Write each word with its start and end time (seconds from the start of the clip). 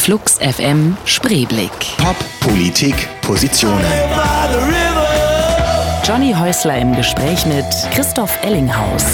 Flux 0.00 0.38
FM 0.38 0.96
Spreeblick. 1.04 1.70
Pop, 1.98 2.16
Politik, 2.40 2.94
Positionen. 3.20 3.84
Johnny 6.02 6.32
Häusler 6.32 6.78
im 6.78 6.96
Gespräch 6.96 7.44
mit 7.44 7.66
Christoph 7.92 8.34
Ellinghaus. 8.42 9.04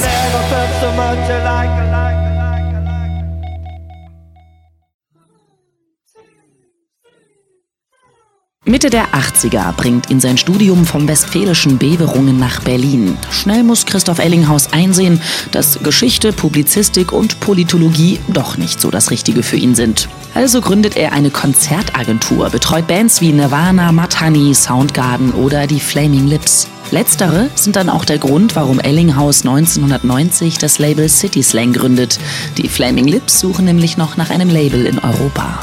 Mitte 8.69 8.91
der 8.91 9.11
80er 9.11 9.73
bringt 9.75 10.11
ihn 10.11 10.19
sein 10.19 10.37
Studium 10.37 10.87
vom 10.87 11.07
Westfälischen 11.07 11.79
Beverungen 11.79 12.41
nach 12.41 12.59
Berlin. 12.65 13.17
Schnell 13.31 13.63
muss 13.63 13.87
Christoph 13.87 14.19
Ellinghaus 14.19 14.73
einsehen, 14.73 15.23
dass 15.53 15.79
Geschichte, 15.85 16.33
Publizistik 16.33 17.13
und 17.13 17.39
Politologie 17.39 18.19
doch 18.27 18.59
nicht 18.59 18.81
so 18.81 18.91
das 18.91 19.13
Richtige 19.13 19.45
für 19.45 19.55
ihn 19.55 19.77
sind. 19.77 20.09
Also 20.35 20.61
gründet 20.61 20.97
er 20.97 21.13
eine 21.13 21.31
Konzertagentur, 21.31 22.51
betreut 22.51 22.89
Bands 22.89 23.21
wie 23.21 23.33
Nirvana, 23.33 23.93
Matani, 23.93 24.53
Soundgarden 24.53 25.31
oder 25.31 25.69
die 25.69 25.79
Flaming 25.79 26.27
Lips. 26.27 26.67
Letztere 26.91 27.51
sind 27.55 27.77
dann 27.77 27.89
auch 27.89 28.05
der 28.05 28.19
Grund, 28.19 28.57
warum 28.57 28.81
Ellinghaus 28.81 29.43
1990 29.43 30.59
das 30.59 30.81
Label 30.81 31.09
City 31.09 31.45
Slang 31.45 31.73
gründet. 31.73 32.19
Die 32.57 32.69
Flaming 32.69 33.07
Lips 33.07 33.39
suchen 33.39 33.65
nämlich 33.65 33.97
noch 33.97 34.17
nach 34.17 34.31
einem 34.31 34.51
Label 34.51 34.87
in 34.87 34.99
Europa. 34.99 35.61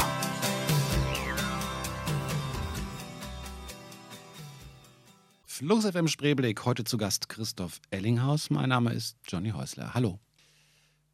Flux 5.64 5.86
FM 5.86 6.08
Spreeblick, 6.08 6.66
heute 6.66 6.84
zu 6.84 6.98
Gast 6.98 7.30
Christoph 7.30 7.80
Ellinghaus. 7.90 8.50
Mein 8.50 8.68
Name 8.68 8.92
ist 8.92 9.16
Johnny 9.26 9.48
Häusler. 9.50 9.94
Hallo. 9.94 10.20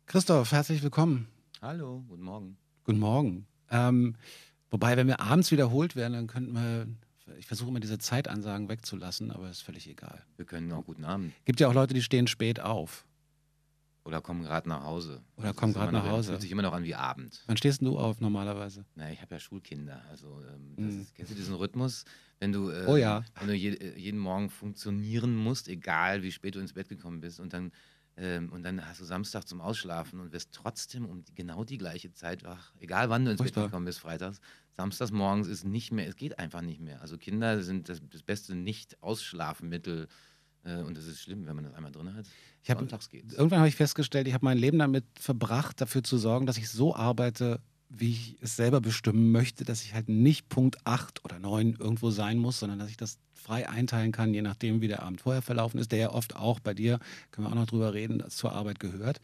Christoph, 0.07 0.51
herzlich 0.51 0.83
willkommen. 0.83 1.29
Hallo, 1.63 2.03
guten 2.09 2.23
Morgen. 2.25 2.57
Guten 2.83 2.99
Morgen. 2.99 3.47
Ähm, 3.71 4.17
wobei, 4.69 4.97
wenn 4.97 5.07
wir 5.07 5.21
abends 5.21 5.53
wiederholt 5.53 5.95
werden, 5.95 6.15
dann 6.15 6.27
könnten 6.27 6.55
wir, 6.55 6.89
ich 7.39 7.47
versuche 7.47 7.69
immer 7.69 7.79
diese 7.79 7.99
Zeitansagen 7.99 8.69
wegzulassen, 8.69 9.31
aber 9.31 9.49
ist 9.49 9.63
völlig 9.63 9.89
egal. 9.89 10.21
Wir 10.37 10.47
können 10.47 10.73
auch 10.73 10.85
guten 10.85 11.05
Abend. 11.05 11.33
Gibt 11.45 11.61
ja 11.61 11.69
auch 11.69 11.75
Leute, 11.75 11.95
die 11.95 12.03
stehen 12.03 12.27
spät 12.27 12.59
auf. 12.59 13.07
Oder 14.05 14.21
kommen 14.21 14.43
gerade 14.43 14.69
nach 14.69 14.83
Hause. 14.83 15.23
Oder 15.37 15.55
kommen 15.55 15.75
gerade 15.75 15.93
nach 15.93 16.03
noch- 16.05 16.11
Hause. 16.11 16.33
Hört 16.33 16.43
sich 16.43 16.51
immer 16.51 16.63
noch 16.63 16.73
an 16.73 16.83
wie 16.83 16.97
Abend. 16.97 17.45
Wann 17.47 17.57
stehst 17.57 17.83
du 17.83 17.97
auf 17.99 18.21
normalerweise? 18.21 18.85
Na, 18.97 19.13
ich 19.13 19.23
habe 19.23 19.35
ja 19.37 19.39
Schulkinder. 19.39 20.03
Also, 20.11 20.43
ähm, 20.53 20.75
das 20.77 20.95
Mhm. 20.97 21.01
ist, 21.03 21.15
kennst 21.15 21.31
du 21.31 21.37
diesen 21.37 21.55
Rhythmus? 21.55 22.05
Wenn 22.41 22.53
du, 22.53 22.71
äh, 22.71 22.87
Oh 22.87 22.97
ja. 22.97 23.23
wenn 23.39 23.49
du 23.49 23.55
je, 23.55 23.71
äh, 23.75 23.99
jeden 23.99 24.19
Morgen 24.19 24.49
funktionieren 24.51 25.37
musst, 25.37 25.69
egal 25.69 26.23
wie 26.23 26.33
spät 26.33 26.55
du 26.55 26.59
ins 26.61 26.73
Bett 26.73 26.89
gekommen 26.89 27.21
bist, 27.21 27.39
und 27.39 27.53
dann, 27.53 27.71
ähm, 28.17 28.51
und 28.51 28.63
dann 28.63 28.85
hast 28.87 28.99
du 29.01 29.05
Samstag 29.05 29.47
zum 29.47 29.61
Ausschlafen 29.61 30.21
und 30.21 30.33
wirst 30.33 30.51
trotzdem 30.53 31.05
um 31.05 31.23
genau 31.35 31.65
die 31.65 31.77
gleiche 31.79 32.13
Zeit 32.13 32.43
wach, 32.43 32.73
egal 32.81 33.11
wann 33.11 33.27
du 33.27 33.31
ins. 33.33 33.43
Bett 33.43 33.55
gekommen 33.55 33.85
bist, 33.85 34.01
freitags. 34.01 34.41
Samstags 34.77 35.11
morgens 35.13 35.49
ist 35.49 35.65
nicht 35.65 35.93
mehr, 35.93 36.09
es 36.09 36.17
geht 36.17 36.39
einfach 36.39 36.63
nicht 36.63 36.81
mehr. 36.81 37.03
Also 37.03 37.19
Kinder 37.19 37.63
sind 37.63 37.91
das, 37.91 38.01
das 38.11 38.23
beste 38.23 38.55
Nicht-Ausschlafmittel. 38.55 40.09
Äh, 40.65 40.77
und 40.83 40.97
das 40.97 41.07
ist 41.07 41.21
schlimm, 41.21 41.47
wenn 41.47 41.55
man 41.57 41.65
das 41.65 41.75
einmal 41.75 41.93
drin 41.93 42.15
hat. 42.15 42.27
Ich 42.63 42.71
hab- 42.71 42.79
Sonntags 42.79 43.09
geht's. 43.11 43.35
Irgendwann 43.35 43.59
habe 43.61 43.69
ich 43.69 43.77
festgestellt, 43.77 44.27
ich 44.29 44.35
habe 44.35 44.45
mein 44.45 44.57
Leben 44.59 44.79
damit 44.79 45.05
verbracht, 45.19 45.81
dafür 45.81 46.03
zu 46.03 46.17
sorgen, 46.19 46.47
dass 46.47 46.57
ich 46.57 46.69
so 46.71 46.95
arbeite, 46.95 47.61
wie 47.91 48.13
ich 48.13 48.37
es 48.41 48.57
selber 48.57 48.81
bestimmen 48.81 49.33
möchte, 49.33 49.65
dass 49.65 49.83
ich 49.83 49.95
halt 49.95 50.09
nicht 50.09 50.49
Punkt 50.49 50.79
8 50.87 51.25
oder 51.25 51.39
9 51.39 51.77
irgendwo 51.79 52.11
sein 52.11 52.39
muss, 52.39 52.61
sondern 52.61 52.79
dass 52.79 52.89
ich 52.89 52.97
das 52.97 53.19
frei 53.35 53.69
einteilen 53.69 54.13
kann, 54.13 54.33
je 54.33 54.43
nachdem, 54.43 54.81
wie 54.81 54.89
der 54.89 55.03
Abend 55.03 55.21
vorher 55.21 55.43
verlaufen 55.43 55.79
ist, 55.79 55.91
der 55.91 55.99
ja 55.99 56.11
oft 56.11 56.37
auch 56.37 56.61
bei 56.61 56.73
dir, 56.73 57.01
können 57.33 57.47
wir 57.47 57.51
auch 57.51 57.57
noch 57.57 57.67
drüber 57.67 57.93
reden, 57.93 58.23
zur 58.31 58.53
Arbeit 58.53 58.79
gehört. 58.79 59.21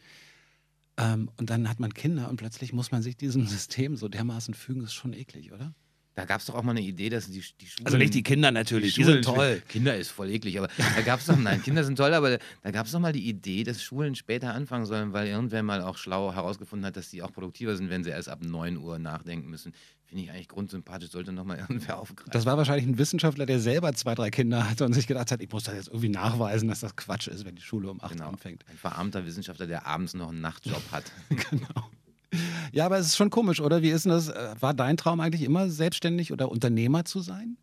Ähm, 0.97 1.29
und 1.37 1.49
dann 1.49 1.69
hat 1.69 1.79
man 1.79 1.93
Kinder 1.93 2.29
und 2.29 2.37
plötzlich 2.37 2.73
muss 2.73 2.91
man 2.91 3.01
sich 3.01 3.15
diesem 3.15 3.45
System 3.47 3.95
so 3.95 4.09
dermaßen 4.09 4.53
fügen, 4.53 4.81
ist 4.83 4.93
schon 4.93 5.13
eklig, 5.13 5.53
oder? 5.53 5.73
Da 6.17 6.25
gab 6.25 6.39
es 6.39 6.47
doch 6.47 6.55
auch 6.55 6.63
mal 6.63 6.71
eine 6.71 6.81
Idee, 6.81 7.09
dass 7.09 7.27
die, 7.27 7.43
die 7.61 7.67
Schulen. 7.67 7.85
Also 7.85 7.95
nicht 7.99 8.11
die 8.15 8.23
Kinder 8.23 8.49
natürlich, 8.49 8.95
die 8.95 9.03
Schulen- 9.03 9.21
sind 9.21 9.35
toll. 9.35 9.61
Kinder 9.69 9.95
ist 9.95 10.09
voll 10.09 10.31
eklig, 10.31 10.57
aber 10.57 10.67
da 10.95 11.01
gab 11.03 11.19
es 11.19 11.27
doch, 11.27 11.37
nein, 11.37 11.61
Kinder 11.61 11.83
sind 11.83 11.95
toll, 11.95 12.11
aber 12.11 12.39
da 12.63 12.71
gab 12.71 12.87
es 12.87 12.91
doch 12.91 12.99
mal 12.99 13.13
die 13.13 13.29
Idee, 13.29 13.63
dass 13.63 13.83
Schulen 13.83 14.15
später 14.15 14.51
anfangen 14.55 14.87
sollen, 14.87 15.13
weil 15.13 15.27
irgendwer 15.27 15.61
mal 15.61 15.83
auch 15.83 15.95
schlau 15.95 16.33
herausgefunden 16.33 16.87
hat, 16.87 16.97
dass 16.97 17.11
die 17.11 17.21
auch 17.21 17.31
produktiver 17.31 17.77
sind, 17.77 17.91
wenn 17.91 18.03
sie 18.03 18.09
erst 18.09 18.29
ab 18.29 18.39
9 18.41 18.77
Uhr 18.77 18.97
nachdenken 18.97 19.47
müssen. 19.47 19.73
Finde 20.05 20.23
ich 20.23 20.31
eigentlich 20.31 20.47
grundsympathisch, 20.47 21.11
sollte 21.11 21.31
nochmal 21.31 21.59
irgendwer 21.69 21.99
aufgreifen. 21.99 22.31
Das 22.31 22.47
war 22.47 22.57
wahrscheinlich 22.57 22.87
ein 22.87 22.97
Wissenschaftler, 22.97 23.45
der 23.45 23.59
selber 23.59 23.93
zwei, 23.93 24.15
drei 24.15 24.31
Kinder 24.31 24.67
hatte 24.67 24.85
und 24.85 24.93
sich 24.93 25.05
gedacht 25.05 25.31
hat, 25.31 25.39
ich 25.43 25.51
muss 25.51 25.65
das 25.65 25.75
jetzt 25.75 25.89
irgendwie 25.89 26.09
nachweisen, 26.09 26.67
dass 26.67 26.79
das 26.79 26.95
Quatsch 26.95 27.27
ist, 27.27 27.45
wenn 27.45 27.53
die 27.53 27.61
Schule 27.61 27.91
um 27.91 28.01
8 28.01 28.13
genau. 28.13 28.29
anfängt. 28.29 28.65
Ein 28.67 28.77
verarmter 28.77 29.23
Wissenschaftler, 29.27 29.67
der 29.67 29.85
abends 29.85 30.15
noch 30.15 30.29
einen 30.29 30.41
Nachtjob 30.41 30.81
hat. 30.91 31.03
Genau. 31.51 31.91
Ja, 32.71 32.85
aber 32.85 32.97
es 32.97 33.07
ist 33.07 33.17
schon 33.17 33.29
komisch, 33.29 33.61
oder? 33.61 33.81
Wie 33.81 33.89
ist 33.89 34.05
denn 34.05 34.11
das? 34.11 34.29
Äh, 34.29 34.55
War 34.59 34.73
dein 34.73 34.97
Traum 34.97 35.19
eigentlich 35.19 35.43
immer 35.43 35.69
selbstständig 35.69 36.31
oder 36.31 36.49
Unternehmer 36.49 37.05
zu 37.05 37.21
sein? 37.21 37.57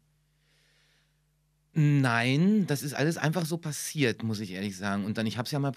Nein, 1.73 2.67
das 2.69 2.83
ist 2.84 2.95
alles 2.95 3.17
einfach 3.17 3.45
so 3.45 3.59
passiert, 3.59 4.23
muss 4.23 4.39
ich 4.39 4.53
ehrlich 4.53 4.77
sagen. 4.77 5.05
Und 5.05 5.19
dann, 5.19 5.27
ich 5.27 5.39
habe 5.39 5.47
es 5.47 5.51
ja 5.51 5.59
mal, 5.59 5.73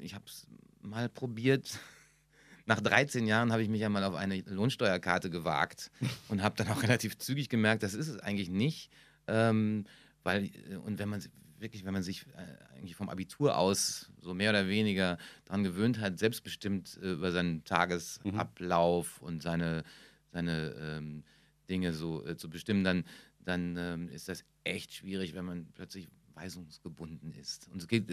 ich 0.00 0.14
habe 0.14 0.24
es 0.26 0.46
mal 0.82 1.08
probiert. 1.08 1.78
Nach 2.66 2.80
13 2.80 3.28
Jahren 3.28 3.52
habe 3.52 3.62
ich 3.62 3.68
mich 3.68 3.80
ja 3.80 3.88
mal 3.88 4.02
auf 4.02 4.16
eine 4.16 4.40
Lohnsteuerkarte 4.40 5.30
gewagt 5.30 5.92
und 6.28 6.42
habe 6.42 6.56
dann 6.56 6.68
auch 6.68 6.82
relativ 6.82 7.16
zügig 7.18 7.48
gemerkt, 7.48 7.84
das 7.84 7.94
ist 7.94 8.08
es 8.08 8.18
eigentlich 8.18 8.50
nicht. 8.50 8.90
Ähm, 9.28 9.84
weil, 10.24 10.46
äh, 10.46 10.76
und 10.84 10.98
wenn 10.98 11.08
man 11.08 11.22
wirklich, 11.58 11.84
wenn 11.84 11.92
man 11.92 12.02
sich 12.02 12.26
äh, 12.36 12.74
eigentlich 12.76 12.96
vom 12.96 13.08
Abitur 13.08 13.56
aus 13.56 14.10
so 14.20 14.34
mehr 14.34 14.50
oder 14.50 14.68
weniger 14.68 15.18
daran 15.44 15.64
gewöhnt 15.64 16.00
hat, 16.00 16.18
selbstbestimmt 16.18 16.98
äh, 17.02 17.12
über 17.12 17.32
seinen 17.32 17.64
Tagesablauf 17.64 19.20
und 19.22 19.42
seine, 19.42 19.84
seine 20.32 20.74
ähm, 20.78 21.24
Dinge 21.68 21.92
so 21.92 22.24
äh, 22.26 22.36
zu 22.36 22.48
bestimmen, 22.50 22.84
dann, 22.84 23.04
dann 23.40 23.76
ähm, 23.78 24.08
ist 24.08 24.28
das 24.28 24.44
echt 24.64 24.94
schwierig, 24.94 25.34
wenn 25.34 25.44
man 25.44 25.66
plötzlich 25.74 26.08
weisungsgebunden 26.34 27.32
ist. 27.32 27.68
Und 27.68 27.80
es 27.80 27.88
geht, 27.88 28.10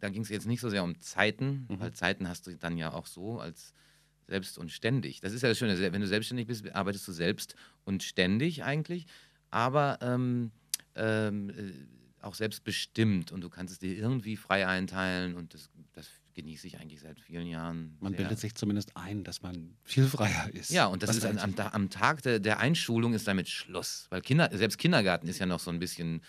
da 0.00 0.08
ging 0.10 0.22
es 0.22 0.28
jetzt 0.28 0.46
nicht 0.46 0.60
so 0.60 0.68
sehr 0.68 0.84
um 0.84 1.00
Zeiten, 1.00 1.66
Mhm. 1.68 1.80
weil 1.80 1.92
Zeiten 1.92 2.28
hast 2.28 2.46
du 2.46 2.56
dann 2.56 2.76
ja 2.76 2.92
auch 2.92 3.06
so 3.06 3.40
als 3.40 3.72
selbst 4.26 4.58
und 4.58 4.70
ständig. 4.70 5.20
Das 5.20 5.32
ist 5.32 5.42
ja 5.42 5.48
das 5.48 5.58
Schöne, 5.58 5.78
wenn 5.92 6.00
du 6.00 6.06
selbstständig 6.06 6.46
bist, 6.46 6.70
arbeitest 6.74 7.06
du 7.08 7.12
selbst 7.12 7.56
und 7.84 8.02
ständig 8.02 8.64
eigentlich, 8.64 9.06
aber 9.50 9.98
ähm, 10.00 10.50
ähm, 10.94 11.50
äh, 11.50 11.72
auch 12.24 12.34
selbstbestimmt 12.34 13.32
und 13.32 13.40
du 13.40 13.48
kannst 13.48 13.72
es 13.72 13.78
dir 13.78 13.96
irgendwie 13.96 14.36
frei 14.36 14.66
einteilen 14.66 15.34
und 15.34 15.54
das, 15.54 15.70
das 15.92 16.08
genieße 16.34 16.66
ich 16.66 16.78
eigentlich 16.78 17.00
seit 17.00 17.20
vielen 17.20 17.46
Jahren. 17.46 17.96
Man 18.00 18.12
sehr. 18.12 18.18
bildet 18.18 18.38
sich 18.38 18.54
zumindest 18.54 18.96
ein, 18.96 19.24
dass 19.24 19.42
man 19.42 19.76
viel 19.82 20.06
freier 20.06 20.50
ist. 20.52 20.70
Ja, 20.70 20.86
und 20.86 21.02
das 21.02 21.10
Was 21.10 21.16
ist 21.18 21.26
an, 21.26 21.38
am, 21.38 21.54
am 21.54 21.90
Tag 21.90 22.22
der, 22.22 22.40
der 22.40 22.58
Einschulung 22.58 23.14
ist 23.14 23.26
damit 23.26 23.48
Schluss. 23.48 24.06
Weil 24.10 24.20
Kinder, 24.20 24.50
selbst 24.52 24.78
Kindergarten 24.78 25.28
ist 25.28 25.38
ja 25.38 25.46
noch 25.46 25.60
so 25.60 25.70
ein 25.70 25.78
bisschen 25.78 26.22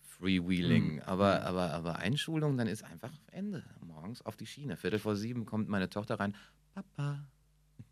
Freewheeling. 0.00 0.94
Mhm. 0.94 1.02
Aber, 1.02 1.42
aber, 1.42 1.72
aber 1.72 1.96
Einschulung, 1.96 2.56
dann 2.56 2.66
ist 2.66 2.84
einfach 2.84 3.12
Ende. 3.30 3.64
Morgens 3.80 4.22
auf 4.22 4.36
die 4.36 4.46
Schiene. 4.46 4.76
Viertel 4.76 4.98
vor 4.98 5.16
sieben 5.16 5.46
kommt 5.46 5.68
meine 5.68 5.88
Tochter 5.88 6.18
rein. 6.20 6.34
Papa. 6.74 7.24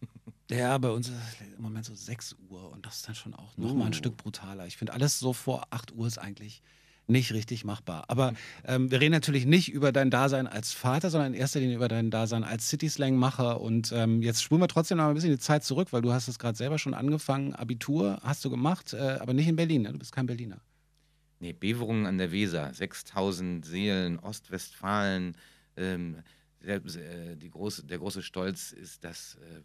Ja, 0.51 0.77
bei 0.79 0.91
uns 0.91 1.09
ist 1.09 1.15
es 1.15 1.55
im 1.57 1.63
Moment 1.63 1.85
so 1.85 1.95
6 1.95 2.35
Uhr 2.49 2.73
und 2.73 2.85
das 2.85 2.97
ist 2.97 3.07
dann 3.07 3.15
schon 3.15 3.35
auch 3.35 3.57
nochmal 3.57 3.87
ein 3.87 3.93
Uh. 3.93 3.97
Stück 3.97 4.17
brutaler. 4.17 4.67
Ich 4.67 4.77
finde, 4.77 4.93
alles 4.93 5.21
so 5.21 5.33
vor 5.33 5.69
8 5.71 5.93
Uhr 5.93 6.09
ist 6.09 6.19
eigentlich 6.19 6.61
nicht 7.11 7.33
richtig 7.33 7.65
machbar. 7.65 8.05
Aber 8.09 8.35
ähm, 8.65 8.91
wir 8.91 9.01
reden 9.01 9.13
natürlich 9.13 9.47
nicht 9.47 9.73
über 9.73 9.93
dein 9.93 10.11
Dasein 10.11 10.47
als 10.47 10.73
Vater, 10.73 11.11
sondern 11.11 11.35
in 11.35 11.41
erster 11.41 11.61
Linie 11.61 11.77
über 11.77 11.89
dein 11.89 12.11
Dasein 12.11 12.45
als 12.45 12.69
City-Slang-Macher. 12.69 13.61
Und 13.61 13.93
ähm, 13.93 14.23
jetzt 14.23 14.43
spulen 14.43 14.61
wir 14.61 14.69
trotzdem 14.69 14.99
noch 14.99 15.09
ein 15.09 15.15
bisschen 15.15 15.31
die 15.31 15.39
Zeit 15.39 15.65
zurück, 15.65 15.89
weil 15.93 16.03
du 16.03 16.13
hast 16.13 16.29
es 16.29 16.39
gerade 16.39 16.57
selber 16.57 16.79
schon 16.79 16.95
angefangen. 16.95 17.55
Abitur 17.55 18.19
hast 18.23 18.45
du 18.45 18.51
gemacht, 18.51 18.93
äh, 18.93 19.19
aber 19.21 19.35
nicht 19.35 19.49
in 19.49 19.57
Berlin. 19.57 19.83
Ne? 19.83 19.93
Du 19.93 19.99
bist 19.99 20.13
kein 20.13 20.27
Berliner. 20.27 20.61
Nee, 21.41 21.53
Beverungen 21.53 22.07
an 22.07 22.19
der 22.19 22.33
Weser. 22.33 22.73
6000 22.73 23.65
Seelen, 23.65 24.19
Ostwestfalen. 24.19 25.37
Ähm, 25.77 26.17
äh, 26.63 26.81
die 27.37 27.51
große, 27.51 27.87
der 27.87 27.99
große 27.99 28.23
Stolz 28.23 28.73
ist 28.73 29.05
das, 29.05 29.37
äh, 29.37 29.61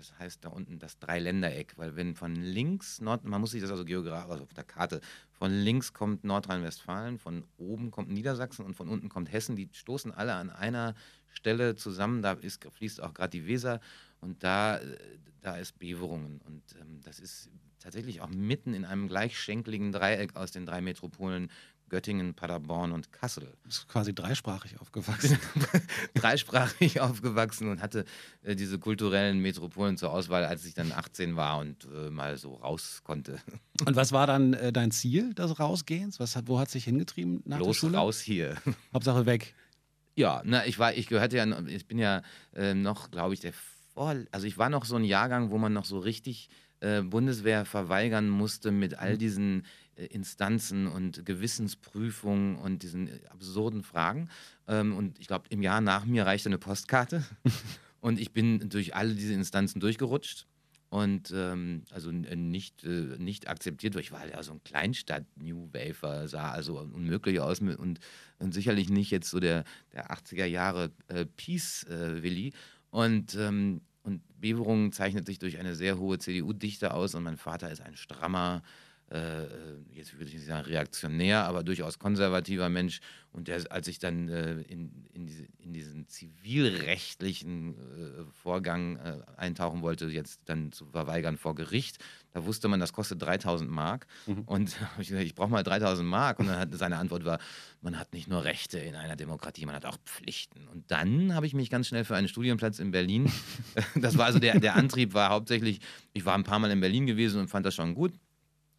das 0.00 0.18
heißt 0.18 0.44
da 0.44 0.48
unten 0.48 0.78
das 0.78 0.98
Dreiländereck, 0.98 1.74
weil 1.76 1.94
wenn 1.94 2.14
von 2.14 2.34
links, 2.34 3.02
Nord, 3.02 3.24
man 3.24 3.40
muss 3.40 3.50
sich 3.50 3.60
das 3.60 3.70
also 3.70 3.84
geografisch, 3.84 4.30
also 4.30 4.44
auf 4.44 4.54
der 4.54 4.64
Karte, 4.64 5.00
von 5.30 5.52
links 5.52 5.92
kommt 5.92 6.24
Nordrhein-Westfalen, 6.24 7.18
von 7.18 7.44
oben 7.58 7.90
kommt 7.90 8.08
Niedersachsen 8.08 8.64
und 8.64 8.74
von 8.74 8.88
unten 8.88 9.10
kommt 9.10 9.30
Hessen, 9.30 9.56
die 9.56 9.68
stoßen 9.72 10.10
alle 10.10 10.32
an 10.34 10.48
einer 10.48 10.94
Stelle 11.28 11.76
zusammen, 11.76 12.22
da 12.22 12.32
ist, 12.32 12.64
fließt 12.64 13.02
auch 13.02 13.12
gerade 13.12 13.30
die 13.30 13.46
Weser 13.46 13.80
und 14.20 14.42
da, 14.42 14.78
äh, 14.78 14.96
da 15.42 15.56
ist 15.56 15.78
Beverungen. 15.78 16.40
Und 16.46 16.62
ähm, 16.80 17.00
das 17.04 17.20
ist 17.20 17.50
tatsächlich 17.78 18.22
auch 18.22 18.30
mitten 18.30 18.72
in 18.72 18.86
einem 18.86 19.06
gleichschenkligen 19.06 19.92
Dreieck 19.92 20.34
aus 20.34 20.50
den 20.50 20.64
drei 20.64 20.80
Metropolen 20.80 21.50
Göttingen, 21.90 22.32
Paderborn 22.34 22.92
und 22.92 23.12
Kassel. 23.12 23.44
Du 23.44 23.68
bist 23.68 23.86
quasi 23.88 24.14
dreisprachig 24.14 24.80
aufgewachsen. 24.80 25.38
dreisprachig 26.14 27.00
aufgewachsen 27.00 27.68
und 27.68 27.82
hatte 27.82 28.04
äh, 28.42 28.56
diese 28.56 28.78
kulturellen 28.78 29.40
Metropolen 29.40 29.96
zur 29.96 30.12
Auswahl, 30.12 30.44
als 30.44 30.64
ich 30.64 30.74
dann 30.74 30.92
18 30.92 31.36
war 31.36 31.58
und 31.58 31.86
äh, 31.94 32.10
mal 32.10 32.36
so 32.38 32.54
raus 32.54 33.00
konnte. 33.04 33.38
Und 33.86 33.96
was 33.96 34.12
war 34.12 34.26
dann 34.26 34.52
äh, 34.52 34.72
dein 34.72 34.90
Ziel 34.90 35.32
des 35.32 35.58
Rausgehens? 35.58 36.20
Was 36.20 36.36
hat, 36.36 36.48
wo 36.48 36.58
hat 36.58 36.70
sich 36.70 36.84
hingetrieben 36.84 37.42
nach 37.46 37.58
der 37.58 37.66
Los 37.66 37.76
Schule? 37.78 37.96
raus 37.96 38.20
hier. 38.20 38.56
Hauptsache 38.94 39.24
weg. 39.26 39.54
Ja, 40.16 40.42
na, 40.44 40.66
ich 40.66 40.78
war, 40.78 40.92
ich 40.92 41.06
gehörte 41.06 41.38
ja, 41.38 41.60
ich 41.66 41.86
bin 41.86 41.98
ja 41.98 42.22
äh, 42.54 42.74
noch, 42.74 43.10
glaube 43.10 43.32
ich, 43.32 43.40
der 43.40 43.52
vor, 43.94 44.14
also 44.32 44.46
ich 44.46 44.58
war 44.58 44.68
noch 44.68 44.84
so 44.84 44.96
ein 44.96 45.04
Jahrgang, 45.04 45.50
wo 45.50 45.56
man 45.56 45.72
noch 45.72 45.86
so 45.86 45.98
richtig 45.98 46.50
äh, 46.80 47.00
Bundeswehr 47.00 47.64
verweigern 47.64 48.28
musste 48.28 48.70
mit 48.70 48.98
all 48.98 49.14
Mhm. 49.14 49.18
diesen 49.18 49.66
Instanzen 50.06 50.86
und 50.86 51.24
Gewissensprüfungen 51.24 52.56
und 52.56 52.82
diesen 52.82 53.08
äh, 53.08 53.20
absurden 53.28 53.82
Fragen. 53.82 54.28
Ähm, 54.66 54.96
und 54.96 55.18
ich 55.18 55.26
glaube, 55.26 55.46
im 55.50 55.62
Jahr 55.62 55.80
nach 55.80 56.04
mir 56.04 56.26
reichte 56.26 56.48
eine 56.48 56.58
Postkarte. 56.58 57.24
und 58.00 58.20
ich 58.20 58.32
bin 58.32 58.68
durch 58.68 58.94
alle 58.94 59.14
diese 59.14 59.34
Instanzen 59.34 59.80
durchgerutscht 59.80 60.46
und 60.90 61.32
ähm, 61.32 61.84
also 61.92 62.10
äh, 62.10 62.34
nicht, 62.34 62.82
äh, 62.84 63.16
nicht 63.18 63.48
akzeptiert, 63.48 63.94
weil 63.94 64.02
ich 64.02 64.10
war 64.10 64.26
ja 64.28 64.42
so 64.42 64.52
ein 64.52 64.64
Kleinstadt-New 64.64 65.68
Wafer, 65.72 66.26
sah 66.26 66.50
also 66.50 66.80
unmöglich 66.80 67.38
aus 67.40 67.60
und, 67.60 68.00
und 68.38 68.52
sicherlich 68.52 68.90
nicht 68.90 69.12
jetzt 69.12 69.30
so 69.30 69.38
der, 69.38 69.64
der 69.92 70.10
80er 70.10 70.46
Jahre 70.46 70.90
äh, 71.06 71.24
Peace-Willi. 71.24 72.52
und, 72.90 73.36
ähm, 73.36 73.82
und 74.02 74.22
Beverungen 74.40 74.90
zeichnet 74.92 75.26
sich 75.26 75.38
durch 75.38 75.58
eine 75.58 75.76
sehr 75.76 75.96
hohe 75.98 76.18
CDU-Dichte 76.18 76.92
aus 76.92 77.14
und 77.14 77.22
mein 77.22 77.36
Vater 77.36 77.70
ist 77.70 77.82
ein 77.82 77.96
strammer, 77.96 78.62
äh, 79.10 79.46
jetzt 79.92 80.14
würde 80.14 80.26
ich 80.26 80.34
nicht 80.34 80.46
sagen 80.46 80.64
reaktionär, 80.66 81.44
aber 81.44 81.64
durchaus 81.64 81.98
konservativer 81.98 82.68
Mensch. 82.68 83.00
Und 83.32 83.48
der, 83.48 83.60
als 83.70 83.86
ich 83.88 83.98
dann 83.98 84.28
äh, 84.28 84.60
in, 84.62 85.04
in, 85.12 85.26
diese, 85.26 85.46
in 85.58 85.72
diesen 85.72 86.08
zivilrechtlichen 86.08 87.74
äh, 87.74 88.24
Vorgang 88.42 88.96
äh, 88.96 89.18
eintauchen 89.36 89.82
wollte, 89.82 90.06
jetzt 90.06 90.40
dann 90.46 90.72
zu 90.72 90.86
verweigern 90.86 91.36
vor 91.36 91.54
Gericht, 91.54 91.98
da 92.32 92.44
wusste 92.44 92.68
man, 92.68 92.78
das 92.80 92.92
kostet 92.92 93.22
3000 93.22 93.70
Mark. 93.70 94.06
Und 94.46 94.76
da 94.80 94.92
hab 94.92 95.00
ich 95.00 95.08
gesagt, 95.08 95.26
ich 95.26 95.34
brauche 95.34 95.50
mal 95.50 95.62
3000 95.62 96.08
Mark. 96.08 96.38
Und 96.38 96.46
dann 96.46 96.58
hat 96.58 96.74
seine 96.74 96.96
Antwort 96.96 97.24
war, 97.24 97.38
man 97.82 97.98
hat 97.98 98.12
nicht 98.12 98.28
nur 98.28 98.44
Rechte 98.44 98.78
in 98.78 98.94
einer 98.94 99.16
Demokratie, 99.16 99.66
man 99.66 99.74
hat 99.74 99.86
auch 99.86 99.98
Pflichten. 100.04 100.68
Und 100.68 100.90
dann 100.90 101.34
habe 101.34 101.46
ich 101.46 101.54
mich 101.54 101.70
ganz 101.70 101.88
schnell 101.88 102.04
für 102.04 102.16
einen 102.16 102.28
Studienplatz 102.28 102.78
in 102.78 102.90
Berlin, 102.90 103.30
das 103.96 104.16
war 104.18 104.26
also 104.26 104.38
der, 104.38 104.58
der 104.60 104.76
Antrieb 104.76 105.14
war 105.14 105.30
hauptsächlich, 105.30 105.80
ich 106.12 106.24
war 106.24 106.34
ein 106.34 106.44
paar 106.44 106.58
Mal 106.58 106.70
in 106.70 106.80
Berlin 106.80 107.06
gewesen 107.06 107.40
und 107.40 107.48
fand 107.48 107.66
das 107.66 107.74
schon 107.74 107.94
gut. 107.94 108.12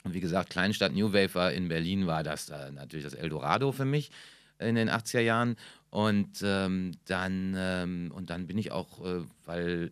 Und 0.04 0.14
wie 0.14 0.20
gesagt, 0.20 0.50
Kleinstadt 0.50 0.94
New 0.94 1.14
Wafer 1.14 1.54
in 1.54 1.68
Berlin 1.68 2.08
war 2.08 2.24
das 2.24 2.46
da 2.46 2.72
natürlich 2.72 3.06
das 3.06 3.14
Eldorado 3.14 3.72
für 3.72 3.86
mich 3.86 4.12
in 4.60 4.76
den 4.76 4.90
80er 4.90 5.20
Jahren. 5.22 5.56
Und, 5.90 6.42
ähm, 6.44 6.94
dann, 7.06 7.54
ähm, 7.58 8.12
und 8.16 8.30
dann 8.30 8.48
bin 8.48 8.58
ich 8.58 8.72
auch, 8.72 9.06
äh, 9.06 9.24
weil 9.46 9.92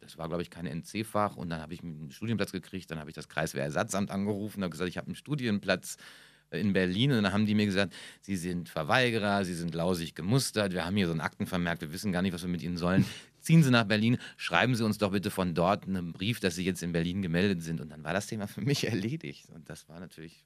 das 0.00 0.18
war, 0.18 0.28
glaube 0.28 0.42
ich, 0.42 0.50
kein 0.50 0.66
NC-Fach 0.66 1.36
und 1.36 1.50
dann 1.50 1.60
habe 1.60 1.74
ich 1.74 1.82
einen 1.82 2.10
Studienplatz 2.10 2.50
gekriegt, 2.50 2.90
dann 2.90 2.98
habe 2.98 3.10
ich 3.10 3.14
das 3.14 3.28
Kreiswehrersatzamt 3.28 4.10
angerufen, 4.10 4.62
habe 4.62 4.70
gesagt, 4.70 4.88
ich 4.88 4.96
habe 4.96 5.06
einen 5.06 5.16
Studienplatz 5.16 5.98
in 6.50 6.72
Berlin. 6.72 7.12
Und 7.12 7.22
dann 7.22 7.32
haben 7.32 7.46
die 7.46 7.54
mir 7.54 7.66
gesagt, 7.66 7.94
Sie 8.22 8.36
sind 8.36 8.68
Verweigerer, 8.68 9.44
Sie 9.44 9.54
sind 9.54 9.74
lausig 9.74 10.14
gemustert, 10.14 10.72
wir 10.72 10.84
haben 10.84 10.96
hier 10.96 11.06
so 11.06 11.12
einen 11.12 11.20
Aktenvermerk, 11.20 11.80
wir 11.80 11.92
wissen 11.92 12.12
gar 12.12 12.22
nicht, 12.22 12.32
was 12.32 12.42
wir 12.42 12.48
mit 12.48 12.62
Ihnen 12.62 12.76
sollen. 12.76 13.04
Ziehen 13.48 13.62
Sie 13.62 13.70
nach 13.70 13.84
Berlin, 13.84 14.18
schreiben 14.36 14.74
Sie 14.74 14.84
uns 14.84 14.98
doch 14.98 15.12
bitte 15.12 15.30
von 15.30 15.54
dort 15.54 15.88
einen 15.88 16.12
Brief, 16.12 16.38
dass 16.38 16.54
Sie 16.54 16.66
jetzt 16.66 16.82
in 16.82 16.92
Berlin 16.92 17.22
gemeldet 17.22 17.62
sind. 17.62 17.80
Und 17.80 17.88
dann 17.88 18.04
war 18.04 18.12
das 18.12 18.26
Thema 18.26 18.46
für 18.46 18.60
mich 18.60 18.84
erledigt. 18.86 19.48
Und 19.48 19.70
das 19.70 19.88
war 19.88 20.00
natürlich 20.00 20.44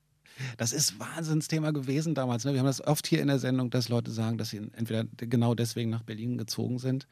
Das 0.56 0.72
ist 0.72 1.00
Wahnsinnsthema 1.00 1.72
gewesen 1.72 2.14
damals. 2.14 2.44
Ne? 2.44 2.52
Wir 2.52 2.60
haben 2.60 2.66
das 2.66 2.80
oft 2.80 3.08
hier 3.08 3.20
in 3.20 3.26
der 3.26 3.40
Sendung, 3.40 3.70
dass 3.70 3.88
Leute 3.88 4.12
sagen, 4.12 4.38
dass 4.38 4.50
sie 4.50 4.58
entweder 4.76 5.02
genau 5.16 5.56
deswegen 5.56 5.90
nach 5.90 6.04
Berlin 6.04 6.38
gezogen 6.38 6.78
sind. 6.78 7.08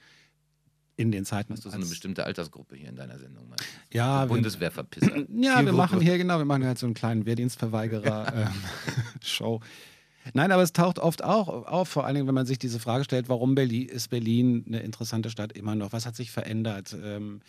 In 0.94 1.10
den 1.10 1.24
Zeiten. 1.24 1.54
Hast 1.54 1.64
du 1.64 1.70
so 1.70 1.74
eine 1.74 1.86
bestimmte 1.86 2.24
Altersgruppe 2.24 2.76
hier 2.76 2.90
in 2.90 2.94
deiner 2.94 3.18
Sendung? 3.18 3.48
meinst? 3.48 3.64
Ja, 3.92 4.26
Bundeswehrverpisser. 4.26 5.26
Ja, 5.34 5.64
wir 5.64 5.72
machen 5.72 6.00
hier, 6.00 6.18
genau, 6.18 6.38
wir 6.38 6.44
machen 6.44 6.64
halt 6.64 6.78
so 6.78 6.86
einen 6.86 6.94
kleinen 6.94 7.26
Wehrdienstverweigerer-Show. 7.26 9.60
Nein, 10.34 10.52
aber 10.52 10.62
es 10.62 10.72
taucht 10.72 10.98
oft 10.98 11.24
auch 11.24 11.48
auf, 11.48 11.88
vor 11.88 12.04
allen 12.04 12.14
Dingen, 12.14 12.26
wenn 12.26 12.34
man 12.34 12.46
sich 12.46 12.58
diese 12.58 12.78
Frage 12.78 13.04
stellt, 13.04 13.28
warum 13.28 13.54
Berlin, 13.54 13.88
ist 13.88 14.08
Berlin 14.08 14.64
eine 14.66 14.80
interessante 14.80 15.30
Stadt 15.30 15.52
immer 15.52 15.74
noch? 15.74 15.92
Was 15.92 16.06
hat 16.06 16.16
sich 16.16 16.30
verändert? 16.30 16.94
Ähm, 17.02 17.40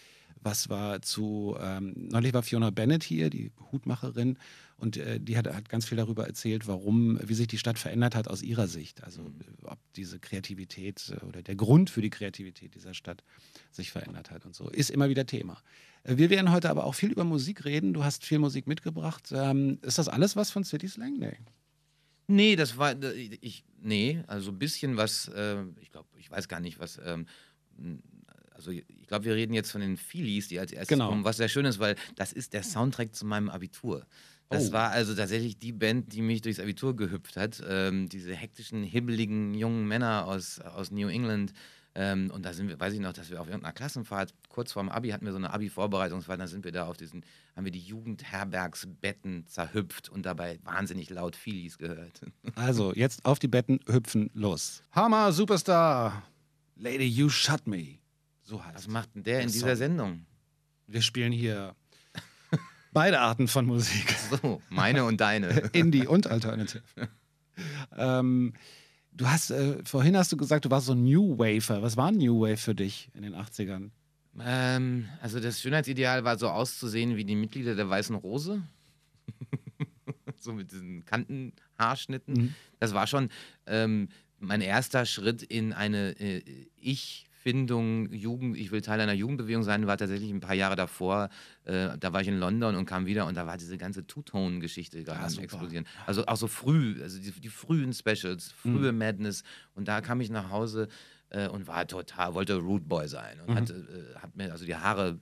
was 0.44 0.70
war 0.70 1.02
zu, 1.02 1.56
ähm, 1.60 1.94
neulich 2.12 2.34
war 2.34 2.44
Fiona 2.44 2.72
Bennett 2.72 3.04
hier, 3.04 3.30
die 3.30 3.52
Hutmacherin, 3.72 4.38
und 4.78 4.98
äh, 4.98 5.20
die 5.20 5.38
hat, 5.38 5.48
hat 5.48 5.70
ganz 5.70 5.86
viel 5.86 5.98
darüber 5.98 6.26
erzählt, 6.26 6.68
warum, 6.68 7.20
wie 7.24 7.36
sich 7.36 7.46
die 7.46 7.60
Stadt 7.60 7.78
verändert 7.78 8.16
hat 8.16 8.28
aus 8.28 8.42
ihrer 8.42 8.68
Sicht. 8.68 9.04
Also 9.04 9.22
äh, 9.22 9.66
ob 9.66 9.78
diese 9.96 10.20
Kreativität 10.20 11.14
äh, 11.16 11.24
oder 11.26 11.44
der 11.44 11.56
Grund 11.56 11.92
für 11.92 12.02
die 12.02 12.10
Kreativität 12.10 12.74
dieser 12.74 12.96
Stadt 12.96 13.24
sich 13.70 13.92
verändert 13.92 14.32
hat 14.32 14.46
und 14.46 14.56
so. 14.56 14.70
Ist 14.70 14.90
immer 14.90 15.10
wieder 15.10 15.28
Thema. 15.28 15.62
Äh, 16.04 16.18
Wir 16.18 16.32
werden 16.32 16.52
heute 16.52 16.72
aber 16.72 16.86
auch 16.86 16.96
viel 16.96 17.12
über 17.12 17.24
Musik 17.24 17.64
reden. 17.64 17.94
Du 17.94 18.04
hast 18.04 18.26
viel 18.26 18.40
Musik 18.40 18.66
mitgebracht. 18.66 19.32
Ähm, 19.32 19.78
ist 19.84 20.00
das 20.00 20.10
alles 20.10 20.36
was 20.36 20.50
von 20.50 20.64
City 20.64 20.88
Slang? 20.88 21.14
Nee. 21.20 21.38
Nee, 22.31 22.56
das 22.56 22.78
war, 22.78 22.95
ich, 23.04 23.66
nee, 23.81 24.24
also 24.28 24.51
ein 24.51 24.60
bisschen 24.60 24.95
was, 24.98 25.28
äh, 25.30 25.63
ich 25.81 25.92
glaube, 25.92 26.07
ich 26.18 26.31
weiß 26.31 26.48
gar 26.48 26.60
nicht, 26.62 26.80
was, 26.80 27.00
ähm, 27.04 27.25
also 28.54 28.72
ich 28.72 28.86
glaube, 29.07 29.25
wir 29.25 29.36
reden 29.36 29.54
jetzt 29.54 29.72
von 29.72 29.81
den 29.81 29.98
Feelies, 29.98 30.48
die 30.48 30.60
als 30.60 30.72
erstes 30.72 30.89
Genau. 30.95 31.10
kommen, 31.10 31.24
was 31.24 31.38
sehr 31.38 31.50
schön 31.50 31.66
ist, 31.66 31.80
weil 31.80 31.95
das 32.16 32.31
ist 32.31 32.54
der 32.54 32.63
Soundtrack 32.63 33.16
zu 33.16 33.25
meinem 33.25 33.50
Abitur. 33.50 34.06
Das 34.50 34.69
Oh. 34.69 34.74
war 34.74 34.92
also 34.92 35.16
tatsächlich 35.16 35.57
die 35.57 35.72
Band, 35.72 36.13
die 36.13 36.22
mich 36.22 36.42
durchs 36.42 36.60
Abitur 36.60 36.95
gehüpft 36.95 37.38
hat. 37.38 37.62
Ähm, 37.68 38.07
diese 38.10 38.36
hektischen, 38.36 38.84
hibbeligen 38.84 39.54
jungen 39.54 39.88
Männer 39.88 40.25
aus, 40.27 40.60
aus 40.60 40.92
New 40.92 41.07
England. 41.07 41.54
Ähm, 41.94 42.32
und 42.32 42.46
da 42.46 42.54
sind 42.54 42.70
wir, 42.70 42.80
weiß 42.80 42.94
ich 42.94 43.00
noch, 43.02 43.12
dass 43.12 43.30
wir 43.30 43.42
auf 43.42 43.48
irgendeiner 43.48 43.74
Klassenfahrt, 43.74 44.34
kurz 44.48 44.72
vorm 44.72 44.90
Abi, 44.90 45.10
hatten 45.10 45.26
wir 45.26 45.34
so 45.34 45.38
eine 45.38 45.52
Abi-Vorbereitungsfahrt, 45.52 46.40
da 46.40 46.48
sind 46.48 46.64
wir 46.64 46.72
da 46.72 46.86
auf 46.86 46.96
diesen, 46.96 47.26
haben 47.56 47.66
wir 47.66 47.72
die 47.72 47.82
Jugendherbergsbetten 47.82 49.46
zerhüpft 49.48 50.08
und 50.10 50.26
dabei 50.26 50.60
wahnsinnig 50.64 51.10
laut 51.10 51.36
Feelies 51.36 51.78
gehört. 51.78 52.22
Also, 52.56 52.94
jetzt 52.94 53.26
auf 53.26 53.40
die 53.40 53.48
Betten 53.48 53.80
hüpfen, 53.88 54.30
los. 54.34 54.84
Hammer, 54.92 55.32
Superstar. 55.32 56.24
Lady, 56.76 57.08
you 57.08 57.30
shut 57.30 57.68
me. 57.68 58.00
So 58.44 58.64
heißt 58.64 58.76
Was 58.76 58.88
macht 58.88 59.16
denn 59.16 59.24
der 59.24 59.42
in 59.42 59.48
Der 59.48 59.54
dieser 59.54 59.68
Song. 59.70 59.76
Sendung? 59.78 60.26
Wir 60.88 61.02
spielen 61.02 61.32
hier 61.32 61.76
beide 62.94 63.20
Arten 63.20 63.48
von 63.48 63.66
Musik. 63.66 64.16
So, 64.42 64.62
meine 64.70 65.04
und 65.04 65.20
deine. 65.20 65.50
Indie 65.74 66.08
und 66.08 66.28
Alternative. 66.28 66.84
ähm, 67.98 68.54
du 69.13 69.28
hast, 69.28 69.52
äh, 69.52 69.84
vorhin 69.84 70.18
hast 70.18 70.31
du 70.31 70.38
gesagt, 70.38 70.66
du 70.66 70.69
warst 70.69 70.88
so 70.88 70.94
ein 70.94 71.04
New 71.04 71.38
Wafer. 71.38 71.81
Was 71.81 71.98
war 71.98 72.08
ein 72.08 72.18
New 72.18 72.42
Wave 72.42 72.58
für 72.58 72.75
dich 72.75 73.10
in 73.13 73.24
den 73.24 73.36
80ern? 73.36 73.92
ähm, 74.40 75.10
also 75.22 75.40
das 75.40 75.62
Schönheitsideal 75.62 76.24
war 76.24 76.38
so 76.38 76.48
auszusehen 76.50 77.18
wie 77.18 77.25
die 77.25 77.36
Mitglieder 77.36 77.75
der 77.75 77.90
Weißen 77.90 78.16
Rose. 78.16 78.63
so 80.40 80.54
mit 80.54 80.72
diesen 80.72 81.06
Kantenhaarschnitten. 81.06 82.34
Mhm. 82.34 82.56
Das 82.80 82.94
war 82.94 83.08
schon 83.08 83.30
ähm, 83.68 84.10
mein 84.40 84.62
erster 84.62 85.06
Schritt 85.06 85.44
in 85.44 85.74
eine 85.74 86.19
äh, 86.19 86.42
Ich-Findung, 87.46 88.14
Jugend, 88.14 88.56
ich 88.56 88.72
will 88.72 88.82
Teil 88.82 89.02
einer 89.02 89.14
Jugendbewegung 89.14 89.64
sein, 89.64 89.88
war 89.88 89.98
tatsächlich 89.98 90.30
ein 90.30 90.42
paar 90.42 90.54
Jahre 90.54 90.76
davor. 90.76 91.30
Äh, 91.64 91.98
da 91.98 92.14
war 92.14 92.22
ich 92.22 92.28
in 92.28 92.38
London 92.38 92.75
und 92.75 92.86
kam 92.86 93.08
wieder 93.08 93.25
und 93.25 93.36
da 93.36 93.48
war 93.48 93.58
diese 93.58 93.80
ganze 93.80 94.06
Two-Tone-Geschichte 94.06 95.04
gerade 95.04 95.22
Ah, 95.22 95.25
am 95.25 95.39
explodieren. 95.44 95.88
Also 96.06 96.24
auch 96.27 96.38
so 96.38 96.46
früh, 96.46 97.01
also 97.01 97.20
die, 97.20 97.32
die 97.32 97.50
frühen 97.50 97.94
Specials, 97.94 98.51
frühe 98.51 98.92
Madness. 98.92 99.42
Und 99.74 99.88
da 99.88 100.01
kam 100.01 100.22
ich 100.22 100.30
nach 100.30 100.51
Hause 100.51 100.88
äh, 101.30 101.48
und 101.48 101.65
war 101.65 101.88
total, 101.88 102.36
wollte 102.36 102.58
Root 102.58 102.88
Boy 102.88 103.08
sein 103.08 103.39
und 103.42 103.50
Mhm. 103.50 103.56
hatte, 103.56 103.74
äh, 103.74 104.20
hat 104.20 104.36
mir 104.36 104.51
also 104.51 104.65
die 104.65 104.75
Haare 104.75 105.20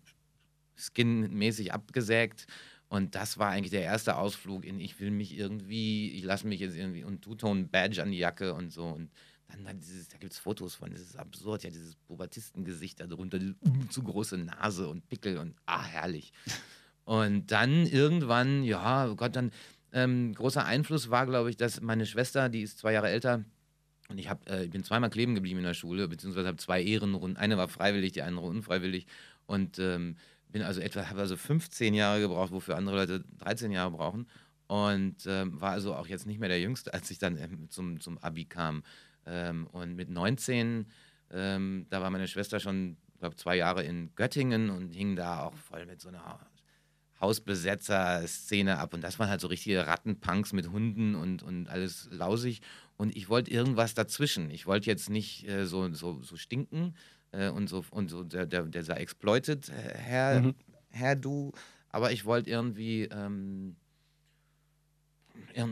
skinmäßig 0.77 1.74
abgesägt. 1.74 2.48
Und 2.89 3.15
das 3.15 3.38
war 3.38 3.50
eigentlich 3.51 3.72
der 3.72 3.84
erste 3.84 4.17
Ausflug 4.17 4.65
in, 4.65 4.82
ich 4.82 5.00
will 5.00 5.12
mich 5.12 5.38
irgendwie, 5.38 6.12
ich 6.12 6.24
lasse 6.25 6.48
mich 6.48 6.60
jetzt 6.60 6.75
irgendwie 6.75 7.05
und 7.05 7.22
Two-Tone-Badge 7.22 8.01
an 8.03 8.12
die 8.12 8.17
Jacke 8.17 8.53
und 8.55 8.72
so. 8.74 8.84
Und 8.88 9.10
dann, 9.50 9.65
dann 9.65 9.79
dieses, 9.79 10.08
da 10.08 10.18
gibt 10.18 10.34
es 10.34 10.39
Fotos 10.39 10.75
von, 10.75 10.91
das 10.91 11.01
ist 11.01 11.18
absurd, 11.18 11.63
ja, 11.63 11.70
dieses 11.70 11.96
Pubertistengesicht 11.96 13.00
da 13.00 13.08
drunter, 13.08 13.39
diese 13.39 13.56
uh, 13.65 13.86
zu 13.89 14.03
große 14.03 14.38
Nase 14.38 14.88
und 14.88 15.08
Pickel 15.10 15.38
und 15.38 15.56
ah, 15.65 15.84
herrlich. 15.84 16.32
Und 17.06 17.51
dann 17.51 17.86
irgendwann, 17.86 18.63
ja, 18.63 19.10
oh 19.10 19.15
Gott, 19.15 19.36
dann 19.36 19.51
ähm, 19.91 20.34
großer 20.34 20.65
Einfluss 20.65 21.10
war, 21.10 21.25
glaube 21.25 21.50
ich, 21.50 21.58
dass 21.58 21.82
meine 21.82 22.06
Schwester, 22.06 22.50
die 22.50 22.62
ist 22.62 22.77
zwei 22.77 22.94
Jahre 22.94 23.10
älter, 23.10 23.44
und 24.10 24.18
ich, 24.18 24.27
hab, 24.27 24.50
äh, 24.50 24.63
ich 24.63 24.72
bin 24.72 24.84
zweimal 24.84 25.12
kleben 25.12 25.36
geblieben 25.36 25.60
in 25.60 25.65
der 25.65 25.75
Schule, 25.75 26.08
beziehungsweise 26.08 26.48
habe 26.48 26.58
zwei 26.58 26.82
Ehrenrunden. 26.82 27.38
Eine 27.38 27.58
war 27.58 27.68
freiwillig, 27.68 28.12
die 28.12 28.24
andere 28.24 28.48
unfreiwillig. 28.48 29.06
Und 29.46 29.77
ähm, 29.77 30.18
bin 30.50 30.63
also 30.63 30.82
etwa, 30.82 31.08
habe 31.10 31.22
also 31.22 31.38
15 31.38 31.94
Jahre 31.94 32.20
gebraucht, 32.20 32.51
wofür 32.51 32.75
andere 32.75 32.96
Leute 32.96 33.24
13 33.38 33.72
Jahre 33.72 33.91
brauchen. 33.91 34.27
Und 34.68 35.25
ähm, 35.27 35.62
war 35.62 35.72
also 35.72 35.96
auch 35.96 36.08
jetzt 36.08 36.25
nicht 36.25 36.39
mehr 36.39 36.50
der 36.50 36.60
Jüngste, 36.60 36.94
als 36.94 37.10
ich 37.12 37.20
dann 37.20 37.38
ähm, 37.38 37.70
zum, 37.70 38.00
zum 38.00 38.18
Abi 38.18 38.46
kam. 38.46 38.84
Ähm, 39.25 39.67
und 39.67 39.95
mit 39.95 40.09
19, 40.09 40.85
ähm, 41.31 41.85
da 41.89 42.01
war 42.01 42.09
meine 42.09 42.27
Schwester 42.27 42.59
schon, 42.59 42.97
glaube 43.19 43.35
zwei 43.35 43.55
Jahre 43.57 43.83
in 43.83 44.13
Göttingen 44.15 44.69
und 44.69 44.91
hing 44.91 45.15
da 45.15 45.43
auch 45.43 45.55
voll 45.55 45.85
mit 45.85 46.01
so 46.01 46.09
einer 46.09 46.39
Hausbesetzer-Szene 47.21 48.77
ab. 48.77 48.93
Und 48.93 49.01
das 49.03 49.19
waren 49.19 49.29
halt 49.29 49.41
so 49.41 49.47
richtige 49.47 49.85
Rattenpunks 49.88 50.53
mit 50.53 50.71
Hunden 50.71 51.15
und, 51.15 51.43
und 51.43 51.67
alles 51.67 52.07
lausig. 52.11 52.61
Und 52.97 53.15
ich 53.15 53.29
wollte 53.29 53.51
irgendwas 53.51 53.93
dazwischen. 53.93 54.49
Ich 54.51 54.65
wollte 54.67 54.88
jetzt 54.88 55.09
nicht 55.09 55.47
äh, 55.47 55.65
so, 55.65 55.91
so, 55.93 56.21
so 56.21 56.35
stinken 56.38 56.95
äh, 57.31 57.49
und 57.49 57.67
so, 57.67 57.83
und 57.91 58.09
so 58.09 58.23
der, 58.23 58.45
der, 58.45 58.63
dieser 58.63 58.99
Exploited 58.99 59.69
äh, 59.69 59.97
Herr, 59.97 60.41
Mhm. 60.41 60.55
Herr 60.91 61.15
Du, 61.15 61.51
aber 61.89 62.11
ich 62.11 62.25
wollte 62.25 62.49
irgendwie. 62.49 63.03
Ähm, 63.05 63.75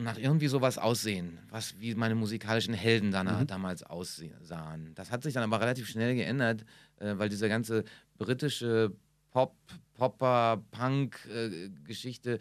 nach 0.03 0.17
irgendwie 0.17 0.47
sowas 0.47 0.77
aussehen, 0.77 1.39
was 1.49 1.79
wie 1.79 1.95
meine 1.95 2.15
musikalischen 2.15 2.73
Helden 2.73 3.11
dann, 3.11 3.27
Mhm. 3.41 3.47
damals 3.47 3.83
aussahen. 3.83 4.93
Das 4.95 5.11
hat 5.11 5.23
sich 5.23 5.33
dann 5.33 5.43
aber 5.43 5.59
relativ 5.61 5.87
schnell 5.87 6.15
geändert, 6.15 6.65
äh, 6.97 7.13
weil 7.17 7.29
diese 7.29 7.47
ganze 7.49 7.83
britische 8.17 8.93
Pop, 9.31 9.55
Popper, 9.93 10.63
Punk-Geschichte 10.71 12.39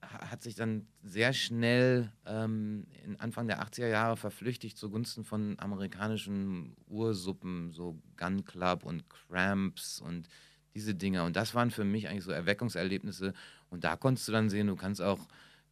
hat 0.00 0.42
sich 0.42 0.54
dann 0.54 0.86
sehr 1.02 1.32
schnell 1.32 2.10
ähm, 2.24 2.86
in 3.04 3.18
Anfang 3.20 3.46
der 3.46 3.60
80er 3.62 3.88
Jahre 3.88 4.16
verflüchtigt 4.16 4.78
zugunsten 4.78 5.24
von 5.24 5.56
amerikanischen 5.58 6.76
Ursuppen, 6.86 7.72
so 7.72 7.98
Gun 8.16 8.44
Club 8.44 8.84
und 8.84 9.04
Cramps 9.10 10.00
und 10.00 10.28
diese 10.74 10.94
Dinge. 10.94 11.24
Und 11.24 11.36
das 11.36 11.54
waren 11.54 11.70
für 11.70 11.84
mich 11.84 12.08
eigentlich 12.08 12.24
so 12.24 12.30
Erweckungserlebnisse. 12.30 13.34
Und 13.70 13.84
da 13.84 13.96
konntest 13.96 14.28
du 14.28 14.32
dann 14.32 14.48
sehen, 14.48 14.68
du 14.68 14.76
kannst 14.76 15.02
auch 15.02 15.18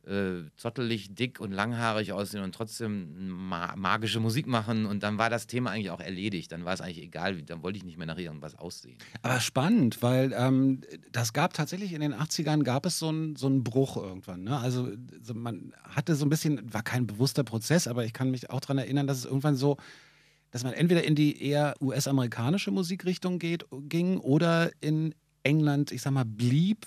äh, 0.06 0.48
zottelig, 0.56 1.14
dick 1.14 1.40
und 1.40 1.52
langhaarig 1.52 2.12
aussehen 2.12 2.42
und 2.42 2.54
trotzdem 2.54 3.28
ma 3.48 3.75
magische 3.76 4.20
Musik 4.20 4.46
machen. 4.46 4.86
Und 4.86 5.02
dann 5.02 5.18
war 5.18 5.30
das 5.30 5.46
Thema 5.46 5.70
eigentlich 5.70 5.90
auch 5.90 6.00
erledigt. 6.00 6.52
Dann 6.52 6.64
war 6.64 6.75
es 6.75 6.80
eigentlich 6.80 7.02
egal, 7.02 7.42
dann 7.42 7.62
wollte 7.62 7.78
ich 7.78 7.84
nicht 7.84 7.98
mehr 7.98 8.06
nach 8.06 8.18
irgendwas 8.18 8.54
aussehen. 8.56 8.98
Aber 9.22 9.40
spannend, 9.40 10.02
weil 10.02 10.32
ähm, 10.36 10.82
das 11.10 11.32
gab 11.32 11.54
tatsächlich 11.54 11.92
in 11.92 12.00
den 12.00 12.14
80ern 12.14 12.62
gab 12.62 12.86
es 12.86 12.98
so 12.98 13.08
einen 13.08 13.36
so 13.36 13.50
Bruch 13.50 13.96
irgendwann. 13.96 14.44
Ne? 14.44 14.56
Also 14.56 14.88
so, 15.22 15.34
man 15.34 15.72
hatte 15.82 16.14
so 16.14 16.25
ein 16.25 16.30
bisschen, 16.30 16.72
war 16.72 16.82
kein 16.82 17.06
bewusster 17.06 17.42
Prozess, 17.42 17.88
aber 17.88 18.04
ich 18.04 18.12
kann 18.12 18.30
mich 18.30 18.50
auch 18.50 18.60
daran 18.60 18.78
erinnern, 18.78 19.06
dass 19.06 19.18
es 19.18 19.25
irgendwann 19.25 19.56
so, 19.56 19.76
dass 20.50 20.62
man 20.62 20.72
entweder 20.72 21.04
in 21.04 21.14
die 21.14 21.42
eher 21.42 21.75
US-amerikanische 21.80 22.70
Musikrichtung 22.70 23.38
geht, 23.38 23.66
ging 23.88 24.18
oder 24.18 24.70
in 24.80 25.14
England, 25.42 25.92
ich 25.92 26.02
sag 26.02 26.12
mal, 26.12 26.25
blieb, 26.25 26.86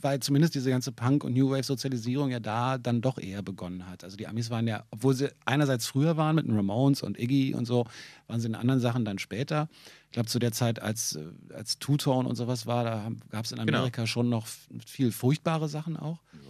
weil 0.00 0.20
zumindest 0.20 0.54
diese 0.54 0.70
ganze 0.70 0.92
Punk- 0.92 1.24
und 1.24 1.34
New 1.34 1.50
Wave-Sozialisierung 1.50 2.30
ja 2.30 2.40
da 2.40 2.78
dann 2.78 3.00
doch 3.00 3.18
eher 3.18 3.42
begonnen 3.42 3.86
hat. 3.88 4.02
Also 4.04 4.16
die 4.16 4.26
Amis 4.26 4.50
waren 4.50 4.66
ja, 4.66 4.84
obwohl 4.90 5.14
sie 5.14 5.30
einerseits 5.44 5.86
früher 5.86 6.16
waren 6.16 6.36
mit 6.36 6.46
den 6.46 6.56
Ramones 6.56 7.02
und 7.02 7.18
Iggy 7.18 7.54
und 7.54 7.66
so, 7.66 7.86
waren 8.26 8.40
sie 8.40 8.46
in 8.48 8.54
anderen 8.54 8.80
Sachen 8.80 9.04
dann 9.04 9.18
später. 9.18 9.68
Ich 10.06 10.12
glaube, 10.12 10.28
zu 10.28 10.38
der 10.40 10.52
Zeit, 10.52 10.82
als, 10.82 11.14
äh, 11.16 11.24
als 11.54 11.78
Two-Tone 11.78 12.28
und 12.28 12.34
sowas 12.36 12.66
war, 12.66 12.84
da 12.84 13.10
gab 13.30 13.44
es 13.44 13.52
in 13.52 13.58
Genau. 13.64 13.78
Amerika 13.78 14.06
schon 14.06 14.28
noch 14.28 14.46
viel 14.84 15.12
furchtbare 15.12 15.68
Sachen 15.68 15.96
auch. 15.96 16.18
So. 16.44 16.49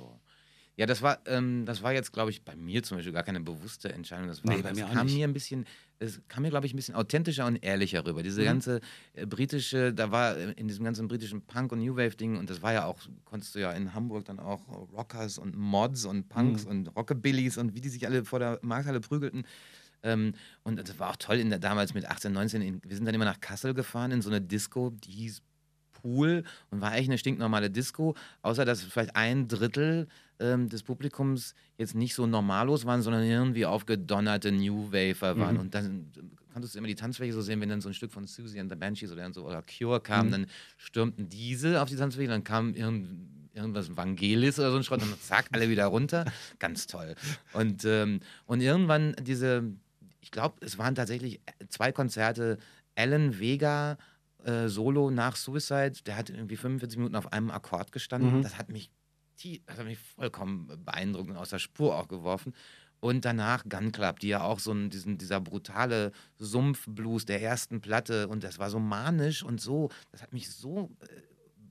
Ja, 0.81 0.87
das 0.87 1.03
war, 1.03 1.19
ähm, 1.27 1.67
das 1.67 1.83
war 1.83 1.93
jetzt, 1.93 2.11
glaube 2.11 2.31
ich, 2.31 2.43
bei 2.43 2.57
mir 2.57 2.83
zum 2.83 2.97
Beispiel 2.97 3.13
gar 3.13 3.23
keine 3.23 3.41
bewusste 3.41 3.93
Entscheidung. 3.93 4.29
Das, 4.29 4.43
war, 4.43 4.51
Nee, 4.57 4.63
bei 4.63 4.71
das 4.71 4.79
mir 4.79 4.87
auch 4.87 4.93
kam 4.95 5.05
nicht. 5.09 5.15
mir 5.15 5.29
ein 5.29 5.35
bisschen, 5.35 5.67
es 5.99 6.23
kam 6.27 6.43
mir, 6.43 6.49
glaube 6.49 6.65
ich, 6.67 6.73
ein 6.73 6.77
bisschen 6.77 6.95
authentischer 6.95 7.45
und 7.45 7.57
ehrlicher 7.63 8.07
rüber. 8.07 8.23
Diese 8.23 8.41
Mhm. 8.41 8.45
ganze 8.47 8.81
äh, 9.13 9.27
britische, 9.27 9.93
da 9.93 10.11
war 10.11 10.39
äh, 10.39 10.53
in 10.53 10.69
diesem 10.69 10.83
ganzen 10.87 11.07
britischen 11.07 11.43
Punk- 11.43 11.73
und 11.73 11.81
New 11.81 11.97
Wave-Ding, 11.97 12.39
und 12.39 12.49
das 12.49 12.63
war 12.63 12.73
ja 12.73 12.87
auch, 12.87 12.97
konntest 13.27 13.55
du 13.55 13.59
ja 13.59 13.73
in 13.73 13.93
Hamburg 13.93 14.25
dann 14.25 14.41
auch 14.41 14.67
Rockers 14.91 15.37
und 15.37 15.55
Mods 15.55 16.07
und 16.07 16.31
Punks 16.31 16.65
Mhm. 16.65 16.71
und 16.71 16.97
Rockabillys 16.97 17.59
und 17.59 17.75
wie 17.75 17.83
die 17.83 17.91
sich 17.91 18.07
alle 18.07 18.25
vor 18.25 18.39
der 18.39 18.59
Markthalle 18.63 19.01
prügelten. 19.01 19.45
Ähm, 20.03 20.33
und 20.63 20.77
das 20.79 20.99
war 20.99 21.11
auch 21.11 21.17
toll 21.17 21.37
in 21.41 21.51
der, 21.51 21.59
damals 21.59 21.93
mit 21.93 22.07
18, 22.07 22.33
19. 22.33 22.63
In, 22.63 22.81
wir 22.83 22.97
sind 22.97 23.05
dann 23.05 23.15
immer 23.15 23.27
nach 23.27 23.41
Kassel 23.43 23.75
gefahren 23.75 24.13
in 24.13 24.23
so 24.23 24.31
eine 24.31 24.41
Disco, 24.41 24.89
die 24.89 25.11
hieß 25.13 25.43
Pool 25.93 26.45
und 26.71 26.81
war 26.81 26.93
eigentlich 26.93 27.09
eine 27.11 27.19
stinknormale 27.19 27.69
Disco, 27.69 28.15
außer 28.41 28.65
dass 28.65 28.83
vielleicht 28.83 29.15
ein 29.15 29.47
Drittel 29.47 30.09
ähm, 30.41 30.69
des 30.69 30.83
Publikums 30.83 31.55
jetzt 31.79 31.95
nicht 31.95 32.15
so 32.15 32.27
normallos 32.27 32.85
waren, 32.87 33.03
sondern 33.03 33.23
irgendwie 33.23 33.67
aufgedonnerte 33.67 34.51
New 34.51 34.91
Wafer 34.93 35.39
waren. 35.39 35.55
Mhm. 35.55 35.61
Und 35.61 35.75
dann 35.75 36.11
konntest 36.53 36.75
du 36.75 36.79
immer 36.79 36.89
die 36.89 36.95
Tanzfläche 36.97 37.33
so 37.33 37.43
sehen, 37.43 37.61
wenn 37.61 37.69
dann 37.69 37.81
so 37.81 37.89
ein 37.89 37.95
Stück 37.95 38.11
von 38.13 38.27
Susie 38.27 38.59
and 38.59 38.71
the 38.71 38.77
Banshees 38.77 39.13
oder, 39.13 39.33
so, 39.33 39.47
oder 39.47 39.63
Cure 39.63 40.01
kam, 40.01 40.27
Mhm. 40.27 40.31
dann 40.33 40.47
stürmten 40.77 41.29
diese 41.29 41.81
auf 41.81 41.89
die 41.89 41.97
Tanzfläche, 41.97 42.29
dann 42.31 42.43
kam 42.45 42.75
irgend, 42.75 43.29
irgendwas 43.55 43.97
Vangelis 43.97 44.59
oder 44.59 44.71
so 44.71 44.77
ein 44.79 44.83
Schrott 44.85 45.03
und 45.03 45.11
dann 45.11 45.21
zack, 45.21 45.47
alle 45.53 45.69
wieder 45.69 45.87
runter. 45.87 46.25
Ganz 46.59 46.87
toll. 46.87 47.15
Und, 47.53 47.85
ähm, 47.85 48.21
und 48.47 48.61
irgendwann 48.61 49.15
diese, 49.23 49.65
ich 50.21 50.31
glaube, 50.31 50.57
es 50.65 50.79
waren 50.79 50.95
tatsächlich 50.95 51.41
zwei 51.69 51.93
Konzerte, 51.93 52.59
Alan 52.97 53.39
Vega 53.39 53.99
äh, 54.45 54.69
Solo 54.69 55.11
nach 55.11 55.37
Suicide, 55.37 55.93
der 56.07 56.17
hat 56.17 56.31
irgendwie 56.31 56.57
45 56.57 56.99
Minuten 56.99 57.17
auf 57.17 57.33
einem 57.33 57.51
Akkord 57.51 57.93
gestanden. 57.93 58.39
Mhm. 58.39 58.43
Das 58.43 58.57
hat 58.59 58.71
mich 58.71 58.91
das 59.67 59.79
hat 59.79 59.87
mich 59.87 59.99
vollkommen 59.99 60.71
beeindruckt 60.85 61.31
und 61.31 61.37
aus 61.37 61.51
der 61.51 61.59
Spur 61.59 61.97
auch 61.97 62.09
geworfen. 62.09 62.55
Und 63.01 63.25
danach 63.25 63.65
Gun 63.67 63.93
Club, 63.93 64.21
die 64.21 64.29
ja 64.29 64.43
auch 64.43 64.59
so 64.59 64.73
ein, 64.73 64.91
diesen, 64.91 65.17
dieser 65.17 65.41
brutale 65.41 66.13
Sumpfblues 66.37 67.25
der 67.25 67.41
ersten 67.41 67.81
Platte 67.81 68.29
und 68.29 68.45
das 68.45 68.59
war 68.59 68.69
so 68.69 68.79
manisch 68.79 69.43
und 69.43 69.61
so, 69.61 69.89
das 70.13 70.23
hat 70.23 70.35
mich 70.35 70.51
so 70.51 70.91
äh, 71.01 71.07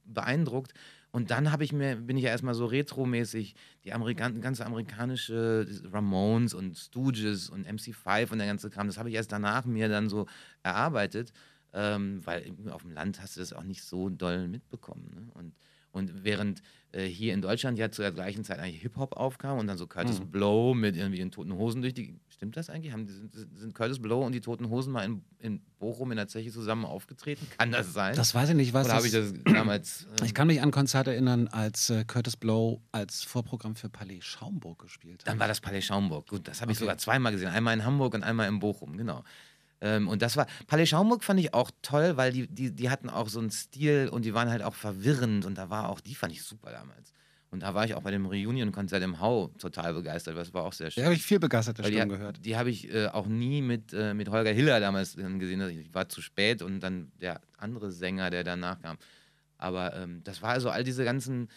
beeindruckt. 0.06 0.74
Und 1.12 1.32
dann 1.32 1.52
habe 1.52 1.64
ich 1.64 1.72
mir, 1.72 1.96
bin 1.96 2.18
ich 2.18 2.24
ja 2.24 2.30
erstmal 2.30 2.54
so 2.54 2.66
retromäßig 2.66 3.56
die 3.84 3.94
Amerikan 3.94 4.42
ganze 4.42 4.66
amerikanische 4.66 5.68
Ramones 5.92 6.54
und 6.54 6.78
Stooges 6.78 7.50
und 7.50 7.68
MC5 7.68 8.32
und 8.32 8.38
der 8.38 8.48
ganze 8.48 8.70
Kram, 8.70 8.88
das 8.88 8.98
habe 8.98 9.10
ich 9.10 9.16
erst 9.16 9.32
danach 9.32 9.66
mir 9.66 9.90
dann 9.90 10.08
so 10.08 10.28
erarbeitet, 10.62 11.32
ähm, 11.74 12.22
weil 12.26 12.52
auf 12.70 12.84
dem 12.84 12.92
Land 12.92 13.22
hast 13.22 13.38
du 13.38 13.40
das 13.40 13.54
auch 13.54 13.64
nicht 13.64 13.84
so 13.84 14.10
doll 14.10 14.48
mitbekommen. 14.48 15.10
Ne? 15.14 15.32
Und, 15.34 15.56
und 15.92 16.24
während 16.24 16.62
äh, 16.92 17.06
hier 17.06 17.34
in 17.34 17.42
Deutschland 17.42 17.78
ja 17.78 17.92
zur 17.92 18.10
gleichen 18.12 18.44
Zeit 18.44 18.60
eigentlich 18.60 18.82
Hip-Hop 18.82 19.16
aufkam 19.18 19.58
und 19.60 19.68
dann 19.68 19.78
so 19.78 19.86
Curtis 19.88 20.20
Mhm. 20.20 20.32
Blow 20.32 20.74
mit 20.74 20.96
irgendwie 20.96 21.18
den 21.20 21.32
Toten 21.32 21.54
Hosen 21.54 21.82
durch 21.82 21.94
die. 21.94 22.16
Stimmt 22.30 22.56
das 22.56 22.70
eigentlich? 22.70 22.94
Haben, 22.94 23.06
sind, 23.08 23.34
sind 23.34 23.76
Curtis 23.76 24.00
Blow 24.02 24.26
und 24.26 24.32
die 24.34 24.40
Toten 24.40 24.70
Hosen 24.70 24.94
mal 24.94 25.04
in, 25.04 25.22
in 25.40 25.62
Bochum 25.78 26.10
in 26.12 26.18
der 26.18 26.28
Zeche 26.28 26.52
zusammen 26.52 26.86
aufgetreten? 26.86 27.46
Kann 27.58 27.72
das 27.72 27.92
sein? 27.94 28.16
Das 28.16 28.34
weiß 28.34 28.50
ich 28.50 28.56
nicht, 28.56 28.74
was 28.74 28.86
Oder 28.86 28.96
habe 28.96 29.06
ich 29.08 29.12
das 29.12 29.34
damals. 29.44 30.08
ähm, 30.20 30.26
Ich 30.26 30.34
kann 30.34 30.48
mich 30.48 30.62
an 30.62 30.72
Konzerte 30.72 31.12
erinnern, 31.12 31.48
als 31.50 31.90
äh, 31.90 32.06
Curtis 32.06 32.38
Blow 32.38 32.82
als 32.94 33.24
Vorprogramm 33.24 33.76
für 33.76 33.90
Palais 33.90 34.22
Schaumburg 34.22 34.80
gespielt 34.80 35.22
hat. 35.22 35.28
Dann 35.28 35.40
war 35.40 35.48
das 35.50 35.60
Palais 35.60 35.82
Schaumburg. 35.82 36.28
Gut, 36.30 36.48
das 36.48 36.62
habe 36.62 36.72
ich 36.72 36.78
Okay. 36.78 36.86
sogar 36.86 36.98
zweimal 36.98 37.32
gesehen. 37.34 37.50
Einmal 37.50 37.74
in 37.74 37.84
Hamburg 37.84 38.14
und 38.14 38.24
einmal 38.24 38.48
in 38.48 38.60
Bochum, 38.60 38.96
genau. 38.98 39.24
Ähm, 39.82 40.08
und 40.08 40.22
das 40.22 40.36
war, 40.38 40.46
Palais 40.68 40.86
Schaumburg 40.88 41.24
fand 41.24 41.40
ich 41.40 41.54
auch 41.54 41.72
toll, 41.82 42.18
weil 42.18 42.32
die, 42.32 42.48
die, 42.48 42.72
die 42.74 42.90
hatten 42.90 43.10
auch 43.10 43.30
so 43.30 43.40
einen 43.40 43.52
Stil 43.52 44.10
und 44.12 44.26
die 44.26 44.34
waren 44.34 44.50
halt 44.50 44.62
auch 44.62 44.76
verwirrend 44.76 45.46
und 45.46 45.58
da 45.58 45.70
war 45.70 45.90
auch, 45.90 46.02
die 46.02 46.16
fand 46.16 46.34
ich 46.34 46.44
super 46.44 46.72
damals. 46.72 47.14
Und 47.52 47.64
da 47.64 47.74
war 47.74 47.84
ich 47.84 47.96
auch 47.96 48.04
bei 48.04 48.12
dem 48.12 48.28
Reunion-Konzert 48.28 49.02
im 49.02 49.20
Hau 49.20 49.48
total 49.58 49.94
begeistert, 49.94 50.38
das 50.38 50.54
war 50.54 50.64
auch 50.64 50.74
sehr 50.74 50.92
schön. 50.92 51.02
Da 51.02 51.06
habe 51.06 51.16
ich 51.16 51.24
viel 51.24 51.40
begeisterte 51.40 51.84
Stimmen 51.84 52.10
die, 52.10 52.16
gehört. 52.16 52.46
Die 52.46 52.58
habe 52.58 52.70
ich 52.70 52.94
äh, 52.94 53.08
auch 53.08 53.26
nie 53.26 53.62
mit, 53.62 53.92
äh, 53.92 54.14
mit 54.14 54.30
Holger 54.30 54.52
Hiller 54.52 54.80
damals 54.80 55.16
gesehen. 55.16 55.62
Also 55.62 55.74
Ich 55.74 55.94
war 55.94 56.10
zu 56.10 56.22
spät 56.22 56.62
und 56.62 56.80
dann 56.82 57.12
der 57.20 57.42
andere 57.58 57.92
Sänger, 57.92 58.30
der 58.30 58.44
danach 58.44 58.80
kam. 58.82 58.98
Aber 59.58 59.96
ähm, 59.96 60.22
das 60.24 60.42
war 60.42 60.52
also 60.52 60.70
all 60.70 60.84
diese 60.84 61.04
ganzen 61.04 61.50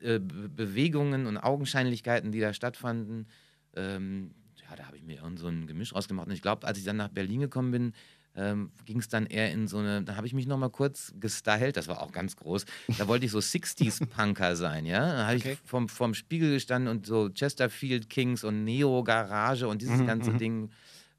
äh, 0.00 0.20
Be 0.20 0.48
Bewegungen 0.48 1.26
und 1.26 1.36
Augenscheinlichkeiten, 1.36 2.30
die 2.30 2.40
da 2.40 2.54
stattfanden. 2.54 3.26
Ähm, 3.74 4.30
ja, 4.70 4.76
da 4.76 4.86
habe 4.86 4.96
ich 4.96 5.02
mir 5.02 5.16
irgend 5.18 5.38
so 5.38 5.48
ein 5.48 5.66
Gemisch 5.66 5.94
rausgemacht. 5.94 6.26
Und 6.28 6.32
ich 6.32 6.42
glaube, 6.42 6.66
als 6.66 6.78
ich 6.78 6.84
dann 6.84 6.96
nach 6.96 7.08
Berlin 7.08 7.40
gekommen 7.40 7.70
bin, 7.70 7.92
ähm, 8.36 8.70
ging 8.84 9.00
es 9.00 9.08
dann 9.08 9.26
eher 9.26 9.50
in 9.50 9.66
so 9.66 9.78
eine, 9.78 10.02
da 10.04 10.14
habe 10.16 10.26
ich 10.26 10.32
mich 10.34 10.46
nochmal 10.46 10.70
kurz 10.70 11.12
gestylt, 11.18 11.76
das 11.76 11.88
war 11.88 12.00
auch 12.00 12.12
ganz 12.12 12.36
groß. 12.36 12.64
Da 12.96 13.08
wollte 13.08 13.26
ich 13.26 13.32
so 13.32 13.40
60s-Punker 13.40 14.54
sein, 14.54 14.86
ja. 14.86 15.00
Da 15.00 15.26
habe 15.26 15.36
Okay. 15.36 15.52
ich 15.62 15.68
vorm, 15.68 15.88
vorm 15.88 16.14
Spiegel 16.14 16.52
gestanden 16.52 16.88
und 16.90 17.06
so 17.06 17.28
Chesterfield 17.30 18.08
Kings 18.08 18.44
und 18.44 18.62
Neo 18.64 19.02
Garage 19.02 19.66
und 19.66 19.82
dieses 19.82 19.98
Mhm, 20.00 20.06
ganze 20.06 20.30
mhm. 20.30 20.38
Ding, 20.38 20.70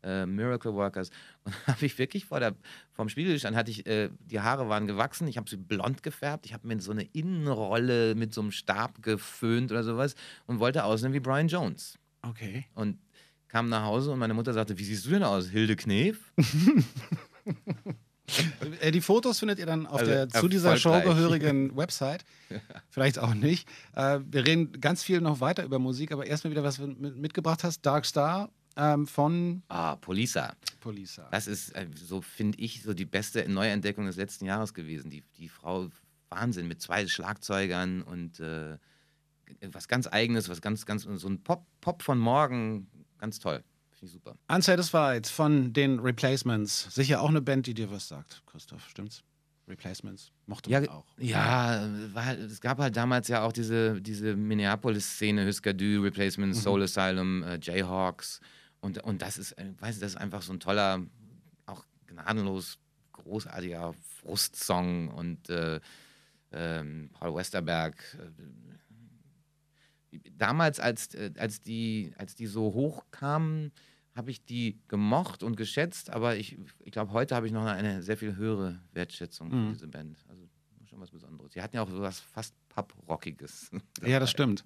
äh, 0.03 0.25
Miracle 0.25 0.73
Workers. 0.73 1.09
Und 1.43 1.53
da 1.67 1.73
habe 1.73 1.85
ich 1.85 1.97
wirklich 1.97 2.25
vor 2.25 2.39
der, 2.39 2.55
vorm 2.93 3.09
Spiegel 3.09 3.33
gestanden, 3.33 3.59
hatte 3.59 3.71
ich, 3.71 3.85
äh, 3.87 4.09
die 4.19 4.39
Haare 4.39 4.69
waren 4.69 4.87
gewachsen, 4.87 5.27
ich 5.27 5.35
habe 5.37 5.49
sie 5.49 5.57
blond 5.57 6.03
gefärbt, 6.03 6.45
ich 6.45 6.53
habe 6.53 6.65
mir 6.65 6.79
so 6.79 6.91
eine 6.91 7.03
Innenrolle 7.03 8.15
mit 8.15 8.33
so 8.33 8.39
einem 8.41 8.51
Stab 8.51 9.01
geföhnt 9.03 9.69
oder 9.71 9.83
sowas 9.83 10.15
und 10.47 10.59
wollte 10.59 10.85
aussehen 10.85 11.11
wie 11.13 11.19
Brian 11.19 11.49
Jones. 11.49 11.97
Okay. 12.23 12.65
Und 12.75 12.99
kam 13.51 13.67
nach 13.69 13.83
Hause 13.83 14.11
und 14.11 14.19
meine 14.19 14.33
Mutter 14.33 14.53
sagte, 14.53 14.77
wie 14.77 14.83
siehst 14.85 15.05
du 15.05 15.09
denn 15.09 15.23
aus? 15.23 15.49
Hilde 15.49 15.75
Knef? 15.75 16.17
Äh, 18.79 18.91
Die 18.91 19.01
Fotos 19.01 19.39
findet 19.39 19.59
ihr 19.59 19.65
dann 19.65 19.85
auf 19.85 19.99
Also 19.99 20.11
der 20.11 20.29
zu 20.29 20.47
dieser 20.47 20.77
Show 20.77 21.01
gehörigen 21.01 21.75
Website. 21.75 22.23
Vielleicht 22.89 23.19
auch 23.19 23.33
nicht. 23.33 23.67
Äh, 23.93 24.19
wir 24.25 24.45
reden 24.47 24.79
ganz 24.79 25.03
viel 25.03 25.19
noch 25.19 25.41
weiter 25.41 25.63
über 25.65 25.79
Musik, 25.79 26.11
aber 26.13 26.25
erstmal 26.25 26.51
wieder, 26.51 26.63
was 26.63 26.77
du 26.77 26.87
mit, 26.87 27.17
mitgebracht 27.17 27.63
hast. 27.65 27.81
Dark 27.85 28.05
Star 28.05 28.49
ähm, 28.77 29.05
von 29.05 29.63
Ah, 29.67 29.97
Polisa. 29.97 30.53
Polisa. 30.79 31.27
Das 31.31 31.47
ist, 31.47 31.75
äh, 31.75 31.87
so 31.93 32.21
finde 32.21 32.57
ich, 32.59 32.83
so 32.83 32.93
die 32.93 33.05
beste 33.05 33.49
Neuentdeckung 33.49 34.05
des 34.05 34.15
letzten 34.15 34.45
Jahres 34.45 34.73
gewesen. 34.73 35.09
Die, 35.11 35.23
die 35.37 35.49
Frau, 35.49 35.89
Wahnsinn, 36.29 36.69
mit 36.69 36.81
zwei 36.81 37.05
Schlagzeugern 37.07 38.01
und 38.01 38.39
äh, 38.39 38.77
was 39.73 39.89
ganz 39.89 40.07
Eigenes, 40.07 40.47
was 40.47 40.61
ganz, 40.61 40.85
ganz, 40.85 41.03
so 41.03 41.27
ein 41.27 41.43
Pop, 41.43 41.65
Pop 41.81 42.01
von 42.01 42.17
morgen, 42.17 42.87
ganz 43.21 43.39
toll. 43.39 43.63
Finde 43.91 44.05
ich 44.07 44.11
super. 44.11 44.35
Unsatisfied 44.49 45.27
von 45.27 45.71
den 45.73 45.99
Replacements. 45.99 46.93
Sicher 46.93 47.21
auch 47.21 47.29
eine 47.29 47.41
Band, 47.41 47.67
die 47.67 47.73
dir 47.73 47.89
was 47.91 48.07
sagt, 48.07 48.41
Christoph. 48.47 48.87
Stimmt's? 48.89 49.23
Replacements. 49.67 50.31
Mochte 50.47 50.69
Ja, 50.69 50.81
man 50.81 50.89
auch. 50.89 51.05
ja 51.17 51.87
war, 52.13 52.37
es 52.37 52.59
gab 52.59 52.79
halt 52.79 52.97
damals 52.97 53.27
ja 53.27 53.43
auch 53.43 53.53
diese, 53.53 54.01
diese 54.01 54.35
Minneapolis-Szene, 54.35 55.45
Husker 55.47 55.73
Du, 55.73 56.01
Replacement, 56.01 56.55
Soul 56.55 56.81
Asylum, 56.83 57.43
äh, 57.43 57.59
Jayhawks. 57.61 58.41
Und, 58.81 59.01
und 59.03 59.21
das 59.21 59.37
ist, 59.37 59.53
äh, 59.53 59.71
weiß 59.79 59.99
das 59.99 60.13
ist 60.13 60.17
einfach 60.17 60.41
so 60.41 60.51
ein 60.51 60.59
toller, 60.59 61.05
auch 61.67 61.85
gnadenlos 62.07 62.79
großartiger 63.13 63.93
Frustsong. 64.19 65.09
Und 65.09 65.49
äh, 65.49 65.79
ähm, 66.51 67.11
Paul 67.13 67.35
Westerberg, 67.35 67.95
äh, 68.19 68.90
damals, 70.37 70.79
als, 70.79 71.13
äh, 71.15 71.31
als, 71.37 71.61
die, 71.61 72.13
als 72.17 72.35
die 72.35 72.47
so 72.47 72.73
hochkamen, 72.73 73.71
habe 74.15 74.29
ich 74.31 74.43
die 74.43 74.79
gemocht 74.89 75.41
und 75.41 75.55
geschätzt, 75.55 76.09
aber 76.09 76.35
ich, 76.35 76.57
ich 76.79 76.91
glaube, 76.91 77.13
heute 77.13 77.33
habe 77.35 77.47
ich 77.47 77.53
noch 77.53 77.65
eine 77.65 78.03
sehr 78.03 78.17
viel 78.17 78.35
höhere 78.35 78.81
Wertschätzung 78.91 79.49
für 79.49 79.55
Mhm. 79.55 79.69
diese 79.73 79.87
Band. 79.87 80.17
Also 80.27 80.49
schon 80.85 80.99
was 80.99 81.11
Besonderes. 81.11 81.53
Sie 81.53 81.61
hatten 81.61 81.77
ja 81.77 81.83
auch 81.83 81.89
sowas 81.89 82.19
fast 82.19 82.53
Pop-Rockiges. 82.69 83.71
Ja, 84.05 84.19
das 84.19 84.29
stimmt. 84.31 84.65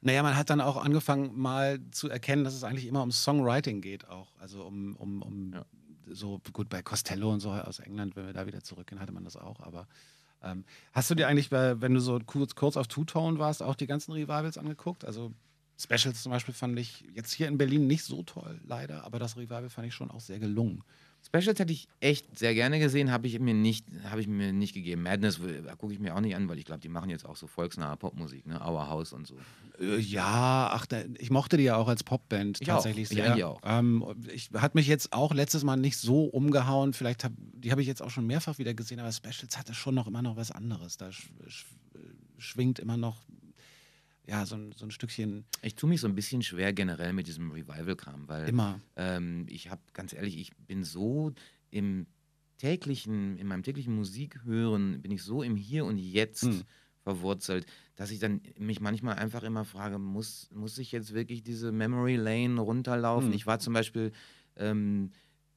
Naja, 0.00 0.22
man 0.22 0.36
hat 0.36 0.48
dann 0.50 0.60
auch 0.62 0.76
angefangen, 0.82 1.38
mal 1.38 1.80
zu 1.90 2.08
erkennen, 2.08 2.44
dass 2.44 2.54
es 2.54 2.64
eigentlich 2.64 2.86
immer 2.86 3.02
um 3.02 3.10
Songwriting 3.10 3.80
geht 3.82 4.08
auch. 4.08 4.34
Also 4.38 4.64
um, 4.64 4.96
um, 4.96 5.20
um 5.20 5.52
Ja. 5.52 5.66
so, 6.06 6.40
gut, 6.54 6.68
bei 6.70 6.80
Costello 6.82 7.30
und 7.32 7.40
so 7.40 7.50
aus 7.50 7.80
England, 7.80 8.16
wenn 8.16 8.24
wir 8.24 8.32
da 8.32 8.46
wieder 8.46 8.62
zurückgehen, 8.62 9.00
hatte 9.00 9.12
man 9.12 9.24
das 9.24 9.36
auch. 9.36 9.60
Aber 9.60 9.86
ähm, 10.42 10.64
hast 10.92 11.10
du 11.10 11.14
dir 11.14 11.28
eigentlich, 11.28 11.50
wenn 11.50 11.94
du 11.94 12.00
so 12.00 12.18
kurz, 12.24 12.54
kurz 12.54 12.76
auf 12.76 12.86
Two-Tone 12.86 13.38
warst, 13.38 13.62
auch 13.62 13.74
die 13.74 13.86
ganzen 13.86 14.12
Revivals 14.12 14.58
angeguckt? 14.58 15.04
Also 15.04 15.32
Specials 15.80 16.22
zum 16.22 16.32
Beispiel 16.32 16.54
fand 16.54 16.78
ich 16.78 17.04
jetzt 17.14 17.32
hier 17.32 17.46
in 17.46 17.56
Berlin 17.56 17.86
nicht 17.86 18.04
so 18.04 18.22
toll, 18.24 18.60
leider, 18.64 19.04
aber 19.04 19.18
das 19.18 19.36
Revival 19.36 19.70
fand 19.70 19.86
ich 19.86 19.94
schon 19.94 20.10
auch 20.10 20.20
sehr 20.20 20.40
gelungen. 20.40 20.82
Specials 21.26 21.58
hätte 21.58 21.72
ich 21.72 21.88
echt 22.00 22.38
sehr 22.38 22.54
gerne 22.54 22.78
gesehen, 22.78 23.10
habe 23.10 23.26
ich 23.26 23.38
mir 23.38 23.52
nicht, 23.52 23.84
habe 24.04 24.20
ich 24.20 24.26
mir 24.28 24.52
nicht 24.52 24.72
gegeben. 24.72 25.02
Madness 25.02 25.38
äh, 25.40 25.62
gucke 25.76 25.92
ich 25.92 25.98
mir 25.98 26.14
auch 26.16 26.20
nicht 26.20 26.34
an, 26.34 26.48
weil 26.48 26.58
ich 26.58 26.64
glaube, 26.64 26.80
die 26.80 26.88
machen 26.88 27.10
jetzt 27.10 27.26
auch 27.26 27.36
so 27.36 27.46
volksnahe 27.46 27.96
Popmusik, 27.98 28.46
ne? 28.46 28.58
Our 28.66 28.88
House 28.88 29.12
und 29.12 29.26
so. 29.26 29.34
Äh, 29.78 29.98
Ja, 29.98 30.70
ach, 30.72 30.86
da, 30.86 31.02
ich 31.18 31.30
mochte 31.30 31.58
die 31.58 31.64
ja 31.64 31.76
auch 31.76 31.88
als 31.88 32.02
Popband 32.02 32.60
Ich 32.62 32.66
tatsächlich 32.68 33.08
auch. 33.10 33.14
Sehr. 33.14 33.24
eigentlich 33.32 33.44
auch. 33.44 33.60
Ähm, 33.62 34.04
ich 34.32 34.48
hat 34.54 34.74
mich 34.74 34.86
jetzt 34.86 35.12
auch 35.12 35.34
letztes 35.34 35.64
Mal 35.64 35.76
nicht 35.76 35.98
so 35.98 36.24
umgehauen. 36.24 36.94
Vielleicht 36.94 37.24
hab, 37.24 37.32
die 37.36 37.70
habe 37.72 37.82
ich 37.82 37.88
jetzt 37.88 38.00
auch 38.02 38.10
schon 38.10 38.26
mehrfach 38.26 38.58
wieder 38.58 38.72
gesehen, 38.72 38.98
aber 38.98 39.12
Specials 39.12 39.58
hatte 39.58 39.74
schon 39.74 39.94
noch 39.94 40.06
immer 40.06 40.22
noch 40.22 40.36
was 40.36 40.50
anderes. 40.50 40.96
Da 40.96 41.12
sch, 41.12 41.28
sch, 41.46 41.66
schwingt 42.38 42.78
immer 42.78 42.96
noch 42.96 43.20
ja 44.28 44.44
so 44.46 44.56
ein, 44.56 44.72
so 44.72 44.84
ein 44.84 44.90
Stückchen 44.90 45.46
Ich 45.62 45.74
tue 45.74 45.88
mich 45.88 46.00
so 46.00 46.06
ein 46.06 46.14
bisschen 46.14 46.42
schwer 46.42 46.72
generell 46.72 47.12
mit 47.12 47.26
diesem 47.26 47.50
Revival-Kram, 47.50 48.28
weil 48.28 48.48
immer. 48.48 48.80
ähm, 48.96 49.46
ich 49.48 49.70
habe, 49.70 49.80
ganz 49.94 50.12
ehrlich, 50.12 50.38
ich 50.38 50.56
bin 50.56 50.84
so 50.84 51.32
im 51.70 52.06
täglichen, 52.58 53.38
in 53.38 53.46
meinem 53.46 53.62
täglichen 53.62 53.94
Musikhören, 53.94 55.00
bin 55.00 55.10
ich 55.12 55.22
so 55.22 55.42
im 55.42 55.56
Hier 55.56 55.84
und 55.84 55.96
Jetzt 55.98 56.42
Hm. 56.42 56.62
verwurzelt, 57.02 57.66
dass 57.96 58.10
ich 58.10 58.18
dann 58.18 58.42
mich 58.58 58.80
manchmal 58.80 59.14
einfach 59.16 59.42
immer 59.44 59.64
frage, 59.64 59.98
muss, 59.98 60.48
muss 60.52 60.76
ich 60.78 60.92
jetzt 60.92 61.14
wirklich 61.14 61.42
diese 61.42 61.72
Memory 61.72 62.16
Lane 62.16 62.60
runterlaufen? 62.60 63.30
Hm. 63.30 63.34
Ich 63.36 63.46
war 63.46 63.58
zum 63.60 63.72
Beispiel, 63.72 64.12
ähm, 64.56 65.10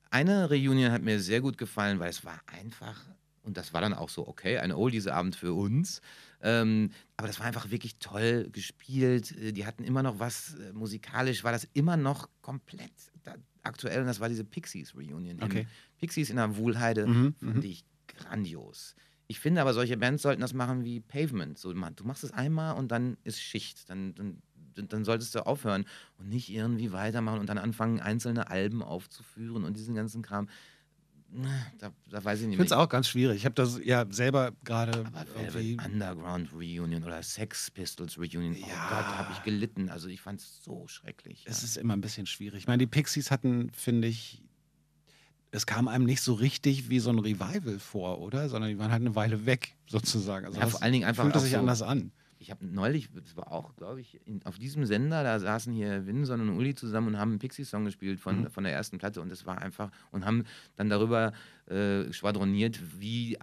eine 0.10 0.50
Reunion 0.50 0.92
hat 0.92 1.02
mir 1.02 1.20
sehr 1.20 1.42
gut 1.42 1.58
gefallen, 1.58 2.00
weil 2.00 2.10
es 2.10 2.24
war 2.24 2.40
einfach, 2.46 3.00
und 3.44 3.58
das 3.58 3.74
war 3.74 3.82
dann 3.82 3.94
auch 3.94 4.10
so, 4.10 4.28
okay, 4.28 4.60
ein 4.60 4.72
Oldies-Abend 4.72 5.36
für 5.36 5.54
uns. 5.54 6.02
Ähm, 6.42 6.92
aber 7.18 7.28
das 7.28 7.40
war 7.40 7.46
einfach 7.46 7.70
wirklich 7.70 7.98
toll 8.00 8.50
gespielt. 8.52 9.32
Äh, 9.38 9.52
Die 9.54 9.66
hatten 9.66 9.84
immer 9.84 10.04
noch 10.04 10.20
was, 10.20 10.56
äh, 10.56 10.74
musikalisch 10.74 11.44
war 11.44 11.52
das 11.52 11.68
immer 11.74 11.98
noch 11.98 12.30
komplett 12.42 12.92
da, 13.24 13.36
aktuell 13.64 14.02
und 14.02 14.08
das 14.08 14.20
war 14.20 14.30
diese 14.30 14.44
Pixies-Reunion. 14.44 15.42
Okay. 15.44 15.68
Pixies 16.00 16.30
in 16.30 16.38
der 16.38 16.56
Wuhlheide 16.58 17.08
Mhm, 17.08 17.36
fand 17.36 17.56
mhm. 17.58 17.62
ich 17.64 17.86
grandios. 18.08 18.96
Ich 19.28 19.40
finde 19.40 19.62
aber, 19.62 19.74
solche 19.74 19.96
Bands 19.98 20.24
sollten 20.24 20.42
das 20.42 20.54
machen 20.54 20.84
wie 20.84 21.00
Pavement. 21.00 21.58
So, 21.58 21.74
man, 21.74 21.96
du 21.96 22.04
machst 22.04 22.24
es 22.24 22.32
einmal 22.34 22.76
und 22.76 22.92
dann 22.92 23.18
ist 23.24 23.42
Schicht. 23.42 23.90
Dann, 23.90 24.14
dann- 24.16 24.42
dann 24.74 25.04
solltest 25.04 25.36
du 25.36 25.46
aufhören 25.46 25.84
und 26.18 26.30
nicht 26.30 26.50
irgendwie 26.50 26.94
weitermachen 26.94 27.40
und 27.40 27.48
dann 27.50 27.58
anfangen, 27.58 28.00
einzelne 28.00 28.50
Alben 28.50 28.82
aufzuführen 28.82 29.66
und 29.66 29.76
diesen 29.76 29.96
ganzen 29.96 30.22
Kram. 30.22 30.48
Da, 31.80 31.92
da 32.10 32.24
weiß 32.24 32.40
ich 32.40 32.44
Ich 32.44 32.48
nicht 32.50 32.58
finde 32.58 32.74
es 32.74 32.80
auch 32.80 32.90
ganz 32.90 33.08
schwierig. 33.08 33.38
Ich 33.38 33.46
habe 33.46 33.56
das 33.56 33.80
ja 33.84 34.06
selber 34.10 34.52
gerade 34.66 35.06
Underground 35.86 36.52
Reunion 36.54 37.04
oder 37.04 37.24
Sex 37.24 37.72
Pistols 37.72 38.18
Reunion, 38.18 38.54
oh 38.56 38.68
Ja. 38.68 38.90
Gott, 38.90 39.18
habe 39.18 39.32
ich 39.34 39.44
gelitten. 39.44 39.90
Also 39.90 40.08
ich 40.10 40.22
fand 40.22 40.40
es 40.42 40.62
so 40.64 40.88
schrecklich. 40.88 41.44
Es 41.48 41.62
ja. 41.62 41.66
ist 41.66 41.78
immer 41.78 41.96
ein 41.96 42.02
bisschen 42.02 42.26
schwierig. 42.26 42.60
Ich 42.60 42.68
meine, 42.68 42.80
die 42.80 42.88
Pixies 42.88 43.32
hatten, 43.32 43.72
finde 43.74 44.08
ich, 44.10 44.44
es 45.52 45.66
kam 45.66 45.88
einem 45.88 46.06
nicht 46.06 46.22
so 46.22 46.34
richtig 46.34 46.90
wie 46.90 47.00
so 47.00 47.10
ein 47.10 47.20
Revival 47.20 47.80
vor, 47.80 48.20
oder? 48.20 48.50
Sondern 48.50 48.70
die 48.70 48.78
waren 48.80 48.92
halt 48.92 49.02
eine 49.02 49.16
Weile 49.16 49.46
weg, 49.46 49.76
sozusagen. 49.88 50.46
Also 50.46 50.60
Ja, 50.60 50.68
vor 50.68 50.82
allen 50.84 50.94
Dingen 50.94 51.06
einfach 51.06 51.24
fühlte 51.24 51.40
auch 51.40 51.44
sich 51.44 51.52
so- 51.54 51.58
anders 51.60 51.82
an. 51.82 52.12
Ich 52.42 52.50
habe 52.50 52.66
neulich, 52.66 53.10
das 53.14 53.38
war 53.38 53.52
auch, 53.52 53.76
glaube 53.76 54.02
ich, 54.02 54.20
in, 54.26 54.44
auf 54.46 54.58
diesem 54.58 54.84
Sender, 54.86 55.24
da 55.24 55.40
saßen 55.40 55.72
hier 55.74 56.08
Winson 56.08 56.42
und 56.42 56.50
Uli 56.58 56.74
zusammen 56.74 57.10
und 57.10 57.18
haben 57.20 57.30
einen 57.32 57.40
Pixie-Song 57.40 57.86
gespielt 57.86 58.20
von, 58.20 58.42
Mhm. 58.42 58.50
von 58.50 58.64
der 58.64 58.74
ersten 58.74 58.98
Platte 58.98 59.22
und 59.22 59.30
das 59.30 59.46
war 59.46 59.60
einfach, 59.62 59.92
und 60.12 60.26
haben 60.26 60.46
dann 60.76 60.90
darüber 60.90 61.34
äh, 61.68 62.12
schwadroniert, 62.12 63.00
wie 63.00 63.38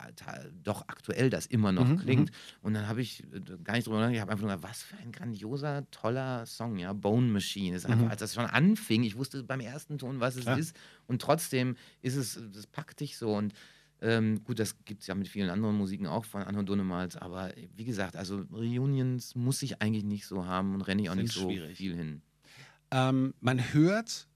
doch 0.65 0.83
aktuell 0.89 1.31
das 1.31 1.47
immer 1.47 1.71
noch 1.73 1.89
Mhm, 1.91 1.97
klingt. 1.97 2.31
Und 2.61 2.75
dann 2.75 2.89
habe 2.89 3.01
ich 3.01 3.23
äh, 3.33 3.41
gar 3.63 3.75
nicht 3.75 3.87
drüber 3.87 3.99
nachgedacht, 4.01 4.15
ich 4.17 4.21
habe 4.21 4.33
einfach 4.33 4.47
nur 4.47 4.55
gedacht, 4.57 4.71
was 4.71 4.83
für 4.83 4.97
ein 4.97 5.13
grandioser, 5.13 5.89
toller 5.91 6.45
Song, 6.47 6.77
ja, 6.77 6.93
Bone 6.93 7.29
Machine. 7.29 7.75
Das 7.77 7.85
ist 7.85 7.91
einfach, 7.91 8.07
Mhm. 8.07 8.11
als 8.11 8.21
das 8.21 8.35
schon 8.35 8.47
anfing, 8.47 9.05
ich 9.05 9.17
wusste 9.17 9.45
beim 9.45 9.61
ersten 9.61 9.99
Ton, 9.99 10.21
was 10.21 10.37
es 10.37 10.43
Klar. 10.45 10.59
ist 10.59 10.77
und 11.07 11.23
trotzdem 11.23 11.77
ist 12.03 12.17
es, 12.17 12.41
das 12.53 12.67
packt 12.67 13.01
dich 13.01 13.17
so 13.17 13.35
und 13.37 13.55
ähm, 14.01 14.43
gut, 14.45 14.59
das 14.59 14.77
gibt 14.85 15.03
es 15.03 15.07
ja 15.09 15.15
mit 15.15 15.29
vielen 15.29 15.51
anderen 15.51 15.77
Musiken 15.77 16.07
auch 16.07 16.25
von 16.25 16.43
Anno 16.43 16.63
Donemals, 16.63 17.17
aber 17.17 17.53
wie 17.77 17.85
gesagt, 17.85 18.17
also 18.17 18.45
Reunions 18.53 19.35
muss 19.35 19.63
ich 19.63 19.83
eigentlich 19.83 20.05
nicht 20.05 20.27
so 20.27 20.47
haben 20.47 20.75
und 20.75 20.83
renne 20.83 21.03
ich 21.03 21.11
auch 21.11 21.15
nicht 21.15 21.33
so 21.33 21.49
schwierig. 21.51 21.77
viel 21.77 21.97
hin. 21.97 22.23
Ähm, 22.91 23.35
man 23.41 23.73
hört 23.75 24.29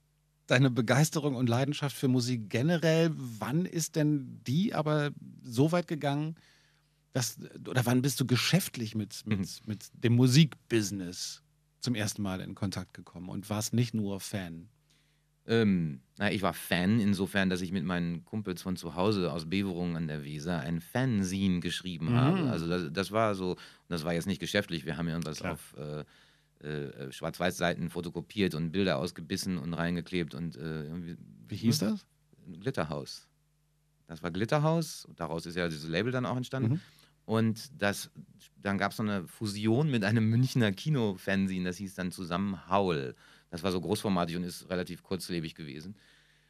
deine 0.46 0.70
Begeisterung 0.70 1.36
und 1.36 1.48
Leidenschaft 1.48 1.96
für 1.96 2.08
Musik 2.08 2.50
generell. 2.50 3.10
Wann 3.14 3.64
ist 3.64 3.96
denn 3.96 4.40
die 4.46 4.74
aber 4.74 5.10
so 5.42 5.72
weit 5.72 5.86
gegangen, 5.88 6.34
dass, 7.14 7.38
oder 7.68 7.86
wann 7.86 8.02
bist 8.02 8.20
du 8.20 8.26
geschäftlich 8.26 8.94
mit, 8.94 9.24
mit, 9.26 9.38
Mhm. 9.38 9.46
mit 9.66 9.90
dem 9.94 10.14
Musikbusiness 10.14 11.42
zum 11.80 11.94
ersten 11.94 12.22
Mal 12.22 12.40
in 12.40 12.54
Kontakt 12.54 12.94
gekommen 12.94 13.28
und 13.28 13.48
warst 13.50 13.72
nicht 13.72 13.94
nur 13.94 14.20
Fan? 14.20 14.68
Ähm, 15.46 16.00
na, 16.18 16.30
ich 16.30 16.42
war 16.42 16.54
Fan 16.54 17.00
insofern, 17.00 17.50
dass 17.50 17.62
ich 17.62 17.72
mit 17.72 17.84
meinen 17.84 18.24
Kumpels 18.24 18.62
von 18.62 18.76
zu 18.76 18.94
Hause 18.94 19.32
aus 19.32 19.48
Beverungen 19.50 19.96
an 19.96 20.06
der 20.06 20.24
Weser 20.24 20.60
ein 20.60 20.80
Fanzine 20.80 21.60
geschrieben 21.60 22.10
Mhm. 22.10 22.14
habe. 22.16 22.50
Also 22.50 22.68
das, 22.68 22.92
das 22.92 23.10
war 23.10 23.34
so, 23.34 23.52
und 23.52 23.58
das 23.88 24.04
war 24.04 24.12
jetzt 24.14 24.26
nicht 24.26 24.38
geschäftlich, 24.40 24.86
wir 24.86 24.96
haben 24.96 25.08
ja 25.08 25.18
das 25.18 25.38
Klar. 25.38 25.54
auf 25.54 25.76
äh, 25.76 26.04
äh, 26.64 27.10
Schwarz-Weiß-Seiten 27.10 27.90
fotokopiert 27.90 28.54
und 28.54 28.70
Bilder 28.70 28.98
ausgebissen 28.98 29.58
und 29.58 29.74
reingeklebt 29.74 30.34
und 30.34 30.56
äh, 30.56 30.84
Wie 31.48 31.56
hieß 31.56 31.78
das? 31.80 32.06
Glitterhaus. 32.60 33.26
Das 34.06 34.22
war 34.22 34.30
Glitterhaus, 34.30 35.08
daraus 35.16 35.46
ist 35.46 35.56
ja 35.56 35.68
dieses 35.68 35.88
Label 35.88 36.12
dann 36.12 36.26
auch 36.26 36.36
entstanden. 36.36 36.74
Mhm. 36.74 36.80
Und 37.24 37.70
das, 37.80 38.10
dann 38.60 38.78
gab 38.78 38.90
es 38.90 38.96
so 38.98 39.02
eine 39.02 39.26
Fusion 39.26 39.90
mit 39.90 40.04
einem 40.04 40.28
Münchner 40.28 40.70
Kino-Fernsehen, 40.72 41.64
das 41.64 41.78
hieß 41.78 41.94
dann 41.94 42.12
zusammen 42.12 42.68
Haul. 42.68 43.14
Das 43.52 43.62
war 43.62 43.70
so 43.70 43.80
großformatig 43.82 44.34
und 44.36 44.44
ist 44.44 44.68
relativ 44.70 45.02
kurzlebig 45.02 45.54
gewesen. 45.54 45.94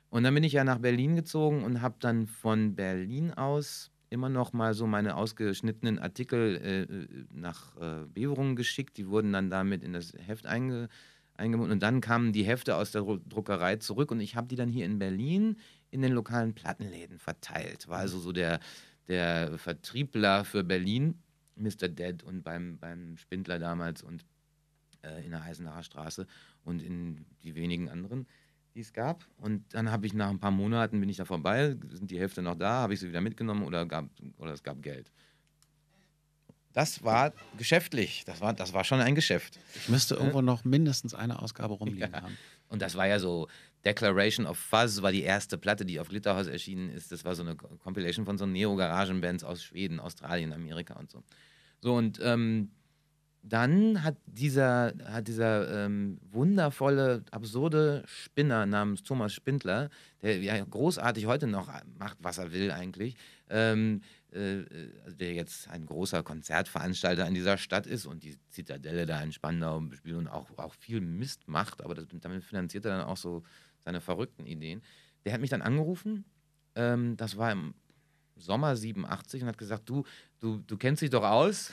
Und 0.09 0.23
dann 0.23 0.35
bin 0.35 0.45
ich 0.45 0.53
ja 0.53 0.63
nach 0.63 0.79
Berlin 0.79 1.17
gezogen 1.17 1.65
und 1.65 1.83
habe 1.83 1.97
dann 1.99 2.29
von 2.29 2.77
Berlin 2.77 3.33
aus 3.33 3.91
immer 4.09 4.29
noch 4.29 4.53
mal 4.53 4.73
so 4.73 4.87
meine 4.87 5.17
ausgeschnittenen 5.17 5.99
Artikel 5.99 6.57
äh, 6.63 6.83
äh, 6.83 7.09
nach 7.33 7.77
äh, 7.77 8.05
Beverungen 8.07 8.55
geschickt. 8.55 8.99
Die 8.99 9.09
wurden 9.09 9.33
dann 9.33 9.51
damit 9.51 9.83
in 9.83 9.95
das 9.95 10.13
Heft 10.17 10.47
einge, 10.47 10.89
eingebunden. 11.35 11.73
Und 11.73 11.83
dann 11.83 12.01
kamen 12.01 12.33
die 12.33 12.45
Hefte 12.45 12.77
aus 12.77 12.93
der 12.93 13.03
Dru- 13.03 13.21
Druckerei 13.29 13.77
zurück 13.77 14.13
und 14.13 14.21
ich 14.21 14.37
habe 14.37 14.47
die 14.47 14.57
dann 14.57 14.69
hier 14.69 14.85
in 14.85 15.01
Berlin 15.01 15.57
in 15.91 16.03
den 16.03 16.13
lokalen 16.13 16.55
Plattenläden 16.55 17.19
verteilt. 17.19 17.89
War 17.89 17.99
also 17.99 18.21
so 18.21 18.31
der, 18.31 18.61
der 19.09 19.59
Vertriebler 19.59 20.45
für 20.45 20.63
Berlin, 20.63 21.19
Mr. 21.57 21.89
Dead 21.89 22.23
und 22.23 22.43
beim, 22.45 22.79
beim 22.79 23.17
Spindler 23.17 23.59
damals 23.59 24.03
und 24.03 24.25
äh, 25.03 25.25
in 25.25 25.31
der 25.33 25.43
Eisenacher 25.43 25.83
Straße 25.83 26.27
und 26.65 26.83
in 26.83 27.25
die 27.43 27.55
wenigen 27.55 27.89
anderen, 27.89 28.27
die 28.75 28.81
es 28.81 28.93
gab. 28.93 29.27
Und 29.39 29.65
dann 29.75 29.91
habe 29.91 30.07
ich 30.07 30.15
nach 30.15 30.31
ein 30.31 30.39
paar 30.41 30.51
Monaten 30.51 30.99
bin 31.01 31.09
ich 31.09 31.17
da 31.17 31.25
vorbei, 31.25 31.77
sind 31.91 32.11
die 32.11 32.19
Hälfte 32.19 32.43
noch 32.43 32.57
da, 32.57 32.83
habe 32.83 32.95
ich 32.95 33.01
sie 33.01 33.09
wieder 33.09 33.21
mitgenommen 33.21 33.65
oder, 33.65 33.85
gab, 33.87 34.09
oder 34.39 34.53
es 34.53 34.63
gab 34.63 34.83
Geld. 34.83 35.11
Das 36.73 37.05
war 37.05 37.35
geschäftlich. 37.59 38.25
Das 38.25 38.41
war, 38.41 38.55
das 38.55 38.73
war 38.73 38.83
schon 38.85 39.01
ein 39.01 39.15
Geschäft. 39.15 39.59
Ich 39.75 39.91
müsste 39.91 40.15
irgendwo 40.15 40.41
noch 40.41 40.65
mindestens 40.65 41.13
eine 41.15 41.43
Ausgabe 41.43 41.75
rumliegen 41.75 42.13
Ja. 42.13 42.23
haben. 42.23 42.39
Und 42.69 42.81
das 42.81 42.95
war 42.95 43.07
ja 43.07 43.19
so, 43.19 43.49
Declaration 43.85 44.47
of 44.47 44.57
Fuzz 44.57 45.03
war 45.03 45.13
die 45.13 45.23
erste 45.23 45.59
Platte, 45.59 45.85
die 45.85 46.01
auf 46.01 46.09
Glitterhaus 46.09 46.47
erschienen 46.47 46.89
ist. 46.89 47.13
Das 47.13 47.27
war 47.27 47.35
so 47.35 47.43
eine 47.43 47.57
Compilation 47.57 48.25
von 48.25 48.39
so 48.39 48.47
Neo-Garagen-Bands 48.47 49.45
aus 49.45 49.63
Schweden, 49.63 50.01
Australien, 50.01 50.55
Amerika 50.55 50.95
und 50.95 51.11
so. 51.11 51.23
So, 51.83 51.95
und 51.95 52.19
ähm, 52.23 52.71
dann 53.43 54.05
hat 54.05 54.17
dieser, 54.27 54.93
hat 55.05 55.27
dieser 55.27 55.87
ähm, 55.87 56.19
wundervolle, 56.31 57.25
absurde 57.33 58.05
Spinner 58.07 58.67
namens 58.67 59.03
Thomas 59.03 59.33
Spindler, 59.33 59.91
der 60.23 60.39
ja 60.39 60.65
großartig 60.65 61.27
heute 61.27 61.49
noch 61.49 61.69
macht, 61.99 62.19
was 62.21 62.39
er 62.39 62.53
will 62.53 62.71
eigentlich, 62.71 63.17
ähm, 63.51 64.01
äh, 64.33 64.61
äh, 64.61 64.67
der 65.09 65.35
jetzt 65.35 65.69
ein 65.69 65.87
großer 65.87 66.23
Konzertveranstalter 66.23 67.27
in 67.27 67.35
dieser 67.35 67.59
Stadt 67.59 67.87
ist 67.87 68.07
und 68.07 68.23
die 68.23 68.39
Zitadelle 68.49 69.07
da 69.07 69.21
in 69.21 69.33
Spandau 69.33 69.83
spielt 69.93 70.17
und 70.17 70.29
auch, 70.29 70.49
auch 70.57 70.75
viel 70.75 71.01
Mist 71.01 71.49
macht, 71.49 71.83
aber 71.83 71.95
das, 71.95 72.07
damit 72.11 72.45
finanziert 72.45 72.85
er 72.85 72.99
dann 72.99 73.07
auch 73.07 73.17
so 73.17 73.43
seine 73.85 74.01
verrückten 74.01 74.47
Ideen. 74.47 74.83
Der 75.25 75.33
hat 75.33 75.41
mich 75.41 75.51
dann 75.51 75.63
angerufen, 75.63 76.25
ähm, 76.77 77.17
das 77.17 77.37
war 77.37 77.51
im 77.51 77.75
Sommer 78.37 78.77
87 78.77 79.43
und 79.43 79.49
hat 79.49 79.59
gesagt, 79.59 79.89
du, 79.89 80.05
du, 80.39 80.59
du 80.59 80.77
kennst 80.77 81.03
dich 81.03 81.11
doch 81.11 81.25
aus. 81.25 81.73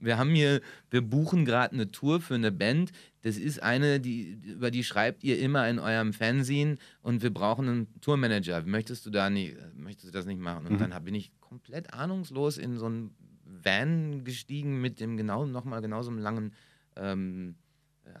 Wir 0.00 0.18
haben 0.18 0.30
hier, 0.30 0.60
wir 0.90 1.00
buchen 1.02 1.44
gerade 1.44 1.74
eine 1.74 1.90
Tour 1.90 2.20
für 2.20 2.34
eine 2.34 2.52
Band. 2.52 2.92
Das 3.22 3.36
ist 3.36 3.62
eine, 3.62 3.98
die, 4.00 4.38
über 4.44 4.70
die 4.70 4.84
schreibt 4.84 5.24
ihr 5.24 5.38
immer 5.38 5.68
in 5.68 5.78
eurem 5.78 6.12
Fernsehen 6.12 6.78
und 7.02 7.22
wir 7.22 7.32
brauchen 7.32 7.68
einen 7.68 8.00
Tourmanager. 8.00 8.62
Möchtest 8.64 9.06
du 9.06 9.10
da 9.10 9.30
nicht, 9.30 9.56
möchtest 9.74 10.08
du 10.08 10.12
das 10.12 10.26
nicht 10.26 10.40
machen? 10.40 10.66
Und 10.66 10.74
Mhm. 10.74 10.78
dann 10.90 11.04
bin 11.04 11.14
ich 11.14 11.32
komplett 11.40 11.92
ahnungslos 11.94 12.58
in 12.58 12.76
so 12.76 12.86
einen 12.86 13.14
Van 13.44 14.24
gestiegen 14.24 14.80
mit 14.80 15.00
dem 15.00 15.16
genau, 15.16 15.46
nochmal 15.46 15.80
genauso 15.80 16.10
einem 16.10 16.18
langen 16.20 16.52
ähm, 16.96 17.54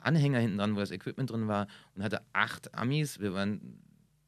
Anhänger 0.00 0.40
hinten 0.40 0.58
dran, 0.58 0.74
wo 0.76 0.80
das 0.80 0.90
Equipment 0.90 1.30
drin 1.30 1.46
war 1.48 1.66
und 1.94 2.02
hatte 2.02 2.22
acht 2.32 2.74
Amis. 2.74 3.20
Wir 3.20 3.34
waren, 3.34 3.80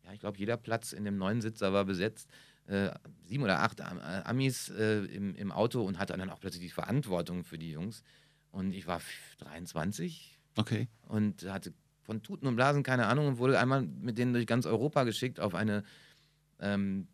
ja, 0.05 0.13
ich 0.13 0.21
glaube, 0.21 0.39
jeder 0.39 0.57
Platz 0.57 0.93
in 0.93 1.05
dem 1.05 1.17
neuen 1.17 1.41
Sitzer 1.41 1.73
war 1.73 1.85
besetzt. 1.85 2.29
Äh, 2.69 2.91
sieben 3.25 3.43
oder 3.43 3.61
acht 3.61 3.81
äh, 3.81 3.85
Amis 4.25 4.69
äh, 4.69 5.05
im, 5.07 5.35
im 5.35 5.51
Auto 5.53 5.83
und 5.83 5.99
hatte 5.99 6.17
dann 6.17 6.31
auch 6.31 6.39
plötzlich 6.41 6.63
die 6.63 6.71
Verantwortung 6.71 7.43
für 7.45 7.59
die 7.59 7.73
Jungs. 7.73 8.03
Und 8.51 8.73
ich 8.73 8.87
war 8.87 8.99
f- 8.99 9.37
23 9.39 10.39
Okay. 10.57 10.87
und 11.07 11.45
hatte 11.51 11.73
von 12.03 12.23
Tuten 12.23 12.47
und 12.47 12.57
Blasen 12.57 12.83
keine 12.83 13.07
Ahnung 13.07 13.27
und 13.27 13.39
wurde 13.39 13.59
einmal 13.59 13.83
mit 13.83 14.19
denen 14.19 14.33
durch 14.33 14.47
ganz 14.47 14.67
Europa 14.67 15.05
geschickt 15.05 15.41
auf 15.41 15.55
eine 15.55 15.83
ähm, 16.61 17.07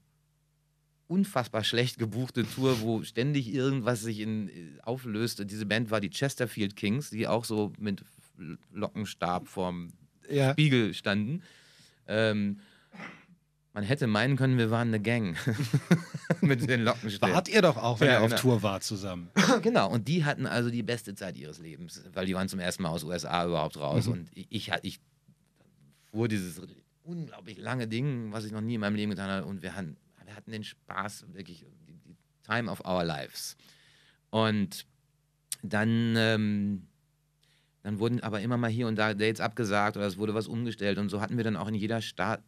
unfassbar 1.07 1.63
schlecht 1.65 1.99
gebuchte 1.99 2.45
Tour, 2.49 2.81
wo 2.81 3.03
ständig 3.03 3.53
irgendwas 3.53 4.01
sich 4.01 4.21
in, 4.21 4.49
äh, 4.49 4.81
auflöste. 4.83 5.45
Diese 5.47 5.67
Band 5.67 5.91
war 5.91 6.01
die 6.01 6.11
Chesterfield 6.11 6.77
Kings, 6.77 7.11
die 7.11 7.29
auch 7.29 7.45
so 7.45 7.73
mit 7.79 8.05
Lockenstab 8.73 9.47
vorm 9.49 9.93
Ja. 10.29 10.53
Spiegel 10.53 10.95
standen. 10.95 11.43
Ähm, 12.07 12.61
man 13.75 13.83
hätte 13.83 14.07
meinen 14.07 14.37
können, 14.37 14.57
wir 14.57 14.71
waren 14.71 14.89
eine 14.89 15.01
Gang 15.01 15.37
mit 16.41 16.69
den 16.69 16.85
Lockenstäben. 16.85 17.35
Wart 17.35 17.49
ihr 17.49 17.61
doch 17.61 17.77
auch, 17.77 17.99
wenn 17.99 18.07
Ja, 18.07 18.15
ihr 18.15 18.23
auf 18.23 18.31
genau. 18.31 18.41
Tour 18.41 18.63
wart 18.63 18.85
zusammen. 18.85 19.29
Genau, 19.63 19.91
und 19.91 20.07
die 20.09 20.25
hatten 20.25 20.47
also 20.47 20.71
die 20.71 20.83
beste 20.83 21.15
Zeit 21.15 21.37
ihres 21.37 21.59
Lebens, 21.59 22.03
weil 22.13 22.27
die 22.27 22.35
waren 22.35 22.49
zum 22.49 22.61
ersten 22.61 22.85
Mal 22.85 22.91
aus 22.91 23.03
USA 23.03 23.45
überhaupt 23.45 23.77
raus. 23.77 24.07
Mhm. 24.07 24.13
Und 24.13 24.31
ich, 24.35 24.47
ich, 24.51 24.73
ich 24.83 25.01
fuhr 26.11 26.29
dieses 26.29 26.61
unglaublich 27.03 27.59
lange 27.59 27.89
Ding, 27.89 28.33
was 28.33 28.45
ich 28.45 28.53
noch 28.53 28.61
nie 28.61 28.75
in 28.75 28.81
meinem 28.81 28.95
Leben 28.95 29.11
getan 29.11 29.29
habe. 29.29 29.47
Und 29.47 29.63
wir 29.63 29.75
hatten, 29.75 29.97
wir 30.25 30.37
hatten 30.37 30.53
den 30.53 30.65
Spaß, 30.65 31.27
wirklich, 31.33 31.65
die, 31.89 31.99
die 31.99 32.17
Time 32.45 32.71
of 32.71 32.85
our 32.87 33.05
lives. 33.05 33.57
Und 34.31 34.87
dann, 35.63 36.15
ähm, 36.17 36.87
dann 37.83 37.99
wurden 37.99 38.21
aber 38.21 38.41
immer 38.41 38.57
mal 38.57 38.71
hier 38.71 38.87
und 38.87 38.97
da 38.97 39.15
Dates 39.15 39.41
abgesagt 39.41 39.97
oder 39.97 40.07
es 40.07 40.17
wurde 40.17 40.35
was 40.35 40.47
umgestellt. 40.47 40.99
Und 40.99 41.09
so 41.09 41.21
hatten 41.21 41.37
wir 41.37 41.45
dann 41.45 41.57
auch 41.57 41.69
in 41.69 41.75
jeder 41.75 42.01
Stadt 42.01 42.43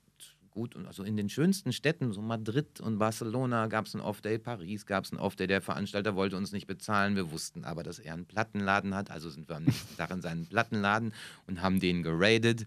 gut 0.57 0.75
und 0.75 0.87
also 0.87 1.05
in 1.05 1.19
den 1.19 1.29
schönsten 1.29 1.71
Städten, 1.71 2.13
so 2.13 2.23
Madrid 2.23 2.81
und 2.81 2.99
Barcelona, 2.99 3.67
gab 3.67 3.85
es 3.85 3.95
einen 3.95 4.03
Off-Day, 4.03 4.39
Paris 4.39 4.87
gab 4.87 5.05
es 5.05 5.13
einen 5.13 5.21
Off-Day, 5.21 5.47
der 5.47 5.61
Veranstalter 5.61 6.17
wollte 6.17 6.39
uns 6.39 6.51
nicht 6.51 6.67
bezahlen. 6.67 7.15
Wir 7.15 7.31
wussten 7.31 7.65
aber, 7.65 7.83
dass 7.83 7.99
er 7.99 8.15
einen 8.15 8.25
Plattenladen 8.25 8.95
hat, 8.95 9.11
also 9.11 9.29
sind 9.29 9.51
wir 9.51 9.57
am 9.57 9.65
nächsten 9.65 9.97
Tag 9.99 10.11
in 10.11 10.23
seinen 10.23 10.47
Plattenladen 10.47 11.13
und 11.47 11.61
haben 11.61 11.79
den 11.79 12.03
geradet. 12.03 12.65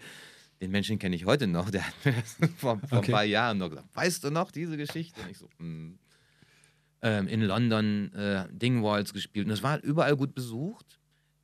Den 0.62 0.70
Menschen 0.70 1.00
kenne 1.00 1.16
ich 1.16 1.26
heute 1.26 1.48
noch, 1.48 1.72
der 1.72 1.88
hat 1.88 1.94
mir 2.06 2.14
das 2.14 2.38
vor, 2.58 2.80
vor 2.88 3.00
Okay. 3.00 3.12
ein 3.12 3.16
paar 3.16 3.24
Jahren 3.24 3.58
noch 3.58 3.70
gesagt, 3.70 3.88
weißt 3.96 4.24
du 4.24 4.30
noch 4.30 4.52
diese 4.52 4.78
Geschichte? 4.78 5.20
Und 5.22 5.32
ich 5.32 5.40
so, 5.40 5.50
hm. 5.58 5.98
ähm, 7.02 7.28
in 7.28 7.42
London 7.42 8.14
äh, 8.14 8.46
Dingwalls 8.52 9.14
gespielt 9.14 9.48
und 9.48 9.52
es 9.54 9.64
war 9.64 9.82
überall 9.82 10.16
gut 10.16 10.36
besucht. 10.36 10.99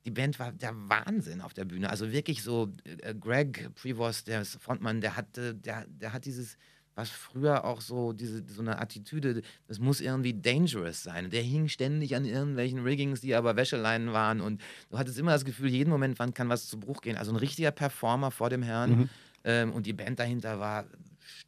Die 0.06 0.12
Band 0.12 0.38
war 0.38 0.52
der 0.52 0.72
Wahnsinn 0.88 1.40
auf 1.40 1.52
der 1.52 1.64
Bühne. 1.64 1.90
Also 1.90 2.12
wirklich 2.12 2.42
so, 2.42 2.72
äh, 2.84 3.12
Greg 3.14 3.74
Prevost, 3.74 4.28
der 4.28 4.42
ist 4.42 4.54
Frontmann, 4.62 5.00
der 5.00 5.16
hatte, 5.16 5.54
der, 5.54 5.84
der 5.88 6.12
hat 6.12 6.24
dieses, 6.24 6.56
was 6.94 7.10
früher 7.10 7.64
auch 7.64 7.80
so, 7.80 8.12
diese, 8.12 8.44
so 8.46 8.62
eine 8.62 8.78
Attitüde, 8.80 9.42
das 9.66 9.80
muss 9.80 10.00
irgendwie 10.00 10.32
dangerous 10.32 11.02
sein. 11.02 11.28
Der 11.30 11.42
hing 11.42 11.68
ständig 11.68 12.14
an 12.14 12.24
irgendwelchen 12.24 12.78
Riggings, 12.78 13.20
die 13.20 13.34
aber 13.34 13.56
Wäscheleinen 13.56 14.12
waren 14.12 14.40
und 14.40 14.62
du 14.90 14.96
hattest 14.96 15.18
immer 15.18 15.32
das 15.32 15.44
Gefühl, 15.44 15.68
jeden 15.70 15.90
Moment 15.90 16.18
wann 16.20 16.32
kann 16.32 16.48
was 16.48 16.68
zu 16.68 16.78
Bruch 16.78 17.00
gehen. 17.02 17.16
Also 17.16 17.32
ein 17.32 17.36
richtiger 17.36 17.72
Performer 17.72 18.30
vor 18.30 18.48
dem 18.48 18.62
Herrn. 18.62 18.90
Mhm. 18.98 19.08
Ähm, 19.44 19.72
und 19.72 19.86
die 19.86 19.92
Band 19.92 20.18
dahinter 20.20 20.58
war 20.60 20.86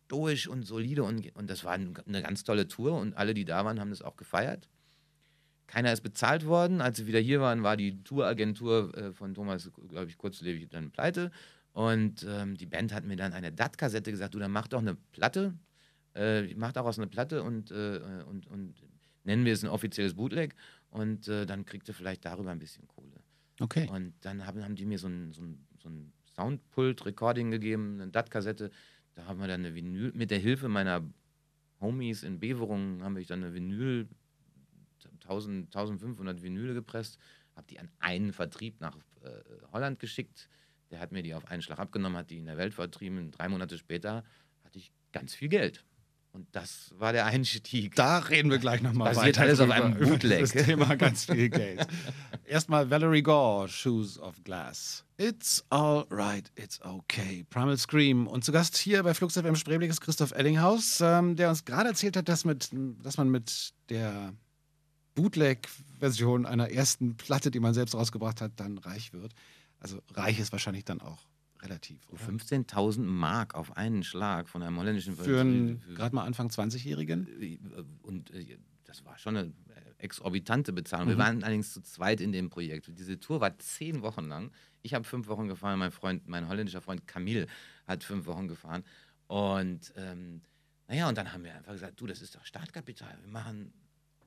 stoisch 0.06 0.48
und 0.48 0.64
solide 0.64 1.04
und, 1.04 1.34
und 1.36 1.48
das 1.48 1.64
war 1.64 1.72
ein- 1.72 1.94
eine 2.06 2.22
ganz 2.22 2.42
tolle 2.44 2.66
Tour 2.66 2.98
und 2.98 3.16
alle, 3.16 3.34
die 3.34 3.44
da 3.44 3.64
waren, 3.64 3.78
haben 3.80 3.90
das 3.90 4.02
auch 4.02 4.16
gefeiert. 4.16 4.68
Keiner 5.68 5.92
ist 5.92 6.00
bezahlt 6.00 6.46
worden. 6.46 6.80
Als 6.80 6.96
sie 6.96 7.06
wieder 7.06 7.20
hier 7.20 7.40
waren, 7.40 7.62
war 7.62 7.76
die 7.76 8.02
Touragentur 8.02 8.96
äh, 8.96 9.12
von 9.12 9.34
Thomas, 9.34 9.70
glaube 9.88 10.08
ich, 10.08 10.18
kurzlebig 10.18 10.68
dann 10.70 10.90
pleite. 10.90 11.30
Und 11.72 12.26
ähm, 12.28 12.56
die 12.56 12.66
Band 12.66 12.92
hat 12.92 13.04
mir 13.04 13.16
dann 13.16 13.34
eine 13.34 13.52
DAT-Kassette 13.52 14.10
gesagt, 14.10 14.34
du, 14.34 14.38
dann 14.38 14.50
mach 14.50 14.66
doch 14.66 14.80
eine 14.80 14.96
Platte. 15.12 15.54
Äh, 16.14 16.54
mach 16.54 16.72
daraus 16.72 16.98
eine 16.98 17.06
Platte 17.06 17.42
und, 17.42 17.70
äh, 17.70 18.00
und, 18.28 18.46
und 18.48 18.74
nennen 19.24 19.44
wir 19.44 19.52
es 19.52 19.62
ein 19.62 19.68
offizielles 19.68 20.14
Bootleg. 20.14 20.56
Und 20.90 21.28
äh, 21.28 21.44
dann 21.44 21.66
kriegt 21.66 21.86
ihr 21.86 21.94
vielleicht 21.94 22.24
darüber 22.24 22.50
ein 22.50 22.58
bisschen 22.58 22.88
Kohle. 22.88 23.20
Okay. 23.60 23.88
Und 23.92 24.14
dann 24.22 24.46
haben, 24.46 24.64
haben 24.64 24.74
die 24.74 24.86
mir 24.86 24.98
so 24.98 25.06
ein, 25.06 25.32
so 25.32 25.42
ein, 25.42 25.66
so 25.78 25.90
ein 25.90 26.12
Soundpult-Recording 26.34 27.50
gegeben, 27.50 28.00
eine 28.00 28.10
DAT-Kassette. 28.10 28.70
Da 29.14 29.26
haben 29.26 29.38
wir 29.38 29.48
dann 29.48 29.60
eine 29.60 29.74
Vinyl, 29.74 30.12
mit 30.14 30.30
der 30.30 30.38
Hilfe 30.38 30.68
meiner 30.68 31.02
Homies 31.80 32.22
in 32.22 32.40
Beverungen, 32.40 33.02
haben 33.02 33.16
wir 33.16 33.24
dann 33.26 33.44
eine 33.44 33.52
Vinyl, 33.52 34.08
1000, 35.28 35.66
1500 35.66 36.42
Vinyle 36.42 36.74
gepresst, 36.74 37.18
habe 37.54 37.66
die 37.68 37.78
an 37.78 37.90
einen 37.98 38.32
Vertrieb 38.32 38.80
nach 38.80 38.96
äh, 39.22 39.28
Holland 39.72 39.98
geschickt. 39.98 40.48
Der 40.90 41.00
hat 41.00 41.12
mir 41.12 41.22
die 41.22 41.34
auf 41.34 41.46
einen 41.50 41.62
Schlag 41.62 41.78
abgenommen, 41.78 42.16
hat 42.16 42.30
die 42.30 42.38
in 42.38 42.46
der 42.46 42.56
Welt 42.56 42.74
vertrieben. 42.74 43.30
Drei 43.30 43.48
Monate 43.48 43.76
später 43.76 44.24
hatte 44.64 44.78
ich 44.78 44.92
ganz 45.12 45.34
viel 45.34 45.48
Geld. 45.48 45.84
Und 46.32 46.46
das 46.52 46.94
war 46.98 47.12
der 47.12 47.26
Einstieg. 47.26 47.94
Da 47.94 48.18
reden 48.18 48.50
wir 48.50 48.58
gleich 48.58 48.82
nochmal 48.82 49.14
Basiert 49.14 49.36
weiter. 49.36 49.42
alles 49.42 49.60
auf 49.60 49.68
drüber, 49.68 49.84
einem 49.84 49.96
über 49.96 50.10
Bootleg. 50.10 50.40
Das 50.40 50.52
Thema 50.52 50.94
ganz 50.94 51.24
viel 51.24 51.48
Geld. 51.48 51.86
Erstmal 52.44 52.90
Valerie 52.90 53.22
Gore, 53.22 53.68
Shoes 53.68 54.18
of 54.18 54.42
Glass. 54.44 55.04
It's 55.16 55.64
all 55.70 56.06
right, 56.10 56.50
it's 56.54 56.80
okay. 56.82 57.44
Primal 57.50 57.76
Scream. 57.76 58.26
Und 58.26 58.44
zu 58.44 58.52
Gast 58.52 58.76
hier 58.76 59.02
bei 59.02 59.14
Flux 59.14 59.34
FM 59.34 59.56
Spreeblick 59.56 59.90
ist 59.90 60.00
Christoph 60.00 60.32
Ellinghaus, 60.32 61.00
ähm, 61.00 61.34
der 61.34 61.48
uns 61.48 61.64
gerade 61.64 61.88
erzählt 61.88 62.16
hat, 62.16 62.28
dass, 62.28 62.44
mit, 62.44 62.70
dass 63.02 63.16
man 63.16 63.30
mit 63.30 63.72
der 63.88 64.32
Bootleg-Version 65.18 66.46
einer 66.46 66.70
ersten 66.70 67.16
Platte, 67.16 67.50
die 67.50 67.60
man 67.60 67.74
selbst 67.74 67.94
rausgebracht 67.94 68.40
hat, 68.40 68.52
dann 68.56 68.78
reich 68.78 69.12
wird. 69.12 69.34
Also 69.80 70.00
reich 70.12 70.38
ist 70.38 70.52
wahrscheinlich 70.52 70.84
dann 70.84 71.00
auch 71.00 71.26
relativ. 71.60 72.08
Oder? 72.08 72.22
15.000 72.22 73.00
Mark 73.00 73.54
auf 73.54 73.76
einen 73.76 74.04
Schlag 74.04 74.48
von 74.48 74.62
einem 74.62 74.78
holländischen 74.78 75.16
Für 75.16 75.40
einen 75.40 75.80
gerade 75.94 76.14
mal 76.14 76.24
Anfang 76.24 76.48
20-Jährigen. 76.48 77.26
Äh, 77.42 77.58
Und 78.02 78.30
äh, 78.30 78.58
das 78.84 79.04
war 79.04 79.18
schon 79.18 79.36
eine 79.36 79.48
äh, 79.48 79.52
exorbitante 79.98 80.72
Bezahlung. 80.72 81.08
Wir 81.08 81.16
Mhm. 81.16 81.20
waren 81.20 81.42
allerdings 81.42 81.72
zu 81.72 81.82
zweit 81.82 82.20
in 82.20 82.30
dem 82.32 82.48
Projekt. 82.48 82.88
Diese 82.96 83.18
Tour 83.18 83.40
war 83.40 83.58
zehn 83.58 84.02
Wochen 84.02 84.26
lang. 84.26 84.52
Ich 84.82 84.94
habe 84.94 85.04
fünf 85.04 85.26
Wochen 85.26 85.48
gefahren, 85.48 85.78
mein 85.80 85.90
Freund, 85.90 86.28
mein 86.28 86.48
holländischer 86.48 86.80
Freund 86.80 87.06
Camille 87.08 87.46
hat 87.88 88.04
fünf 88.04 88.26
Wochen 88.26 88.46
gefahren. 88.46 88.84
Und 89.26 89.92
ähm, 89.96 90.42
naja, 90.86 91.08
und 91.08 91.18
dann 91.18 91.32
haben 91.32 91.44
wir 91.44 91.54
einfach 91.54 91.72
gesagt, 91.72 92.00
du, 92.00 92.06
das 92.06 92.22
ist 92.22 92.34
doch 92.36 92.44
Startkapital. 92.46 93.18
Wir 93.22 93.30
machen 93.30 93.72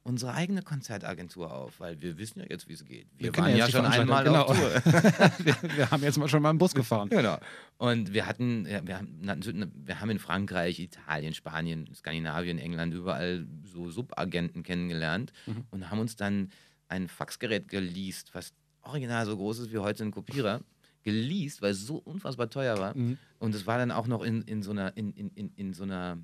unsere 0.04 0.34
eigene 0.34 0.62
Konzertagentur 0.64 1.54
auf, 1.54 1.80
weil 1.80 2.02
wir 2.02 2.18
wissen 2.18 2.40
ja 2.40 2.46
jetzt, 2.50 2.68
wie 2.68 2.74
es 2.74 2.84
geht. 2.86 3.08
Wir, 3.18 3.32
kennen 3.32 3.48
waren 3.48 3.58
ja 3.58 3.70
schon 3.70 3.86
einmal 3.86 4.28
auf 4.28 4.58
Tour. 4.58 4.82
Genau. 4.84 5.32
wir, 5.40 5.78
wir 5.78 5.92
haben 5.92 6.04
jetzt 6.04 6.18
mal 6.18 6.28
schon 6.28 6.42
mal 6.42 6.50
einen 6.50 6.58
Bus 6.60 6.74
gefahren. 6.74 7.10
Genau. 7.22 7.38
Und 7.78 8.14
wir 8.14 8.26
hatten, 8.26 8.66
ja, 8.68 8.86
wir, 8.86 8.98
haben, 8.98 9.72
wir 9.86 10.00
haben 10.02 10.10
in 10.10 10.20
Frankreich, 10.20 10.80
Italien, 10.80 11.34
Spanien, 11.34 11.88
Skandinavien, 11.94 12.58
England 12.58 12.94
überall 12.94 13.46
so 13.64 13.90
Subagenten 13.92 14.64
kennengelernt 14.64 15.34
Mhm. 15.46 15.66
und 15.72 15.90
haben 15.92 16.00
uns 16.00 16.16
dann 16.16 16.50
ein 16.88 17.08
Faxgerät 17.08 17.68
geleast, 17.68 18.34
was 18.34 18.54
original 18.82 19.26
so 19.26 19.36
groß 19.38 19.60
ist 19.60 19.72
wie 19.72 19.78
heute 19.78 20.04
ein 20.04 20.12
Kopierer. 20.12 20.62
Geleast, 21.04 21.62
weil 21.64 21.72
es 21.72 21.86
so 21.86 21.98
unfassbar 21.98 22.50
teuer 22.50 22.78
war. 22.78 22.96
Mhm. 22.96 23.18
Und 23.40 23.56
es 23.56 23.66
war 23.66 23.78
dann 23.80 23.92
auch 23.92 24.06
noch 24.08 24.22
in, 24.24 24.42
in 24.44 24.62
so 24.62 24.72
einer, 24.72 24.96
in, 24.98 25.12
in, 25.14 25.30
in, 25.32 25.52
in 25.56 25.74
so 25.74 25.84
einer 25.84 26.18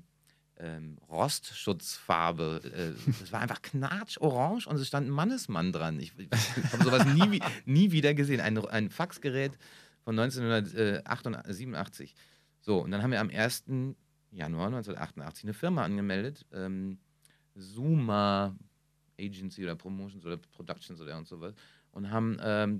ähm, 0.58 0.98
Rostschutzfarbe. 1.08 2.60
Äh, 2.64 3.12
es 3.22 3.32
war 3.32 3.40
einfach 3.40 3.62
knatsch-orange 3.62 4.66
und 4.66 4.76
es 4.76 4.86
stand 4.86 5.08
ein 5.08 5.10
Mannesmann 5.10 5.72
dran. 5.72 5.98
Ich, 6.00 6.12
ich 6.18 6.72
habe 6.72 6.84
sowas 6.84 7.06
nie, 7.06 7.40
nie 7.64 7.92
wieder 7.92 8.14
gesehen. 8.14 8.40
Ein, 8.40 8.58
ein 8.66 8.90
Faxgerät 8.90 9.58
von 10.04 10.18
1987. 10.18 12.14
So, 12.60 12.78
und 12.78 12.90
dann 12.90 13.02
haben 13.02 13.12
wir 13.12 13.20
am 13.20 13.30
1. 13.30 13.64
Januar 14.30 14.66
1988 14.66 15.44
eine 15.44 15.54
Firma 15.54 15.84
angemeldet, 15.84 16.44
ähm, 16.52 16.98
Zuma 17.56 18.54
Agency 19.18 19.64
oder 19.64 19.74
Promotions 19.74 20.24
oder 20.26 20.36
Productions 20.36 21.00
oder 21.00 21.12
irgend 21.12 21.28
sowas, 21.28 21.54
und 21.92 22.10
haben 22.10 22.36
ähm, 22.42 22.78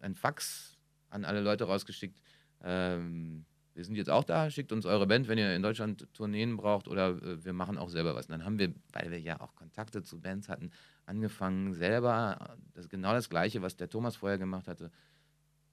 ein 0.00 0.14
Fax 0.14 0.76
an 1.10 1.24
alle 1.24 1.40
Leute 1.40 1.64
rausgeschickt. 1.64 2.20
Ähm, 2.62 3.44
wir 3.76 3.84
sind 3.84 3.94
jetzt 3.96 4.08
auch 4.10 4.24
da, 4.24 4.50
schickt 4.50 4.72
uns 4.72 4.86
eure 4.86 5.06
Band, 5.06 5.28
wenn 5.28 5.38
ihr 5.38 5.54
in 5.54 5.62
Deutschland 5.62 6.12
Tourneen 6.14 6.56
braucht 6.56 6.88
oder 6.88 7.10
äh, 7.10 7.44
wir 7.44 7.52
machen 7.52 7.76
auch 7.76 7.90
selber 7.90 8.14
was. 8.14 8.26
Und 8.26 8.32
dann 8.32 8.44
haben 8.44 8.58
wir, 8.58 8.74
weil 8.92 9.10
wir 9.10 9.20
ja 9.20 9.40
auch 9.40 9.54
Kontakte 9.54 10.02
zu 10.02 10.18
Bands 10.20 10.48
hatten, 10.48 10.70
angefangen 11.04 11.74
selber, 11.74 12.38
äh, 12.56 12.62
das 12.74 12.88
genau 12.88 13.12
das 13.12 13.28
Gleiche, 13.28 13.60
was 13.62 13.76
der 13.76 13.88
Thomas 13.90 14.16
vorher 14.16 14.38
gemacht 14.38 14.66
hatte, 14.66 14.90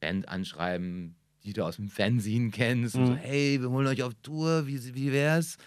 Band 0.01 0.27
anschreiben, 0.27 1.15
die 1.43 1.53
du 1.53 1.63
aus 1.65 1.77
dem 1.77 1.89
Fernsehen 1.89 2.51
kennst 2.51 2.95
und 2.95 3.05
so, 3.07 3.13
Mhm. 3.13 3.17
hey, 3.17 3.61
wir 3.61 3.69
holen 3.69 3.87
euch 3.87 4.03
auf 4.03 4.13
Tour, 4.21 4.67
wie, 4.67 4.93
wie 4.95 5.11
wär's? 5.11 5.57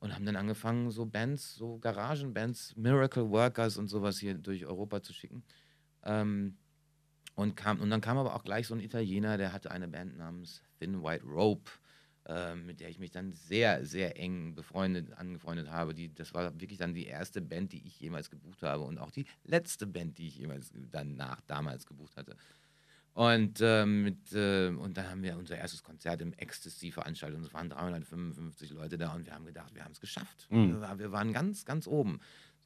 Und 0.00 0.14
haben 0.14 0.26
dann 0.26 0.36
angefangen, 0.36 0.90
so 0.90 1.06
Bands, 1.06 1.54
so 1.56 1.78
Garagenbands, 1.78 2.76
Miracle 2.76 3.30
Workers 3.30 3.78
und 3.78 3.88
sowas 3.88 4.18
hier 4.18 4.34
durch 4.34 4.64
Europa 4.64 5.02
zu 5.02 5.12
schicken. 5.12 5.42
Ähm, 6.04 6.56
und, 7.38 7.54
kam, 7.54 7.78
und 7.78 7.88
dann 7.88 8.00
kam 8.00 8.18
aber 8.18 8.34
auch 8.34 8.42
gleich 8.42 8.66
so 8.66 8.74
ein 8.74 8.80
Italiener, 8.80 9.38
der 9.38 9.52
hatte 9.52 9.70
eine 9.70 9.86
Band 9.86 10.18
namens 10.18 10.60
Thin 10.80 11.04
White 11.04 11.24
Rope, 11.24 11.70
äh, 12.26 12.56
mit 12.56 12.80
der 12.80 12.88
ich 12.88 12.98
mich 12.98 13.12
dann 13.12 13.32
sehr, 13.32 13.86
sehr 13.86 14.18
eng 14.18 14.56
befreundet, 14.56 15.12
angefreundet 15.12 15.70
habe. 15.70 15.94
Die, 15.94 16.12
das 16.12 16.34
war 16.34 16.60
wirklich 16.60 16.80
dann 16.80 16.94
die 16.94 17.06
erste 17.06 17.40
Band, 17.40 17.72
die 17.72 17.86
ich 17.86 18.00
jemals 18.00 18.28
gebucht 18.28 18.64
habe 18.64 18.82
und 18.82 18.98
auch 18.98 19.12
die 19.12 19.24
letzte 19.44 19.86
Band, 19.86 20.18
die 20.18 20.26
ich 20.26 20.36
jemals 20.38 20.72
dann 20.90 21.14
nach 21.14 21.40
damals 21.42 21.86
gebucht 21.86 22.16
hatte. 22.16 22.34
Und, 23.14 23.60
äh, 23.60 23.86
mit, 23.86 24.32
äh, 24.32 24.70
und 24.70 24.96
dann 24.96 25.08
haben 25.08 25.22
wir 25.22 25.36
unser 25.36 25.58
erstes 25.58 25.84
Konzert 25.84 26.20
im 26.20 26.32
Ecstasy 26.32 26.90
veranstaltet 26.90 27.38
und 27.38 27.46
es 27.46 27.54
waren 27.54 27.68
355 27.70 28.70
Leute 28.70 28.98
da 28.98 29.12
und 29.12 29.26
wir 29.26 29.34
haben 29.34 29.46
gedacht, 29.46 29.74
wir 29.76 29.84
haben 29.84 29.92
es 29.92 30.00
geschafft. 30.00 30.48
Mhm. 30.50 30.80
Wir, 30.80 30.98
wir 30.98 31.12
waren 31.12 31.32
ganz, 31.32 31.64
ganz 31.64 31.86
oben. 31.86 32.18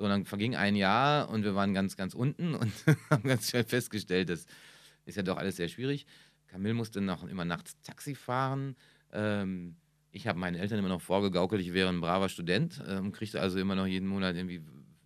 So, 0.03 0.09
dann 0.09 0.25
verging 0.25 0.57
ein 0.57 0.75
Jahr 0.75 1.29
und 1.29 1.45
wir 1.45 1.55
waren 1.55 1.75
ganz, 1.75 1.97
ganz 1.97 2.13
unten 2.13 2.55
und 2.57 2.73
haben 3.09 3.23
ganz 3.23 3.51
schnell 3.51 3.63
festgestellt, 3.63 4.31
das 4.31 4.47
ist 5.05 5.17
ja 5.17 5.23
doch 5.23 5.37
alles 5.37 5.55
sehr 5.55 5.69
schwierig. 5.69 6.07
Camille 6.49 6.75
musste 6.75 7.01
noch 7.01 7.23
immer 7.23 7.45
nachts 7.45 7.81
Taxi 7.83 8.17
fahren. 8.17 8.75
Ähm, 9.13 9.77
ich 10.11 10.27
habe 10.27 10.41
meinen 10.41 10.57
Eltern 10.57 10.81
immer 10.81 10.89
noch 10.89 11.01
vorgegaukelt, 11.01 11.63
ich 11.63 11.73
wäre 11.73 11.89
ein 11.89 12.01
braver 12.01 12.29
Student 12.29 12.83
ähm, 12.89 13.13
kriegte 13.13 13.41
also 13.41 13.61
immer 13.61 13.77
noch 13.77 13.87
jeden 13.87 14.09
Monat 14.09 14.35
irgendwie 14.35 14.61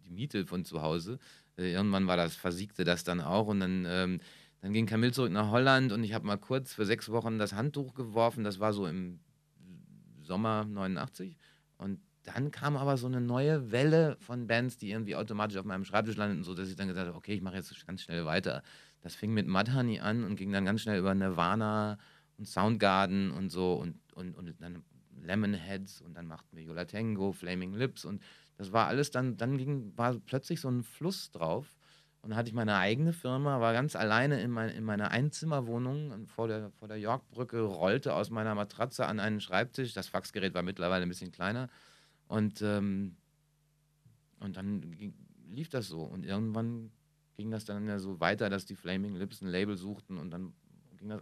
die 0.06 0.10
Miete 0.10 0.46
von 0.46 0.64
zu 0.64 0.80
Hause. 0.80 1.18
Äh, 1.58 1.72
irgendwann 1.72 2.06
war 2.06 2.16
das, 2.16 2.34
versiegte 2.34 2.84
das 2.84 3.04
dann 3.04 3.20
auch 3.20 3.48
und 3.48 3.60
dann, 3.60 3.84
ähm, 3.86 4.20
dann 4.62 4.72
ging 4.72 4.86
Camille 4.86 5.12
zurück 5.12 5.30
nach 5.30 5.50
Holland 5.50 5.92
und 5.92 6.04
ich 6.04 6.14
habe 6.14 6.26
mal 6.26 6.38
kurz 6.38 6.72
für 6.72 6.86
sechs 6.86 7.10
Wochen 7.10 7.38
das 7.38 7.52
Handtuch 7.52 7.92
geworfen. 7.92 8.44
Das 8.44 8.60
war 8.60 8.72
so 8.72 8.86
im 8.86 9.20
Sommer 10.22 10.64
89 10.64 11.36
und 11.76 12.00
dann 12.26 12.50
kam 12.50 12.76
aber 12.76 12.96
so 12.96 13.06
eine 13.06 13.20
neue 13.20 13.70
Welle 13.70 14.16
von 14.20 14.46
Bands, 14.46 14.76
die 14.76 14.90
irgendwie 14.90 15.16
automatisch 15.16 15.56
auf 15.56 15.64
meinem 15.64 15.84
Schreibtisch 15.84 16.16
landeten, 16.16 16.42
so 16.42 16.54
dass 16.54 16.68
ich 16.68 16.76
dann 16.76 16.88
gesagt 16.88 17.06
habe, 17.06 17.16
okay, 17.16 17.34
ich 17.34 17.40
mache 17.40 17.56
jetzt 17.56 17.86
ganz 17.86 18.02
schnell 18.02 18.26
weiter. 18.26 18.62
Das 19.00 19.14
fing 19.14 19.32
mit 19.32 19.46
Mudhoney 19.46 20.00
an 20.00 20.24
und 20.24 20.36
ging 20.36 20.52
dann 20.52 20.64
ganz 20.64 20.82
schnell 20.82 20.98
über 20.98 21.14
Nirvana 21.14 21.98
und 22.36 22.48
Soundgarden 22.48 23.30
und 23.30 23.50
so 23.50 23.74
und, 23.74 24.00
und, 24.14 24.34
und 24.34 24.54
dann 24.60 24.82
Lemonheads 25.22 26.02
und 26.02 26.14
dann 26.14 26.26
machten 26.26 26.56
wir 26.56 26.64
Yola 26.64 26.84
Tango, 26.84 27.32
Flaming 27.32 27.72
Lips 27.74 28.04
und 28.04 28.22
das 28.58 28.72
war 28.72 28.88
alles 28.88 29.10
dann, 29.10 29.36
dann 29.36 29.56
ging, 29.56 29.92
war 29.96 30.14
plötzlich 30.18 30.60
so 30.60 30.68
ein 30.68 30.82
Fluss 30.82 31.30
drauf 31.30 31.76
und 32.22 32.30
dann 32.30 32.38
hatte 32.38 32.48
ich 32.48 32.54
meine 32.54 32.76
eigene 32.76 33.12
Firma, 33.12 33.60
war 33.60 33.72
ganz 33.72 33.94
alleine 33.94 34.40
in, 34.40 34.50
mein, 34.50 34.70
in 34.70 34.82
meiner 34.82 35.12
Einzimmerwohnung 35.12 36.26
vor 36.26 36.48
der, 36.48 36.70
vor 36.72 36.88
der 36.88 36.98
Yorkbrücke, 36.98 37.60
rollte 37.60 38.14
aus 38.14 38.30
meiner 38.30 38.54
Matratze 38.56 39.06
an 39.06 39.20
einen 39.20 39.40
Schreibtisch, 39.40 39.92
das 39.92 40.08
Faxgerät 40.08 40.54
war 40.54 40.62
mittlerweile 40.62 41.04
ein 41.04 41.08
bisschen 41.08 41.30
kleiner 41.30 41.68
und, 42.28 42.62
ähm, 42.62 43.16
und 44.40 44.56
dann 44.56 44.92
ging, 44.92 45.14
lief 45.50 45.68
das 45.68 45.88
so 45.88 46.02
und 46.02 46.24
irgendwann 46.24 46.90
ging 47.36 47.50
das 47.50 47.64
dann 47.64 47.86
ja 47.86 47.98
so 47.98 48.18
weiter, 48.20 48.48
dass 48.50 48.64
die 48.66 48.74
Flaming 48.76 49.14
Lips 49.16 49.42
ein 49.42 49.48
Label 49.48 49.76
suchten 49.76 50.18
und 50.18 50.30
dann 50.30 50.52
ging 50.96 51.08
das, 51.10 51.20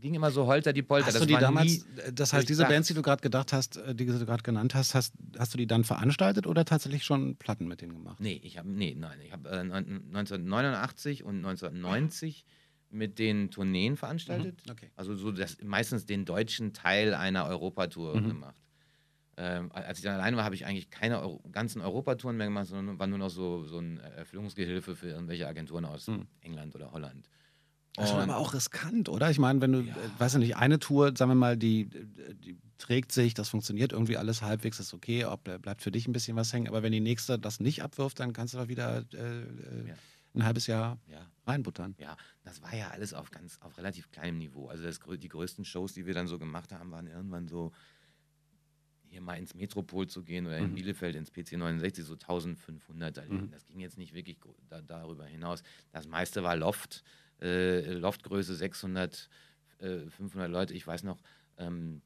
ging 0.00 0.14
immer 0.14 0.30
so 0.30 0.46
holter 0.46 0.72
die 0.74 0.82
Polter. 0.82 1.06
Hast 1.06 1.14
das 1.14 1.22
du 1.22 1.26
die 1.26 1.38
damals, 1.38 1.86
nie 1.86 2.12
das 2.12 2.32
heißt, 2.34 2.48
diese. 2.48 2.64
Bands, 2.64 2.88
die 2.88 2.94
du 2.94 3.00
gerade 3.02 3.22
gedacht 3.22 3.52
hast, 3.54 3.78
äh, 3.78 3.94
die 3.94 4.04
du 4.04 4.24
gerade 4.26 4.42
genannt 4.42 4.74
hast, 4.74 4.94
hast, 4.94 5.14
hast 5.38 5.54
du 5.54 5.58
die 5.58 5.66
dann 5.66 5.84
veranstaltet 5.84 6.46
oder 6.46 6.64
tatsächlich 6.66 7.04
schon 7.04 7.36
Platten 7.36 7.66
mit 7.66 7.80
denen 7.80 7.94
gemacht? 7.94 8.20
Nee, 8.20 8.38
ich 8.42 8.58
habe 8.58 8.68
nee, 8.68 8.94
nein, 8.94 9.18
ich 9.22 9.32
habe 9.32 9.48
äh, 9.48 9.60
1989 9.60 11.24
und 11.24 11.36
1990 11.36 12.44
mit 12.90 13.18
den 13.18 13.50
Tourneen 13.50 13.96
veranstaltet. 13.96 14.62
Mhm, 14.66 14.72
okay. 14.72 14.90
Also 14.96 15.14
so 15.16 15.32
das 15.32 15.56
meistens 15.62 16.06
den 16.06 16.24
deutschen 16.24 16.72
Teil 16.72 17.14
einer 17.14 17.46
Europatour 17.46 18.20
Mhm. 18.20 18.28
gemacht. 18.28 18.60
Ähm, 19.36 19.70
als 19.72 19.98
ich 19.98 20.04
dann 20.04 20.14
alleine 20.14 20.36
war, 20.36 20.44
habe 20.44 20.54
ich 20.54 20.66
eigentlich 20.66 20.90
keine 20.90 21.20
Euro 21.20 21.42
ganzen 21.50 21.82
Europatouren 21.82 22.36
mehr 22.36 22.46
gemacht, 22.46 22.66
sondern 22.66 22.98
war 22.98 23.06
nur 23.06 23.18
noch 23.18 23.30
so, 23.30 23.64
so 23.64 23.78
ein 23.78 23.98
Erfüllungsgehilfe 23.98 24.94
für 24.96 25.08
irgendwelche 25.08 25.46
Agenturen 25.46 25.84
aus 25.84 26.06
Mhm. 26.06 26.26
England 26.40 26.74
oder 26.74 26.92
Holland. 26.92 27.28
Das 27.96 28.06
ist 28.06 28.10
schon 28.10 28.22
aber 28.22 28.38
auch 28.38 28.54
riskant, 28.54 29.08
oder? 29.08 29.30
Ich 29.30 29.38
meine, 29.38 29.60
wenn 29.60 29.72
du, 29.72 29.80
Ja. 29.82 29.94
äh, 29.96 30.10
weißt 30.18 30.34
du 30.34 30.38
nicht, 30.40 30.56
eine 30.56 30.80
Tour, 30.80 31.12
sagen 31.16 31.30
wir 31.30 31.36
mal, 31.36 31.56
die, 31.56 31.86
die 31.86 32.58
trägt 32.78 33.12
sich, 33.12 33.34
das 33.34 33.48
funktioniert 33.48 33.92
irgendwie 33.92 34.16
alles 34.16 34.42
halbwegs, 34.42 34.80
ist 34.80 34.94
okay, 34.94 35.24
ob, 35.26 35.46
äh, 35.46 35.58
bleibt 35.58 35.80
für 35.80 35.92
dich 35.92 36.08
ein 36.08 36.12
bisschen 36.12 36.36
was 36.36 36.52
hängen, 36.52 36.66
aber 36.66 36.82
wenn 36.82 36.90
die 36.90 37.00
nächste 37.00 37.38
das 37.38 37.60
nicht 37.60 37.82
abwirft, 37.84 38.18
dann 38.18 38.32
kannst 38.32 38.54
du 38.54 38.58
doch 38.58 38.68
wieder 38.68 39.04
äh, 39.14 39.16
äh, 39.42 39.88
Ja. 39.88 39.94
ein 40.34 40.44
halbes 40.44 40.66
Jahr 40.66 40.98
Ja, 41.06 41.30
reinbuttern. 41.46 41.94
Ja, 41.98 42.16
das 42.42 42.60
war 42.62 42.74
ja 42.74 42.88
alles 42.90 43.14
auf 43.14 43.30
ganz, 43.30 43.58
auf 43.60 43.78
relativ 43.78 44.10
kleinem 44.10 44.38
Niveau. 44.38 44.66
Also 44.68 44.82
das, 44.82 44.98
die 45.20 45.28
größten 45.28 45.64
Shows, 45.64 45.92
die 45.92 46.04
wir 46.04 46.14
dann 46.14 46.26
so 46.26 46.40
gemacht 46.40 46.72
haben, 46.72 46.90
waren 46.90 47.06
irgendwann 47.06 47.46
so 47.46 47.70
hier 49.14 49.22
mal 49.22 49.38
ins 49.38 49.54
Metropol 49.54 50.06
zu 50.06 50.22
gehen 50.22 50.46
oder 50.46 50.58
in 50.58 50.70
Mhm. 50.70 50.74
Bielefeld 50.74 51.16
ins 51.16 51.30
PC 51.32 51.52
69, 51.56 52.04
so 52.04 52.16
1500 52.16 53.16
da 53.16 53.22
Mhm. 53.22 53.50
Das 53.50 53.66
ging 53.66 53.80
jetzt 53.80 53.96
nicht 53.96 54.12
wirklich 54.12 54.38
da, 54.68 54.82
darüber 54.82 55.24
hinaus. 55.24 55.62
Das 55.92 56.06
meiste 56.06 56.42
war 56.42 56.56
Loft, 56.56 57.02
äh, 57.40 57.92
Loftgröße 57.94 58.54
600, 58.54 59.28
äh, 59.78 60.00
500 60.10 60.50
Leute. 60.50 60.74
Ich 60.74 60.86
weiß 60.86 61.04
noch, 61.04 61.20
ähm, 61.58 62.02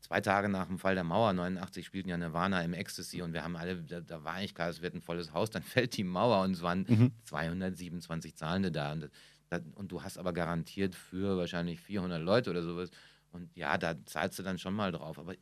zwei 0.00 0.20
Tage 0.20 0.48
nach 0.48 0.66
dem 0.66 0.78
Fall 0.78 0.94
der 0.94 1.04
Mauer, 1.04 1.32
89, 1.32 1.84
spielten 1.86 2.08
ja 2.08 2.16
Nirvana 2.16 2.62
im 2.62 2.72
Ecstasy 2.72 3.22
und 3.22 3.32
wir 3.32 3.44
haben 3.44 3.56
alle, 3.56 3.82
da, 3.82 4.00
da 4.00 4.24
war 4.24 4.34
eigentlich 4.34 4.54
klar, 4.54 4.68
es 4.68 4.80
wird 4.82 4.94
ein 4.94 5.00
volles 5.00 5.32
Haus, 5.32 5.50
dann 5.50 5.62
fällt 5.90 5.96
die 5.96 6.04
Mauer 6.04 6.42
und 6.44 6.52
es 6.52 6.62
waren 6.62 6.86
Mhm. 6.88 7.12
227 7.24 8.34
Zahlende 8.36 8.70
da. 8.72 8.92
Und, 8.92 9.10
das, 9.48 9.62
und 9.74 9.92
du 9.92 10.02
hast 10.02 10.18
aber 10.18 10.32
garantiert 10.32 10.94
für 10.94 11.36
wahrscheinlich 11.36 11.80
400 11.80 12.22
Leute 12.22 12.50
oder 12.50 12.62
sowas. 12.62 12.90
Und 13.32 13.54
ja, 13.56 13.78
da 13.78 13.94
zahlst 14.04 14.38
du 14.38 14.42
dann 14.42 14.58
schon 14.58 14.74
mal 14.74 14.92
drauf. 14.92 15.18
Aber 15.18 15.34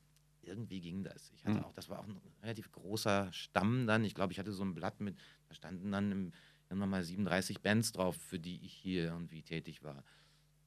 irgendwie 0.42 0.80
ging 0.80 1.02
das. 1.04 1.30
Ich 1.34 1.44
hatte 1.44 1.58
Mhm. 1.58 1.64
auch, 1.64 1.72
das 1.72 1.88
war 1.88 1.98
auch 2.00 2.06
ein 2.06 2.16
relativ 2.42 2.70
großer 2.72 3.32
Stamm 3.32 3.86
dann. 3.86 4.04
Ich 4.04 4.14
glaube, 4.14 4.32
ich 4.32 4.38
hatte 4.38 4.52
so 4.52 4.62
ein 4.64 4.74
Blatt 4.74 5.00
mit, 5.00 5.16
da 5.48 5.54
standen 5.54 5.90
dann 5.92 6.10
im, 6.12 6.32
irgendwann 6.68 6.90
mal 6.90 7.02
37 7.04 7.60
Bands 7.60 7.92
drauf, 7.92 8.16
für 8.16 8.38
die 8.38 8.64
ich 8.64 8.72
hier 8.72 9.04
irgendwie 9.04 9.42
tätig 9.42 9.82
war. 9.82 10.04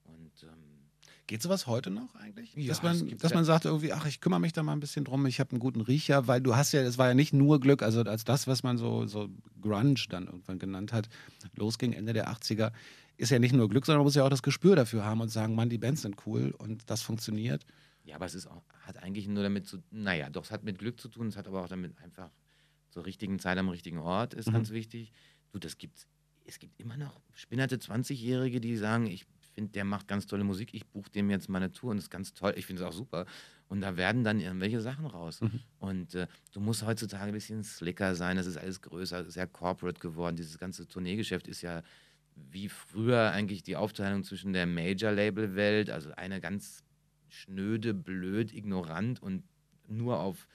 Und 0.06 0.44
ähm, 0.44 0.90
Geht 1.28 1.42
sowas 1.42 1.68
heute 1.68 1.90
noch 1.90 2.16
eigentlich? 2.16 2.54
Ja, 2.56 2.68
dass 2.68 2.84
man, 2.84 3.18
dass 3.18 3.32
ja- 3.32 3.38
man 3.38 3.46
sagt 3.46 3.66
irgendwie, 3.66 3.94
ach, 3.94 4.06
ich 4.06 4.20
kümmere 4.22 4.40
mich 4.40 4.54
da 4.54 4.64
mal 4.64 4.74
ein 4.74 4.80
bisschen 4.80 5.04
drum, 5.06 5.26
ich 5.26 5.40
habe 5.40 5.52
einen 5.52 5.60
guten 5.60 5.82
Riecher, 5.82 6.28
weil 6.28 6.42
du 6.42 6.56
hast 6.56 6.72
ja, 6.74 6.82
es 6.82 6.98
war 6.98 7.08
ja 7.08 7.14
nicht 7.14 7.34
nur 7.34 7.60
Glück, 7.60 7.82
also 7.82 8.02
als 8.04 8.24
das, 8.26 8.48
was 8.48 8.64
man 8.64 8.78
so, 8.78 9.06
so 9.06 9.30
Grunge 9.62 9.96
dann 10.10 10.26
irgendwann 10.28 10.60
genannt 10.60 10.92
hat, 10.94 11.08
losging 11.56 11.94
Ende 11.94 12.14
der 12.14 12.30
80er, 12.30 12.72
ist 13.18 13.30
ja 13.32 13.40
nicht 13.40 13.54
nur 13.54 13.70
Glück, 13.70 13.86
sondern 13.86 14.00
man 14.00 14.06
muss 14.06 14.16
ja 14.16 14.24
auch 14.26 14.30
das 14.30 14.44
Gespür 14.44 14.76
dafür 14.76 15.06
haben 15.06 15.22
und 15.22 15.30
sagen, 15.30 15.56
Mann, 15.56 15.70
die 15.70 15.78
Bands 15.78 16.02
sind 16.02 16.26
cool 16.26 16.52
und 16.58 16.90
das 16.90 17.02
funktioniert. 17.02 17.66
Ja, 18.04 18.16
aber 18.16 18.26
es 18.26 18.36
ist 18.36 18.48
auch, 18.48 18.64
hat 18.82 18.98
eigentlich 19.02 19.28
nur 19.28 19.44
damit 19.44 19.66
zu, 19.66 19.82
naja, 19.92 20.30
doch, 20.30 20.44
es 20.44 20.52
hat 20.52 20.64
mit 20.64 20.78
Glück 20.78 21.00
zu 21.00 21.08
tun, 21.08 21.28
es 21.28 21.38
hat 21.38 21.48
aber 21.48 21.64
auch 21.64 21.70
damit 21.70 21.98
einfach 22.00 22.32
zur 22.90 23.06
richtigen 23.06 23.40
Zeit 23.40 23.58
am 23.58 23.70
richtigen 23.70 24.00
Ort, 24.00 24.34
ist 24.34 24.50
Mhm. 24.50 24.54
ganz 24.54 24.70
wichtig. 24.72 25.12
Du, 25.52 25.60
das 25.60 25.78
gibt's, 25.78 26.08
es 26.46 26.60
gibt 26.60 26.80
immer 26.80 26.98
noch 26.98 27.22
spinnerte 27.34 27.78
20-Jährige, 27.78 28.60
die 28.60 28.76
sagen, 28.76 29.08
ich 29.08 29.26
finde, 29.56 29.72
der 29.72 29.86
macht 29.86 30.08
ganz 30.08 30.26
tolle 30.28 30.44
Musik, 30.44 30.74
ich 30.74 30.86
buche 30.88 31.10
dem 31.12 31.30
jetzt 31.30 31.48
meine 31.48 31.72
Tour 31.72 31.92
und 31.92 31.98
das 31.98 32.06
ist 32.06 32.10
ganz 32.10 32.34
toll, 32.34 32.54
ich 32.58 32.66
finde 32.66 32.82
es 32.84 32.88
auch 32.88 32.94
super. 32.94 33.26
Und 33.70 33.82
da 33.82 33.96
werden 33.98 34.24
dann 34.24 34.40
irgendwelche 34.40 34.82
Sachen 34.82 35.06
raus. 35.06 35.42
Mhm. 35.42 35.60
Und 35.80 36.16
äh, 36.16 36.28
du 36.52 36.60
musst 36.60 36.86
heutzutage 36.86 37.28
ein 37.28 37.34
bisschen 37.34 37.64
slicker 37.64 38.16
sein, 38.16 38.36
das 38.36 38.46
ist 38.48 38.58
alles 38.58 38.82
größer, 38.82 39.30
sehr 39.32 39.48
corporate 39.48 40.00
geworden. 40.00 40.36
Dieses 40.36 40.58
ganze 40.58 40.88
Tourneegeschäft 40.88 41.48
ist 41.48 41.62
ja 41.62 41.82
wie 42.36 42.68
früher 42.68 43.32
eigentlich 43.32 43.64
die 43.64 43.76
Aufteilung 43.76 44.24
zwischen 44.24 44.54
der 44.54 44.66
Major-Label-Welt, 44.66 45.90
also 45.90 46.12
eine 46.16 46.42
ganz 46.42 46.84
schnöde, 47.34 47.94
blöd, 47.94 48.54
ignorant 48.54 49.22
und 49.22 49.44
nur 49.88 50.20
auf 50.20 50.48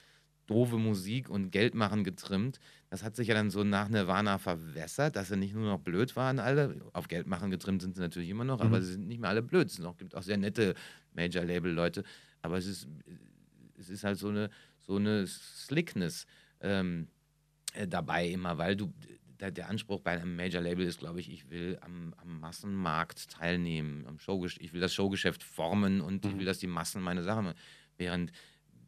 doofe 0.47 0.79
Musik 0.79 1.29
und 1.29 1.51
Geldmachen 1.51 2.05
getrimmt. 2.05 2.59
Das 2.89 3.03
hat 3.03 3.15
sich 3.17 3.29
ja 3.29 3.35
dann 3.35 3.51
so 3.51 3.65
nach 3.65 3.89
Nirvana 3.89 4.39
verwässert, 4.39 5.15
dass 5.17 5.29
sie 5.29 5.37
nicht 5.37 5.55
nur 5.55 5.67
noch 5.67 5.81
blöd 5.81 6.17
waren 6.17 6.39
alle. 6.39 6.81
Auf 6.95 7.09
Geldmachen 7.09 7.51
getrimmt 7.51 7.83
sind 7.83 7.95
sie 7.97 8.01
natürlich 8.01 8.31
immer 8.31 8.45
noch, 8.45 8.61
aber 8.61 8.79
Mhm. 8.79 8.83
sie 8.83 8.93
sind 8.93 9.09
nicht 9.09 9.21
mehr 9.21 9.29
alle 9.31 9.43
blöd. 9.43 9.69
Es 9.69 9.79
gibt 9.99 10.15
auch 10.15 10.23
sehr 10.23 10.39
nette 10.39 10.75
Major-Label-Leute. 11.15 12.03
Aber 12.41 12.57
es 12.57 12.67
ist, 12.67 12.89
es 13.79 13.91
ist 13.91 14.05
halt 14.05 14.19
so 14.19 14.29
eine, 14.29 14.49
so 14.79 14.97
eine 14.97 15.27
Slickness 15.27 16.27
ähm, 16.61 17.09
äh, 17.75 17.87
dabei 17.87 18.29
immer, 18.29 18.57
weil 18.57 18.75
du 18.77 18.93
der, 19.41 19.51
der 19.51 19.69
Anspruch 19.69 20.01
bei 20.01 20.13
einem 20.13 20.37
Major-Label 20.37 20.85
ist, 20.87 20.99
glaube 20.99 21.21
ich, 21.21 21.31
ich 21.31 21.51
will 21.51 21.79
am, 21.81 22.15
am 22.17 22.41
Massenmarkt 22.41 23.31
teilnehmen, 23.31 24.07
am 24.07 24.19
ich 24.59 24.73
will 24.73 24.81
das 24.81 24.95
Showgeschäft 24.95 25.43
formen 25.43 26.01
und 26.01 26.25
ich 26.25 26.35
Mhm. 26.35 26.39
will, 26.39 26.47
dass 26.47 26.59
die 26.59 26.67
Massen 26.67 27.03
meine 27.03 27.23
Sachen 27.23 27.45
machen. 27.45 27.59
Während 27.97 28.33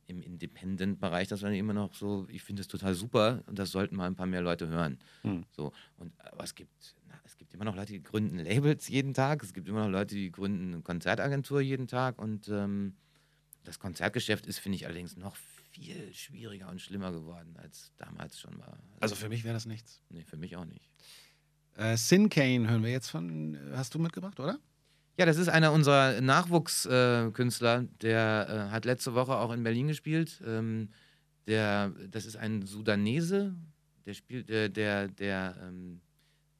im 0.07 0.23
Independent-Bereich, 0.23 1.29
das 1.29 1.43
war 1.43 1.53
immer 1.53 1.73
noch 1.73 1.95
so, 1.95 2.27
ich 2.29 2.43
finde 2.43 2.63
es 2.63 2.69
total 2.69 2.95
super 2.95 3.43
und 3.47 3.59
das 3.59 3.71
sollten 3.71 3.97
mal 3.97 4.07
ein 4.07 4.17
paar 4.17 4.27
mehr 4.27 4.43
Leute 4.43 4.67
hören. 4.69 4.99
Mhm. 5.23 5.45
So, 5.53 5.73
und 5.97 6.13
aber 6.21 6.43
es 6.45 6.55
gibt, 6.55 6.97
na, 7.07 7.21
es 7.25 7.37
gibt 7.37 7.55
immer 7.55 7.65
noch 7.65 7.77
Leute, 7.77 7.93
die 7.93 8.03
gründen 8.03 8.39
Labels 8.39 8.89
jeden 8.89 9.15
Tag, 9.15 9.43
es 9.43 9.53
gibt 9.53 9.69
immer 9.69 9.85
noch 9.85 9.91
Leute, 9.91 10.15
die 10.17 10.33
gründen 10.33 10.75
eine 10.75 10.83
Konzertagentur 10.83 11.61
jeden 11.61 11.87
Tag 11.87 12.19
und 12.21 12.49
ähm, 12.49 12.97
das 13.63 13.79
Konzertgeschäft 13.79 14.47
ist, 14.47 14.59
finde 14.59 14.77
ich, 14.77 14.87
allerdings 14.87 15.17
noch 15.17 15.37
viel 15.37 15.60
schwieriger 16.13 16.69
und 16.69 16.81
schlimmer 16.81 17.13
geworden, 17.13 17.57
als 17.57 17.93
damals 17.97 18.39
schon 18.39 18.59
war. 18.59 18.79
Also 19.01 19.15
für 19.15 19.29
mich 19.29 19.45
wäre 19.45 19.55
das 19.55 19.67
nichts. 19.67 20.03
Nee, 20.11 20.25
für 20.25 20.37
mich 20.37 20.57
auch 20.57 20.65
nicht. 20.65 20.91
Äh, 21.77 21.97
Sin 21.97 22.29
Kane 22.29 22.69
hören 22.69 22.83
wir 22.83 22.91
jetzt 22.91 23.09
von, 23.09 23.55
äh, 23.55 23.77
hast 23.77 23.95
du 23.95 23.99
mitgebracht, 23.99 24.39
oder? 24.41 24.59
Ja, 25.17 25.27
das 25.27 25.37
ist 25.37 25.49
einer 25.49 25.73
unserer 25.73 26.21
Nachwuchskünstler, 26.21 27.83
äh, 27.83 27.89
der 28.01 28.47
äh, 28.49 28.73
hat 28.73 28.85
letzte 28.85 29.15
Woche 29.15 29.37
auch 29.37 29.53
in 29.53 29.63
Berlin 29.63 29.89
gespielt. 29.89 30.43
Ähm, 30.47 30.91
der, 31.47 31.91
das 32.09 32.27
ist 32.27 32.37
ein 32.37 32.63
Sudanese, 32.63 33.55
der 34.07 34.15
spielt, 34.15 34.49
der, 34.49 34.69
der, 34.69 35.09
der 35.09 35.57
ähm, 35.63 36.01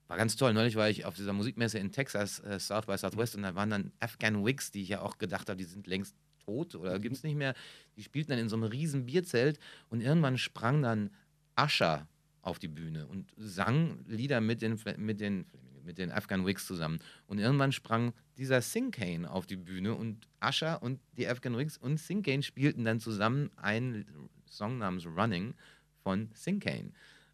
war 0.09 0.17
ganz 0.17 0.37
toll. 0.37 0.53
Neulich 0.53 0.77
war 0.77 0.91
ich 0.91 1.05
auf 1.05 1.15
dieser 1.15 1.33
Musikmesse 1.33 1.79
in 1.79 1.93
Texas, 1.93 2.41
äh, 2.41 2.59
South 2.59 2.87
by 2.87 2.99
Southwest, 2.99 3.37
und 3.37 3.43
da 3.43 3.55
waren 3.55 3.71
dann 3.71 3.93
Afghan 4.01 4.45
Wigs, 4.45 4.71
die 4.71 4.83
ich 4.83 4.89
ja 4.89 5.01
auch 5.03 5.19
gedacht 5.19 5.49
habe, 5.49 5.57
die 5.57 5.65
sind 5.65 5.87
längst 5.87 6.17
tot 6.51 6.75
oder 6.75 6.97
Mhm. 6.99 7.03
gibt 7.03 7.17
es 7.17 7.23
nicht 7.23 7.37
mehr. 7.37 7.55
Die 7.97 8.03
spielten 8.03 8.31
dann 8.31 8.41
in 8.41 8.49
so 8.49 8.57
einem 8.57 8.65
riesen 8.65 9.07
Bierzelt 9.07 9.59
und 9.89 10.01
irgendwann 10.01 10.39
sprang 10.39 10.83
dann 10.83 11.11
Ascher 11.55 12.09
auf 12.43 12.59
die 12.59 12.69
Bühne 12.69 13.07
und 13.07 13.33
sang 13.37 14.05
Lieder 14.09 14.41
mit 14.41 14.63
den, 14.63 14.79
mit 14.97 15.21
den, 15.21 15.47
mit 15.85 15.99
den 15.99 16.11
Afghan 16.11 16.47
Wigs 16.47 16.67
zusammen. 16.67 16.99
Und 17.27 17.39
irgendwann 17.39 17.73
sprang 17.73 18.13
dieser 18.37 18.63
Sinkane 18.63 19.31
auf 19.31 19.47
die 19.47 19.57
Bühne 19.57 19.95
und 19.95 20.27
Ascher 20.41 20.83
und 20.83 21.01
die 21.17 21.29
Afghan 21.29 21.57
Wigs 21.57 21.77
und 21.77 21.99
Sinkane 21.99 22.43
spielten 22.43 22.85
dann 22.85 22.99
zusammen 23.01 23.51
einen 23.57 24.07
Song 24.49 24.79
namens 24.79 25.07
Running 25.07 25.55
von 26.03 26.31
Sinkane. 26.35 26.93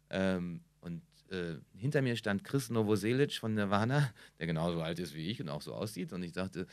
Ähm, 0.09 0.61
und 0.81 1.01
äh, 1.29 1.55
hinter 1.75 2.01
mir 2.01 2.15
stand 2.15 2.43
Chris 2.43 2.69
Novoselic 2.69 3.33
von 3.33 3.53
Nirvana, 3.53 4.11
der 4.39 4.47
genauso 4.47 4.81
alt 4.81 4.99
ist 4.99 5.15
wie 5.15 5.29
ich 5.29 5.41
und 5.41 5.49
auch 5.49 5.61
so 5.61 5.73
aussieht. 5.73 6.11
Und 6.13 6.23
ich 6.23 6.33
dachte, 6.33 6.67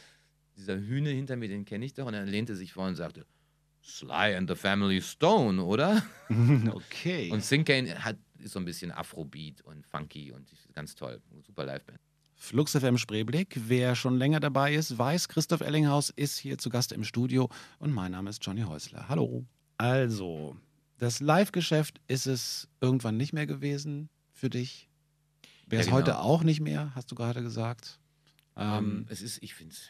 dieser 0.56 0.76
Hühne 0.78 1.10
hinter 1.10 1.36
mir, 1.36 1.48
den 1.48 1.64
kenne 1.64 1.84
ich 1.84 1.94
doch. 1.94 2.06
Und 2.06 2.14
er 2.14 2.24
lehnte 2.24 2.54
sich 2.56 2.72
vor 2.72 2.86
und 2.86 2.94
sagte, 2.96 3.26
Sly 3.82 4.34
and 4.36 4.48
the 4.48 4.56
Family 4.56 5.02
Stone, 5.02 5.62
oder? 5.62 6.02
okay. 6.72 7.30
Und 7.30 7.44
Sinkane 7.44 8.02
hat, 8.02 8.16
ist 8.38 8.52
so 8.52 8.58
ein 8.58 8.64
bisschen 8.64 8.90
Afrobeat 8.90 9.60
und 9.62 9.86
funky 9.86 10.32
und 10.32 10.50
ist 10.52 10.72
ganz 10.72 10.94
toll. 10.94 11.20
Super 11.42 11.66
Liveband. 11.66 11.98
Flux 12.36 12.72
FM 12.76 12.98
Spreeblick. 12.98 13.56
Wer 13.68 13.94
schon 13.94 14.16
länger 14.18 14.40
dabei 14.40 14.74
ist, 14.74 14.96
weiß, 14.98 15.28
Christoph 15.28 15.60
Ellinghaus 15.60 16.10
ist 16.10 16.38
hier 16.38 16.58
zu 16.58 16.68
Gast 16.70 16.92
im 16.92 17.04
Studio 17.04 17.48
und 17.78 17.92
mein 17.92 18.12
Name 18.12 18.30
ist 18.30 18.44
Johnny 18.44 18.62
Häusler. 18.62 19.08
Hallo. 19.08 19.44
Also, 19.78 20.56
das 20.98 21.20
Live-Geschäft 21.20 22.00
ist 22.06 22.26
es 22.26 22.68
irgendwann 22.80 23.16
nicht 23.16 23.32
mehr 23.32 23.46
gewesen 23.46 24.08
für 24.32 24.50
dich. 24.50 24.88
Wäre 25.66 25.80
es 25.80 25.86
Ja, 25.86 25.92
genau. 25.92 25.96
heute 26.06 26.18
auch 26.18 26.42
nicht 26.42 26.60
mehr, 26.60 26.92
hast 26.94 27.10
du 27.10 27.14
gerade 27.14 27.42
gesagt. 27.42 27.98
Ähm, 28.56 28.72
Ähm, 28.78 29.06
es 29.08 29.22
ist, 29.22 29.42
ich 29.42 29.54
finde 29.54 29.74
es, 29.74 29.88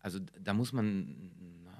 also 0.00 0.18
da 0.40 0.54
muss 0.54 0.72
man, 0.72 1.30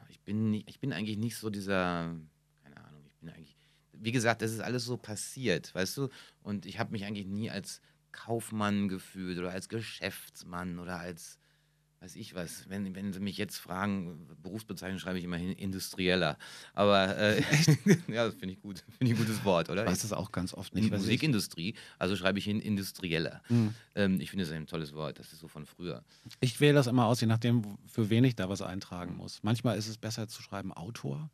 ich 0.08 0.20
bin, 0.20 0.50
nicht, 0.50 0.68
ich 0.68 0.80
bin 0.80 0.92
eigentlich 0.92 1.18
nicht 1.18 1.36
so 1.36 1.50
dieser, 1.50 2.14
keine 2.62 2.76
Ahnung, 2.84 3.02
ich 3.06 3.16
bin 3.16 3.30
eigentlich, 3.30 3.56
wie 3.92 4.12
gesagt, 4.12 4.42
das 4.42 4.52
ist 4.52 4.60
alles 4.60 4.84
so 4.84 4.96
passiert, 4.96 5.74
weißt 5.74 5.96
du? 5.98 6.08
Und 6.42 6.66
ich 6.66 6.78
habe 6.78 6.92
mich 6.92 7.04
eigentlich 7.04 7.26
nie 7.26 7.50
als 7.50 7.80
Kaufmann 8.12 8.88
gefühlt 8.88 9.38
oder 9.38 9.50
als 9.50 9.68
Geschäftsmann 9.68 10.78
oder 10.78 10.98
als, 10.98 11.38
weiß 12.00 12.16
ich 12.16 12.34
was. 12.34 12.68
Wenn, 12.68 12.94
wenn 12.94 13.12
sie 13.12 13.20
mich 13.20 13.36
jetzt 13.36 13.58
fragen, 13.58 14.26
Berufsbezeichnung 14.42 14.98
schreibe 14.98 15.18
ich 15.18 15.24
immerhin 15.24 15.52
Industrieller. 15.52 16.38
Aber 16.72 17.16
äh, 17.16 17.42
ja, 18.08 18.24
das 18.26 18.34
finde 18.34 18.54
ich 18.54 18.60
gut, 18.60 18.84
finde 18.98 19.12
ich 19.12 19.18
ein 19.18 19.26
gutes 19.26 19.44
Wort, 19.44 19.68
oder? 19.68 19.86
weiß 19.86 20.02
das 20.02 20.12
auch 20.12 20.32
ganz 20.32 20.54
oft 20.54 20.72
in 20.72 20.80
nicht. 20.80 20.92
ich. 20.92 20.98
Musikindustrie, 20.98 21.74
also 21.98 22.16
schreibe 22.16 22.38
ich 22.38 22.44
hin 22.44 22.60
Industrieller. 22.60 23.42
Hm. 23.48 23.74
Ähm, 23.94 24.20
ich 24.20 24.30
finde 24.30 24.44
es 24.44 24.50
ein 24.50 24.66
tolles 24.66 24.94
Wort, 24.94 25.18
das 25.18 25.32
ist 25.32 25.40
so 25.40 25.48
von 25.48 25.66
früher. 25.66 26.02
Ich 26.40 26.60
wähle 26.60 26.74
das 26.74 26.86
immer 26.86 27.06
aus, 27.06 27.20
je 27.20 27.26
nachdem, 27.26 27.62
für 27.86 28.08
wen 28.08 28.24
ich 28.24 28.34
da 28.34 28.48
was 28.48 28.62
eintragen 28.62 29.16
muss. 29.16 29.42
Manchmal 29.42 29.76
ist 29.76 29.88
es 29.88 29.98
besser 29.98 30.28
zu 30.28 30.42
schreiben 30.42 30.72
Autor 30.72 31.30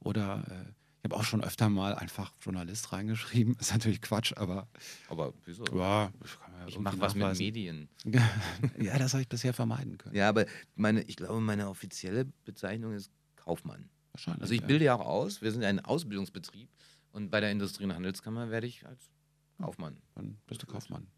oder 0.00 0.44
äh, 0.50 0.81
ich 1.02 1.10
habe 1.10 1.16
auch 1.16 1.24
schon 1.24 1.42
öfter 1.42 1.68
mal 1.68 1.96
einfach 1.96 2.32
Journalist 2.40 2.92
reingeschrieben. 2.92 3.56
Ist 3.60 3.72
natürlich 3.72 4.00
Quatsch, 4.00 4.32
aber 4.36 4.68
Aber 5.08 5.34
wieso? 5.44 5.64
ja, 5.74 6.12
ich, 6.24 6.38
kann 6.38 6.52
ja 6.60 6.68
Ich 6.68 6.78
mache 6.78 7.00
was 7.00 7.16
mit. 7.16 7.38
Medien. 7.38 7.88
ja, 8.78 8.98
das 8.98 9.12
habe 9.12 9.22
ich 9.22 9.28
bisher 9.28 9.52
vermeiden 9.52 9.98
können. 9.98 10.14
Ja, 10.14 10.28
aber 10.28 10.46
meine, 10.76 11.02
ich 11.02 11.16
glaube, 11.16 11.40
meine 11.40 11.68
offizielle 11.68 12.26
Bezeichnung 12.44 12.94
ist 12.94 13.10
Kaufmann. 13.34 13.90
Wahrscheinlich. 14.12 14.42
Also 14.42 14.54
ich 14.54 14.62
bilde 14.62 14.84
ja 14.84 14.94
auch 14.94 15.04
aus, 15.04 15.42
wir 15.42 15.50
sind 15.50 15.64
ein 15.64 15.80
Ausbildungsbetrieb 15.80 16.68
und 17.10 17.30
bei 17.30 17.40
der 17.40 17.50
Industrie- 17.50 17.84
und 17.84 17.94
Handelskammer 17.94 18.50
werde 18.50 18.68
ich 18.68 18.86
als 18.86 19.10
Kaufmann. 19.58 20.00
Dann 20.14 20.38
bist 20.46 20.62
du 20.62 20.66
Kaufmann. 20.66 21.08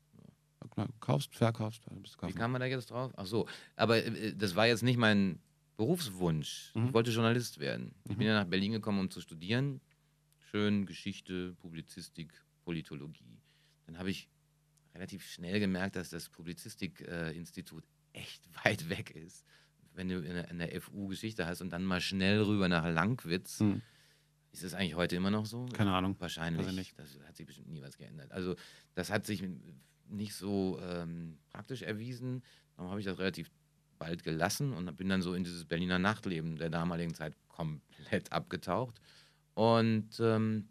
Kaufst, 1.00 1.36
verkaufst, 1.36 1.82
dann 1.86 2.00
bist 2.00 2.16
du 2.20 2.26
Wie 2.26 2.32
kam 2.32 2.52
man 2.52 2.60
da 2.60 2.66
jetzt 2.66 2.90
drauf? 2.90 3.12
Ach 3.16 3.26
so, 3.26 3.46
aber 3.76 4.02
äh, 4.02 4.34
das 4.34 4.56
war 4.56 4.66
jetzt 4.66 4.82
nicht 4.82 4.96
mein 4.96 5.38
Berufswunsch. 5.76 6.72
Mhm. 6.74 6.87
Ich 6.87 6.92
wollte 6.92 7.10
Journalist 7.10 7.58
werden. 7.58 7.94
Ich 8.04 8.12
Mhm. 8.12 8.18
bin 8.18 8.26
ja 8.28 8.34
nach 8.42 8.48
Berlin 8.48 8.72
gekommen, 8.72 9.00
um 9.00 9.10
zu 9.10 9.20
studieren. 9.20 9.80
Schön 10.50 10.87
Geschichte, 10.87 11.54
Publizistik, 11.54 12.32
Politologie. 12.64 13.40
Dann 13.87 13.98
habe 13.98 14.10
ich 14.10 14.28
relativ 14.94 15.26
schnell 15.26 15.58
gemerkt, 15.60 15.96
dass 15.96 16.10
das 16.10 16.28
Publizistik-Institut 16.28 17.84
echt 18.12 18.42
weit 18.64 18.88
weg 18.88 19.10
ist. 19.10 19.44
Wenn 19.92 20.08
du 20.08 20.16
in 20.18 20.34
der, 20.34 20.48
in 20.50 20.58
der 20.58 20.80
FU 20.80 21.08
Geschichte 21.08 21.46
hast 21.46 21.60
und 21.60 21.70
dann 21.70 21.84
mal 21.84 22.00
schnell 22.00 22.40
rüber 22.42 22.68
nach 22.68 22.84
Langwitz, 22.84 23.60
Hm. 23.60 23.82
ist 24.52 24.62
es 24.64 24.74
eigentlich 24.74 24.94
heute 24.94 25.16
immer 25.16 25.30
noch 25.30 25.46
so? 25.46 25.66
Keine 25.66 25.92
Ahnung. 25.92 26.16
Wahrscheinlich. 26.20 26.66
Ich 26.68 26.72
nicht. 26.74 26.98
Das 26.98 27.18
hat 27.26 27.37
sich 27.37 27.46
bestimmt 27.46 27.68
nie 27.68 27.82
was 27.82 27.96
geändert. 27.96 28.30
Also 28.32 28.56
das 28.94 29.10
hat 29.10 29.26
sich 29.26 29.42
nicht 30.08 30.34
so 30.34 30.78
ähm, 30.82 31.38
praktisch 31.50 31.82
erwiesen. 31.82 32.42
Darum 32.76 32.90
habe 32.90 33.00
ich 33.00 33.06
das 33.06 33.18
relativ 33.18 33.50
bald 33.98 34.24
gelassen 34.24 34.72
und 34.72 34.96
bin 34.96 35.09
dann 35.09 35.22
so 35.22 35.35
in 35.35 35.44
dieses 35.44 35.64
Berliner 35.64 35.98
Nachtleben 35.98 36.57
der 36.57 36.70
damaligen 36.70 37.14
Zeit 37.14 37.35
komplett 37.48 38.33
abgetaucht. 38.33 39.00
Und 39.54 40.18
ähm, 40.20 40.68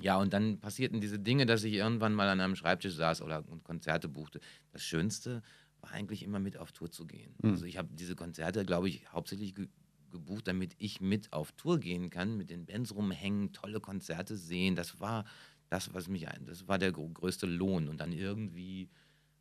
ja, 0.00 0.18
und 0.18 0.32
dann 0.32 0.58
passierten 0.58 1.00
diese 1.00 1.18
Dinge, 1.18 1.46
dass 1.46 1.64
ich 1.64 1.74
irgendwann 1.74 2.14
mal 2.14 2.28
an 2.28 2.40
einem 2.40 2.56
Schreibtisch 2.56 2.94
saß 2.94 3.22
oder 3.22 3.44
und 3.48 3.64
Konzerte 3.64 4.08
buchte. 4.08 4.40
Das 4.72 4.82
Schönste 4.82 5.42
war 5.80 5.92
eigentlich 5.92 6.22
immer 6.22 6.38
mit 6.38 6.58
auf 6.58 6.72
Tour 6.72 6.90
zu 6.90 7.06
gehen. 7.06 7.34
Mhm. 7.42 7.50
Also 7.50 7.64
ich 7.64 7.78
habe 7.78 7.88
diese 7.92 8.14
Konzerte, 8.14 8.64
glaube 8.64 8.88
ich, 8.88 9.10
hauptsächlich 9.12 9.54
ge 9.54 9.68
gebucht, 10.12 10.46
damit 10.46 10.74
ich 10.78 11.00
mit 11.00 11.32
auf 11.32 11.50
Tour 11.52 11.80
gehen 11.80 12.10
kann, 12.10 12.36
mit 12.36 12.48
den 12.48 12.64
Bands 12.64 12.94
rumhängen, 12.94 13.52
tolle 13.52 13.80
Konzerte 13.80 14.36
sehen. 14.36 14.76
Das 14.76 15.00
war 15.00 15.24
das, 15.68 15.92
was 15.94 16.08
mich 16.08 16.28
ein, 16.28 16.46
das 16.46 16.68
war 16.68 16.78
der 16.78 16.92
größte 16.92 17.46
Lohn. 17.46 17.88
Und 17.88 18.00
dann 18.00 18.12
irgendwie, 18.12 18.88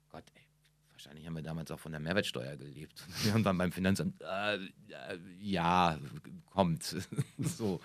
Gott, 0.10 0.26
ey, 0.34 0.45
wahrscheinlich 1.06 1.28
haben 1.28 1.36
wir 1.36 1.44
damals 1.44 1.72
auch 1.72 1.80
von 1.80 1.92
der 1.92 2.02
Mehrwertsteuer 2.02 2.56
gelebt. 2.58 3.04
Und 3.24 3.26
irgendwann 3.28 3.58
beim 3.58 3.72
Finanzamt, 3.72 4.22
äh, 4.22 4.56
äh, 4.56 4.60
ja, 5.40 6.00
kommt. 6.50 6.84
so. 7.38 7.80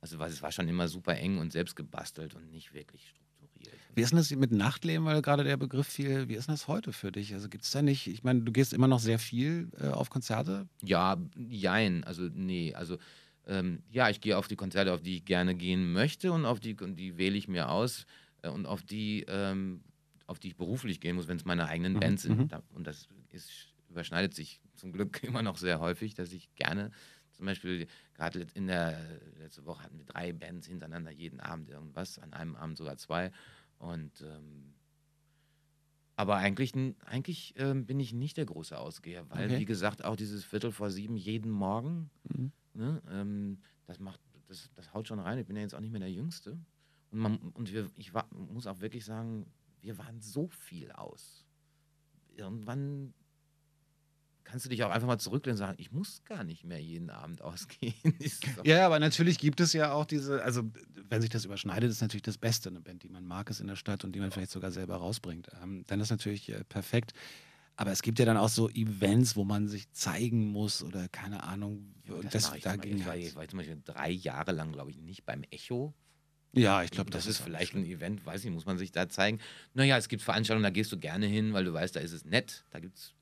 Also 0.00 0.18
war- 0.18 0.28
es 0.28 0.42
war 0.42 0.52
schon 0.52 0.68
immer 0.68 0.88
super 0.88 1.16
eng 1.16 1.38
und 1.38 1.52
selbst 1.52 1.76
gebastelt 1.76 2.34
und 2.34 2.50
nicht 2.50 2.74
wirklich 2.74 3.08
strukturiert. 3.08 3.76
Wie 3.94 4.02
ist 4.02 4.10
denn 4.10 4.16
das 4.16 4.30
mit 4.32 4.50
Nachtleben, 4.50 5.04
weil 5.06 5.22
gerade 5.22 5.44
der 5.44 5.56
Begriff 5.56 5.86
fiel? 5.86 6.28
Wie 6.28 6.34
ist 6.34 6.48
denn 6.48 6.54
das 6.54 6.66
heute 6.66 6.92
für 6.92 7.12
dich? 7.12 7.32
Also 7.34 7.48
gibt 7.48 7.64
es 7.64 7.70
da 7.70 7.82
nicht, 7.82 8.08
ich 8.08 8.24
meine, 8.24 8.40
du 8.40 8.50
gehst 8.50 8.72
immer 8.72 8.88
noch 8.88 8.98
sehr 8.98 9.20
viel 9.20 9.70
äh, 9.80 9.88
auf 9.88 10.10
Konzerte. 10.10 10.66
Ja, 10.82 11.18
jein. 11.36 12.02
Also, 12.02 12.22
nee. 12.32 12.74
Also, 12.74 12.98
ähm, 13.46 13.82
ja, 13.90 14.08
ich 14.08 14.20
gehe 14.20 14.36
auf 14.36 14.48
die 14.48 14.56
Konzerte, 14.56 14.92
auf 14.92 15.02
die 15.02 15.16
ich 15.18 15.24
gerne 15.24 15.54
gehen 15.54 15.92
möchte 15.92 16.32
und 16.32 16.46
auf 16.46 16.58
die, 16.58 16.74
und 16.80 16.96
die 16.96 17.16
wähle 17.16 17.36
ich 17.36 17.46
mir 17.46 17.70
aus 17.70 18.06
äh, 18.42 18.48
und 18.48 18.66
auf 18.66 18.82
die, 18.82 19.24
ähm, 19.28 19.82
auf 20.26 20.38
die 20.38 20.48
ich 20.48 20.56
beruflich 20.56 21.00
gehen 21.00 21.16
muss, 21.16 21.28
wenn 21.28 21.36
es 21.36 21.44
meine 21.44 21.66
eigenen 21.66 21.94
Mhm, 21.94 22.00
Bands 22.00 22.22
sind. 22.22 22.52
mhm. 22.52 22.62
Und 22.70 22.86
das 22.86 23.08
ist, 23.30 23.74
überschneidet 23.88 24.34
sich 24.34 24.60
zum 24.74 24.92
Glück 24.92 25.22
immer 25.22 25.42
noch 25.42 25.56
sehr 25.56 25.80
häufig, 25.80 26.14
dass 26.14 26.32
ich 26.32 26.54
gerne, 26.54 26.90
zum 27.32 27.46
Beispiel 27.46 27.86
gerade 28.14 28.46
in 28.54 28.66
der 28.66 28.98
letzte 29.38 29.64
Woche 29.64 29.82
hatten 29.84 29.98
wir 29.98 30.04
drei 30.04 30.32
Bands 30.32 30.66
hintereinander 30.66 31.10
jeden 31.10 31.40
Abend 31.40 31.68
irgendwas, 31.70 32.18
an 32.18 32.32
einem 32.34 32.56
Abend 32.56 32.76
sogar 32.76 32.96
zwei. 32.98 33.32
Und 33.78 34.20
ähm, 34.22 34.74
aber 36.16 36.36
eigentlich, 36.36 36.72
eigentlich 37.06 37.54
ähm, 37.56 37.86
bin 37.86 37.98
ich 37.98 38.12
nicht 38.12 38.36
der 38.36 38.44
große 38.46 38.78
Ausgeher, 38.78 39.28
weil, 39.30 39.46
Okay. 39.46 39.58
wie 39.58 39.64
gesagt, 39.64 40.04
auch 40.04 40.16
dieses 40.16 40.44
Viertel 40.44 40.70
vor 40.70 40.90
sieben 40.90 41.16
jeden 41.16 41.50
Morgen, 41.50 42.10
Mhm. 42.30 42.52
ne, 42.74 43.02
ähm, 43.10 43.62
das 43.86 43.98
macht, 43.98 44.20
das, 44.46 44.70
das 44.74 44.92
haut 44.94 45.08
schon 45.08 45.20
rein. 45.20 45.38
Ich 45.38 45.46
bin 45.46 45.56
ja 45.56 45.62
jetzt 45.62 45.74
auch 45.74 45.80
nicht 45.80 45.92
mehr 45.92 46.00
der 46.00 46.12
Jüngste. 46.12 46.60
Und, 47.10 47.18
man, 47.18 47.38
und 47.38 47.72
wir, 47.72 47.90
ich 47.96 48.14
war, 48.14 48.28
muss 48.34 48.66
auch 48.66 48.80
wirklich 48.80 49.04
sagen, 49.04 49.46
wir 49.82 49.98
waren 49.98 50.20
so 50.20 50.48
viel 50.48 50.90
aus. 50.92 51.44
Irgendwann 52.36 53.12
kannst 54.44 54.64
du 54.66 54.70
dich 54.70 54.82
auch 54.82 54.90
einfach 54.90 55.06
mal 55.06 55.18
zurücklehnen 55.18 55.54
und 55.54 55.58
sagen, 55.66 55.74
ich 55.78 55.92
muss 55.92 56.24
gar 56.24 56.44
nicht 56.44 56.64
mehr 56.64 56.80
jeden 56.82 57.10
Abend 57.10 57.42
ausgehen. 57.42 57.94
Ja, 58.64 58.86
aber 58.86 58.98
natürlich 58.98 59.38
gibt 59.38 59.60
es 59.60 59.72
ja 59.72 59.92
auch 59.92 60.04
diese, 60.04 60.42
also 60.42 60.62
wenn 61.08 61.20
sich 61.20 61.30
das 61.30 61.44
überschneidet, 61.44 61.90
ist 61.90 62.00
natürlich 62.00 62.22
das 62.22 62.38
Beste, 62.38 62.68
eine 62.68 62.80
Band, 62.80 63.02
die 63.02 63.08
man 63.08 63.24
mag, 63.26 63.50
ist 63.50 63.60
in 63.60 63.66
der 63.66 63.76
Stadt 63.76 64.04
und 64.04 64.12
die 64.14 64.20
man 64.20 64.30
vielleicht 64.30 64.50
sogar 64.50 64.70
selber 64.70 64.96
rausbringt. 64.96 65.48
Ähm, 65.62 65.84
dann 65.86 66.00
ist 66.00 66.10
natürlich 66.10 66.48
äh, 66.50 66.64
perfekt. 66.64 67.12
Aber 67.76 67.90
es 67.90 68.02
gibt 68.02 68.18
ja 68.18 68.24
dann 68.26 68.36
auch 68.36 68.50
so 68.50 68.68
Events, 68.68 69.34
wo 69.36 69.44
man 69.44 69.66
sich 69.68 69.90
zeigen 69.92 70.46
muss 70.48 70.82
oder 70.82 71.08
keine 71.08 71.42
Ahnung. 71.42 71.94
und 72.08 72.24
Das 72.26 72.32
das, 72.44 72.54
ich 72.56 72.62
da 72.62 72.74
immer. 72.74 72.82
ging 72.82 72.96
ich, 72.98 73.04
war, 73.06 73.12
halt- 73.12 73.22
ich 73.24 73.34
war 73.34 73.48
zum 73.48 73.58
Beispiel 73.58 73.80
drei 73.84 74.10
Jahre 74.10 74.52
lang, 74.52 74.72
glaube 74.72 74.90
ich, 74.90 74.98
nicht 74.98 75.24
beim 75.24 75.42
Echo. 75.50 75.94
Ja, 76.52 76.82
ich 76.82 76.90
glaube, 76.90 77.10
das, 77.10 77.26
ist 77.26 77.40
auch 77.40 77.44
vielleicht 77.44 77.74
nicht 77.74 77.86
ein 77.88 77.90
Event, 77.90 78.24
weiß 78.26 78.44
nicht, 78.44 78.52
muss 78.52 78.66
man 78.66 78.78
sich 78.78 78.92
da 78.92 79.08
zeigen. 79.08 79.38
Naja, 79.74 79.96
es 79.96 80.08
gibt 80.08 80.22
Veranstaltungen, 80.22 80.64
da 80.64 80.70
gehst 80.70 80.92
du 80.92 80.98
gerne 80.98 81.26
hin, 81.26 81.52
weil 81.52 81.64
du 81.64 81.72
weißt, 81.72 81.96
da 81.96 82.00
ist 82.00 82.12
es 82.12 82.24
nett. 82.24 82.64
Da 82.70 82.80
gibt 82.80 82.96
es 82.98 83.14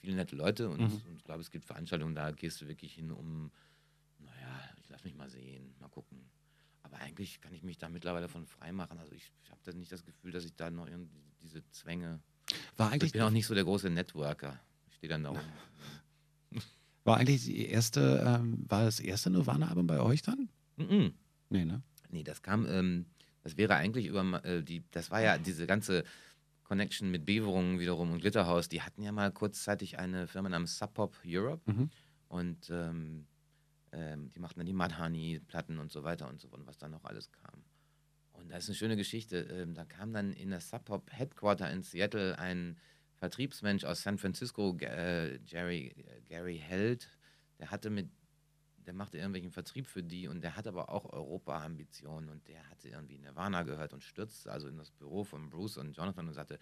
viele 0.00 0.14
nette 0.16 0.36
Leute 0.36 0.68
und, 0.68 0.80
Mhm. 0.80 1.02
und 1.08 1.16
ich 1.16 1.24
glaube, 1.24 1.40
es 1.40 1.50
gibt 1.50 1.64
Veranstaltungen, 1.64 2.14
da 2.14 2.30
gehst 2.30 2.60
du 2.60 2.68
wirklich 2.68 2.94
hin, 2.94 3.10
um, 3.10 3.50
naja, 4.18 4.60
ich 4.80 4.88
lass 4.88 5.02
mich 5.04 5.14
mal 5.16 5.28
sehen, 5.28 5.74
mal 5.80 5.88
gucken. 5.88 6.30
Aber 6.82 6.98
eigentlich 6.98 7.40
kann 7.40 7.52
ich 7.52 7.64
mich 7.64 7.78
da 7.78 7.88
mittlerweile 7.88 8.28
von 8.28 8.46
frei 8.46 8.70
machen. 8.70 8.98
Also 8.98 9.12
ich, 9.12 9.32
ich 9.42 9.50
habe 9.50 9.60
da 9.64 9.72
nicht 9.72 9.90
das 9.90 10.04
Gefühl, 10.04 10.30
dass 10.30 10.44
ich 10.44 10.54
da 10.54 10.70
noch 10.70 10.86
irgendwie 10.86 11.20
diese 11.42 11.68
Zwänge. 11.70 12.20
schlimm. 12.48 12.60
War 12.76 12.86
Ich 12.88 12.92
eigentlich, 12.94 13.12
bin 13.12 13.22
auch 13.22 13.30
nicht 13.30 13.46
so 13.46 13.54
der 13.54 13.64
große 13.64 13.90
Networker. 13.90 14.60
Ich 14.88 14.94
stehe 14.94 15.08
dann 15.10 15.24
da 15.24 15.30
oben. 15.30 15.40
war 17.04 17.16
eigentlich 17.16 17.44
die 17.44 17.66
erste, 17.66 18.22
ähm, 18.24 18.64
war 18.68 18.84
das 18.84 19.00
erste 19.00 19.30
Nirvana-Album 19.30 19.86
bei 19.88 20.00
euch 20.00 20.22
dann? 20.22 20.48
Mhm. 20.76 21.12
Nee, 21.50 21.64
ne? 21.64 21.82
Nee, 22.10 22.22
das 22.22 22.42
kam, 22.42 22.66
ähm, 22.66 23.06
das 23.42 23.56
wäre 23.56 23.74
eigentlich 23.76 24.06
über 24.06 24.44
äh, 24.44 24.62
die, 24.62 24.84
das 24.90 25.10
war 25.10 25.20
ja 25.20 25.38
diese 25.38 25.66
ganze 25.66 26.04
Connection 26.64 27.10
mit 27.10 27.24
Beverungen 27.24 27.78
wiederum 27.78 28.10
und 28.12 28.20
Glitterhaus, 28.20 28.68
die 28.68 28.82
hatten 28.82 29.02
ja 29.02 29.12
mal 29.12 29.30
kurzzeitig 29.30 29.98
eine 29.98 30.26
Firma 30.26 30.48
namens 30.48 30.78
Sub 30.78 30.94
Pop 30.94 31.16
Europe 31.24 31.62
Mhm. 31.70 31.90
und 32.28 32.70
ähm, 32.70 33.26
ähm, 33.92 34.30
die 34.32 34.40
machten 34.40 34.58
dann 34.60 34.66
die 34.66 34.72
Mudhoney-Platten 34.72 35.78
und 35.78 35.92
so 35.92 36.02
weiter 36.02 36.28
und 36.28 36.40
so 36.40 36.48
fort, 36.48 36.62
was 36.66 36.76
dann 36.76 36.90
noch 36.90 37.04
alles 37.04 37.30
kam. 37.30 37.62
Und 38.32 38.50
das 38.50 38.64
ist 38.64 38.70
eine 38.70 38.76
schöne 38.76 38.96
Geschichte. 38.96 39.38
Ähm, 39.38 39.74
da 39.74 39.84
kam 39.84 40.12
dann 40.12 40.32
in 40.32 40.50
das 40.50 40.68
Sub 40.68 40.84
Pop 40.84 41.10
Headquarter 41.12 41.70
in 41.70 41.82
Seattle 41.82 42.38
ein 42.38 42.76
Vertriebsmensch 43.14 43.84
aus 43.84 44.02
San 44.02 44.18
Francisco, 44.18 44.76
äh, 44.80 45.38
Jerry, 45.46 45.94
äh, 45.96 46.20
Gary 46.28 46.58
Held, 46.58 47.08
der 47.58 47.70
hatte 47.70 47.88
mit 47.90 48.10
der 48.86 48.94
machte 48.94 49.18
irgendwelchen 49.18 49.50
Vertrieb 49.50 49.86
für 49.86 50.02
die 50.02 50.28
und 50.28 50.42
der 50.42 50.56
hat 50.56 50.66
aber 50.66 50.90
auch 50.90 51.12
Europa-Ambitionen 51.12 52.28
und 52.28 52.46
der 52.48 52.68
hatte 52.70 52.88
irgendwie 52.88 53.18
Nirvana 53.18 53.64
gehört 53.64 53.92
und 53.92 54.04
stürzte 54.04 54.52
also 54.52 54.68
in 54.68 54.78
das 54.78 54.90
Büro 54.90 55.24
von 55.24 55.50
Bruce 55.50 55.78
und 55.78 55.96
Jonathan 55.96 56.28
und 56.28 56.34
sagte, 56.34 56.58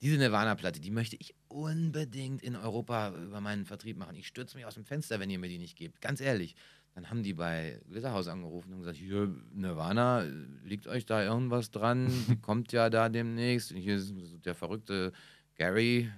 diese 0.00 0.18
Nirvana-Platte, 0.18 0.80
die 0.80 0.90
möchte 0.90 1.16
ich 1.16 1.34
unbedingt 1.48 2.42
in 2.42 2.56
Europa 2.56 3.14
über 3.14 3.40
meinen 3.40 3.64
Vertrieb 3.64 3.96
machen. 3.96 4.16
Ich 4.16 4.26
stürze 4.26 4.56
mich 4.56 4.66
aus 4.66 4.74
dem 4.74 4.84
Fenster, 4.84 5.20
wenn 5.20 5.30
ihr 5.30 5.38
mir 5.38 5.48
die 5.48 5.58
nicht 5.58 5.76
gebt. 5.76 6.00
Ganz 6.00 6.20
ehrlich. 6.20 6.56
Dann 6.94 7.10
haben 7.10 7.22
die 7.22 7.34
bei 7.34 7.80
Glitterhouse 7.88 8.28
angerufen 8.28 8.72
und 8.72 8.80
gesagt, 8.80 8.98
hier, 8.98 9.34
Nirvana, 9.52 10.24
liegt 10.62 10.86
euch 10.86 11.06
da 11.06 11.24
irgendwas 11.24 11.70
dran? 11.70 12.06
Die 12.28 12.36
kommt 12.36 12.70
ja 12.70 12.88
da 12.88 13.08
demnächst. 13.08 13.72
Hier 13.72 13.96
ist 13.96 14.14
der 14.44 14.54
verrückte 14.54 15.12
Gary, 15.56 16.08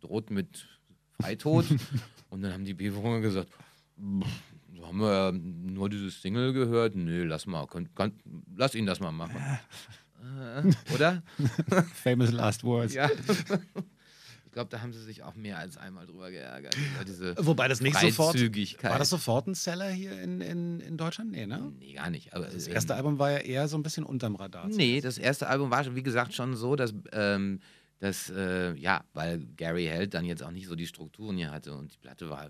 droht 0.00 0.30
mit 0.30 0.66
Freitod. 1.20 1.66
und 2.30 2.40
dann 2.40 2.54
haben 2.54 2.64
die 2.64 2.72
Bewohner 2.72 3.20
gesagt, 3.20 3.50
"Pff, 4.00 4.53
haben 4.86 4.98
wir 5.00 5.32
nur 5.32 5.88
dieses 5.88 6.20
Single 6.22 6.52
gehört? 6.52 6.94
Nee, 6.94 7.22
lass 7.24 7.46
mal, 7.46 7.66
könnt, 7.66 7.94
kann, 7.94 8.12
lass 8.56 8.74
ihn 8.74 8.86
das 8.86 9.00
mal 9.00 9.12
machen. 9.12 9.36
Äh, 10.22 10.94
oder? 10.94 11.22
Famous 11.94 12.32
Last 12.32 12.64
Words. 12.64 12.94
Ja. 12.94 13.10
Ich 13.10 14.52
glaube, 14.52 14.70
da 14.70 14.80
haben 14.80 14.92
sie 14.92 15.02
sich 15.02 15.24
auch 15.24 15.34
mehr 15.34 15.58
als 15.58 15.76
einmal 15.76 16.06
drüber 16.06 16.30
geärgert. 16.30 16.76
Wobei 17.38 17.66
das 17.66 17.80
nicht 17.80 17.98
sofort. 17.98 18.36
War 18.82 18.98
das 18.98 19.10
sofort 19.10 19.48
ein 19.48 19.54
Seller 19.54 19.90
hier 19.90 20.20
in, 20.22 20.40
in, 20.40 20.78
in 20.78 20.96
Deutschland? 20.96 21.32
Nee, 21.32 21.46
ne? 21.46 21.72
Nee, 21.80 21.94
gar 21.94 22.08
nicht. 22.08 22.32
Aber, 22.34 22.46
Das 22.46 22.68
ähm, 22.68 22.74
erste 22.74 22.94
Album 22.94 23.18
war 23.18 23.32
ja 23.32 23.38
eher 23.38 23.66
so 23.66 23.76
ein 23.76 23.82
bisschen 23.82 24.04
unterm 24.04 24.36
Radar. 24.36 24.68
Nee, 24.68 25.00
das 25.00 25.18
erste 25.18 25.48
Album 25.48 25.70
war, 25.72 25.82
schon, 25.82 25.96
wie 25.96 26.04
gesagt, 26.04 26.34
schon 26.34 26.54
so, 26.54 26.76
dass, 26.76 26.94
ähm, 27.10 27.58
dass 27.98 28.30
äh, 28.30 28.74
ja, 28.76 29.02
weil 29.12 29.44
Gary 29.56 29.86
Held 29.86 30.14
dann 30.14 30.24
jetzt 30.24 30.44
auch 30.44 30.52
nicht 30.52 30.68
so 30.68 30.76
die 30.76 30.86
Strukturen 30.86 31.36
hier 31.36 31.50
hatte 31.50 31.74
und 31.74 31.92
die 31.92 31.98
Platte 31.98 32.30
war, 32.30 32.48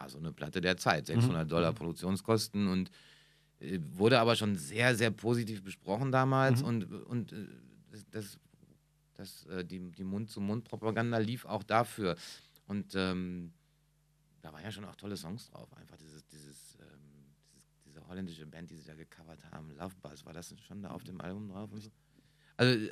war 0.00 0.08
so 0.08 0.18
eine 0.18 0.32
Platte 0.32 0.60
der 0.60 0.76
Zeit, 0.76 1.06
600 1.06 1.50
Dollar 1.50 1.72
Produktionskosten 1.72 2.68
und 2.68 2.90
äh, 3.60 3.78
wurde 3.94 4.18
aber 4.18 4.34
schon 4.34 4.56
sehr, 4.56 4.96
sehr 4.96 5.10
positiv 5.10 5.62
besprochen 5.62 6.10
damals 6.10 6.62
Mhm. 6.62 6.68
und, 6.68 6.84
und 6.84 7.32
äh, 7.32 7.46
das, 8.10 8.38
das, 9.14 9.46
äh, 9.46 9.64
die, 9.64 9.90
die 9.92 10.04
Mund-zu-Mund-Propaganda 10.04 11.18
lief 11.18 11.44
auch 11.44 11.62
dafür. 11.62 12.16
Und 12.66 12.94
ähm, 12.94 13.52
da 14.40 14.52
waren 14.52 14.62
ja 14.64 14.72
schon 14.72 14.84
auch 14.86 14.96
tolle 14.96 15.16
Songs 15.16 15.50
drauf. 15.50 15.70
Einfach 15.76 15.96
dieses, 15.98 16.24
dieses, 16.28 16.78
ähm, 16.80 17.34
dieses 17.52 17.66
diese 17.84 18.06
holländische 18.06 18.46
Band, 18.46 18.70
die 18.70 18.76
sie 18.76 18.86
da 18.86 18.94
gecovert 18.94 19.44
haben, 19.50 19.70
Love 19.76 19.94
Buzz, 20.00 20.24
war 20.24 20.32
das 20.32 20.54
schon 20.66 20.82
da 20.82 20.90
auf 20.90 21.04
dem 21.04 21.20
Album 21.20 21.48
drauf? 21.48 21.68
So? 21.74 21.90
Also, 22.56 22.88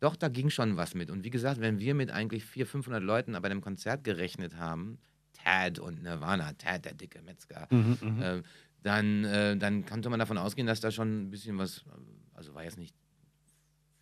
doch, 0.00 0.16
da 0.16 0.28
ging 0.28 0.48
schon 0.48 0.76
was 0.78 0.94
mit. 0.94 1.10
Und 1.10 1.24
wie 1.24 1.30
gesagt, 1.30 1.60
wenn 1.60 1.78
wir 1.78 1.94
mit 1.94 2.10
eigentlich 2.10 2.44
400, 2.44 2.70
500 2.72 3.02
Leuten 3.02 3.32
bei 3.40 3.48
dem 3.50 3.60
Konzert 3.60 4.02
gerechnet 4.02 4.56
haben, 4.56 4.98
Tad 5.44 5.78
und 5.78 6.02
Nirvana, 6.02 6.52
Tad, 6.54 6.84
der 6.84 6.94
dicke 6.94 7.22
Metzger, 7.22 7.66
Mhm, 7.70 7.98
mhm. 8.00 8.22
äh, 8.22 8.42
dann, 8.82 9.24
äh, 9.24 9.56
dann 9.56 9.84
konnte 9.84 10.08
man 10.08 10.18
davon 10.18 10.38
ausgehen, 10.38 10.66
dass 10.66 10.80
da 10.80 10.90
schon 10.90 11.24
ein 11.24 11.30
bisschen 11.30 11.58
was, 11.58 11.84
also 12.34 12.54
war 12.54 12.64
jetzt 12.64 12.78
nicht 12.78 12.94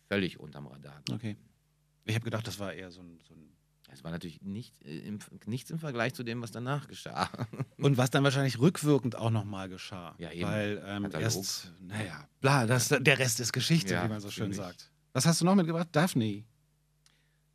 völlig 0.07 0.39
unterm 0.39 0.67
Radar. 0.67 1.01
Okay. 1.11 1.35
Ich 2.05 2.15
habe 2.15 2.23
gedacht, 2.23 2.47
das 2.47 2.59
war 2.59 2.73
eher 2.73 2.91
so 2.91 3.01
ein, 3.01 3.19
so 3.27 3.33
ein. 3.33 3.49
Es 3.91 4.03
war 4.03 4.11
natürlich 4.11 4.41
nicht, 4.41 4.73
äh, 4.85 4.99
im, 4.99 5.19
nichts 5.45 5.71
im 5.71 5.79
Vergleich 5.79 6.13
zu 6.13 6.23
dem, 6.23 6.41
was 6.41 6.51
danach 6.51 6.87
geschah. 6.87 7.29
Und 7.77 7.97
was 7.97 8.11
dann 8.11 8.23
wahrscheinlich 8.23 8.59
rückwirkend 8.59 9.15
auch 9.15 9.31
nochmal 9.31 9.67
geschah. 9.67 10.15
Ja, 10.19 10.31
eben. 10.31 10.47
Weil 10.47 10.81
ähm, 10.85 11.09
erst, 11.11 11.73
naja, 11.81 12.27
bla, 12.39 12.67
das, 12.67 12.89
der 12.89 13.19
Rest 13.19 13.39
ist 13.39 13.51
Geschichte, 13.51 13.93
Ja, 13.95 14.05
wie 14.05 14.09
man 14.09 14.21
so 14.21 14.29
schön 14.29 14.53
sagt. 14.53 14.91
Was 15.13 15.25
hast 15.25 15.41
du 15.41 15.45
noch 15.45 15.55
mitgebracht? 15.55 15.87
Daphne. 15.91 16.43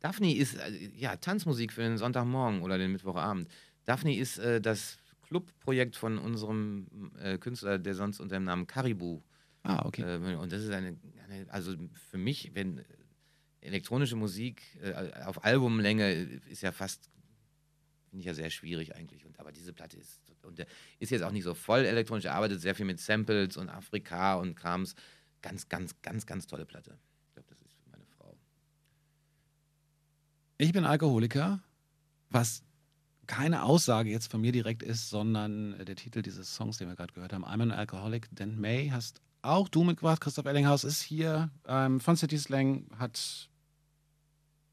Daphne 0.01 0.35
ist, 0.35 0.55
äh, 0.55 0.89
ja, 0.95 1.15
Tanzmusik 1.15 1.71
für 1.71 1.81
den 1.81 1.97
Sonntagmorgen 1.97 2.61
oder 2.61 2.77
den 2.77 2.91
Mittwochabend. 2.91 3.49
Daphne 3.85 4.17
ist 4.17 4.37
äh, 4.37 4.59
das 4.61 4.97
Clubprojekt 5.23 5.95
von 5.95 6.17
unserem 6.17 7.11
äh, 7.19 7.37
Künstler, 7.37 7.79
der 7.79 7.95
sonst 7.95 8.19
unter 8.19 8.35
dem 8.35 8.43
Namen 8.43 8.67
Caribou 8.67 9.23
Ah, 9.65 9.83
okay. 9.83 10.03
Äh, 10.03 10.35
und 10.35 10.51
das 10.51 10.61
ist 10.61 10.71
eine, 10.71 10.95
eine, 11.23 11.51
also 11.51 11.73
für 12.09 12.17
mich, 12.17 12.51
wenn 12.53 12.77
äh, 12.77 12.83
elektronische 13.61 14.15
Musik 14.15 14.61
äh, 14.81 15.23
auf 15.23 15.43
Albumlänge 15.43 16.03
äh, 16.05 16.39
ist 16.51 16.61
ja 16.61 16.71
fast, 16.71 17.09
finde 18.09 18.19
ich 18.19 18.27
ja 18.27 18.35
sehr 18.35 18.51
schwierig 18.51 18.95
eigentlich. 18.95 19.25
Und, 19.25 19.39
aber 19.39 19.51
diese 19.51 19.73
Platte 19.73 19.97
ist, 19.97 20.21
und 20.43 20.59
der 20.59 20.67
ist 20.99 21.09
jetzt 21.09 21.23
auch 21.23 21.31
nicht 21.31 21.43
so 21.43 21.55
voll 21.55 21.79
elektronisch, 21.79 22.25
er 22.25 22.35
arbeitet 22.35 22.61
sehr 22.61 22.75
viel 22.75 22.85
mit 22.85 22.99
Samples 22.99 23.57
und 23.57 23.69
Afrika 23.69 24.35
und 24.35 24.55
Krams. 24.55 24.93
Ganz, 25.41 25.67
ganz, 25.67 25.99
ganz, 26.03 26.27
ganz 26.27 26.45
tolle 26.45 26.67
Platte. 26.67 26.99
Ich 27.25 27.33
glaube, 27.33 27.47
das 27.49 27.59
ist 27.63 27.73
für 27.73 27.89
meine 27.89 28.05
Frau. 28.05 28.37
Ich 30.59 30.71
bin 30.73 30.85
Alkoholiker, 30.85 31.63
was 32.29 32.63
keine 33.27 33.63
Aussage 33.63 34.09
jetzt 34.09 34.31
von 34.31 34.41
mir 34.41 34.51
direkt 34.51 34.83
ist, 34.83 35.09
sondern 35.09 35.73
äh, 35.73 35.85
der 35.85 35.95
Titel 35.95 36.21
dieses 36.21 36.55
Songs, 36.55 36.77
den 36.77 36.87
wir 36.87 36.95
gerade 36.95 37.13
gehört 37.13 37.33
haben, 37.33 37.45
I'm 37.45 37.61
an 37.61 37.71
Alcoholic. 37.71 38.27
Dan 38.31 38.59
May 38.59 38.89
hast 38.89 39.21
auch 39.41 39.69
du 39.69 39.83
mitgebracht. 39.83 40.21
Christoph 40.21 40.45
Ellinghaus 40.45 40.83
ist 40.83 41.01
hier 41.01 41.49
ähm, 41.67 41.99
von 41.99 42.15
City 42.15 42.37
Slang, 42.37 42.87
hat 42.97 43.49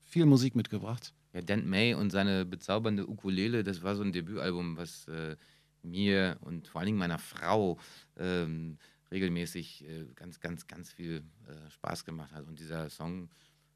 viel 0.05 0.27
Musik 0.27 0.55
mitgebracht. 0.55 1.13
Ja, 1.33 1.41
Dan 1.41 1.69
May 1.69 1.95
und 1.95 2.11
seine 2.11 2.45
bezaubernde 2.45 3.09
Ukulele, 3.09 3.63
das 3.63 3.83
war 3.83 3.97
so 3.97 4.03
ein 4.03 4.13
Debütalbum, 4.13 4.77
was 4.77 5.07
äh, 5.09 5.37
mir 5.83 6.39
und 6.41 6.69
vor 6.69 6.81
allen 6.81 6.87
Dingen 6.87 6.99
meiner 6.99 7.19
Frau 7.19 7.79
ähm, 8.19 8.79
regelmäßig 9.11 9.85
äh, 9.89 10.07
ganz, 10.15 10.41
ganz, 10.41 10.67
ganz 10.67 10.93
viel 10.93 11.23
äh, 11.47 11.71
Spaß 11.71 12.05
gemacht 12.05 12.33
hat. 12.33 12.47
Und 12.47 12.59
dieser 12.59 12.89
Song, 12.91 13.29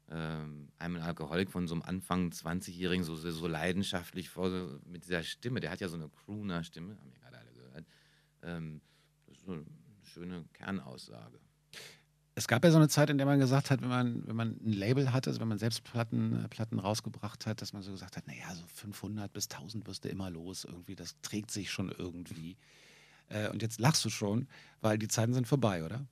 ähm, 0.09 0.69
I'm 0.79 0.95
an 0.95 1.01
Alcoholic 1.01 1.51
von 1.51 1.67
so 1.67 1.75
einem 1.75 1.83
Anfang 1.83 2.29
20-Jährigen, 2.29 3.03
so, 3.03 3.15
so 3.15 3.29
so 3.31 3.47
leidenschaftlich 3.47 4.29
vor, 4.29 4.49
so, 4.49 4.79
mit 4.85 5.03
dieser 5.03 5.23
Stimme, 5.23 5.59
der 5.59 5.71
hat 5.71 5.81
ja 5.81 5.89
so 5.89 5.95
eine 5.95 6.09
Crooner-Stimme, 6.09 6.97
haben 6.97 7.11
wir 7.11 7.19
gerade 7.19 7.37
alle 7.37 7.51
gehört. 7.51 7.85
Ähm, 8.43 8.81
das 9.25 9.37
ist 9.37 9.45
so 9.45 9.53
eine 9.53 9.65
schöne 10.03 10.45
Kernaussage. 10.53 11.39
Es 12.35 12.47
gab 12.47 12.63
ja 12.63 12.69
so 12.69 12.77
eine 12.77 12.87
Zeit, 12.87 13.09
in 13.09 13.17
der 13.17 13.25
man 13.25 13.39
gesagt 13.39 13.71
hat, 13.71 13.81
wenn 13.81 13.89
man, 13.89 14.27
wenn 14.27 14.35
man 14.35 14.59
ein 14.63 14.71
Label 14.71 15.11
hatte, 15.11 15.31
also 15.31 15.41
wenn 15.41 15.47
man 15.47 15.57
selbst 15.57 15.83
Platten, 15.83 16.45
äh, 16.45 16.47
Platten 16.47 16.79
rausgebracht 16.79 17.45
hat, 17.47 17.61
dass 17.61 17.73
man 17.73 17.81
so 17.81 17.91
gesagt 17.91 18.15
hat, 18.15 18.27
naja, 18.27 18.53
so 18.53 18.63
500 18.67 19.33
bis 19.33 19.49
1000 19.49 19.87
wirst 19.87 20.05
du 20.05 20.09
immer 20.09 20.29
los 20.29 20.63
irgendwie, 20.63 20.95
das 20.95 21.19
trägt 21.21 21.51
sich 21.51 21.71
schon 21.71 21.89
irgendwie. 21.89 22.55
Äh, 23.29 23.49
und 23.49 23.61
jetzt 23.61 23.79
lachst 23.79 24.05
du 24.05 24.09
schon, 24.09 24.47
weil 24.81 24.97
die 24.97 25.07
Zeiten 25.07 25.33
sind 25.33 25.47
vorbei, 25.47 25.83
oder? 25.83 26.05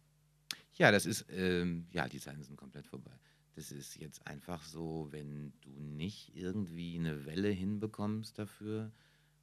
Ja, 0.74 0.92
das 0.92 1.06
ist, 1.06 1.26
ähm, 1.30 1.88
ja, 1.92 2.10
die 2.10 2.20
Zeiten 2.20 2.44
sind 2.44 2.58
komplett 2.58 2.88
vorbei. 2.88 3.12
Das 3.56 3.72
ist 3.72 3.96
jetzt 3.96 4.28
einfach 4.28 4.64
so, 4.66 5.08
wenn 5.12 5.54
du 5.62 5.72
nicht 5.72 6.36
irgendwie 6.36 7.00
eine 7.00 7.26
Welle 7.26 7.50
hinbekommst 7.50 8.38
dafür 8.38 8.92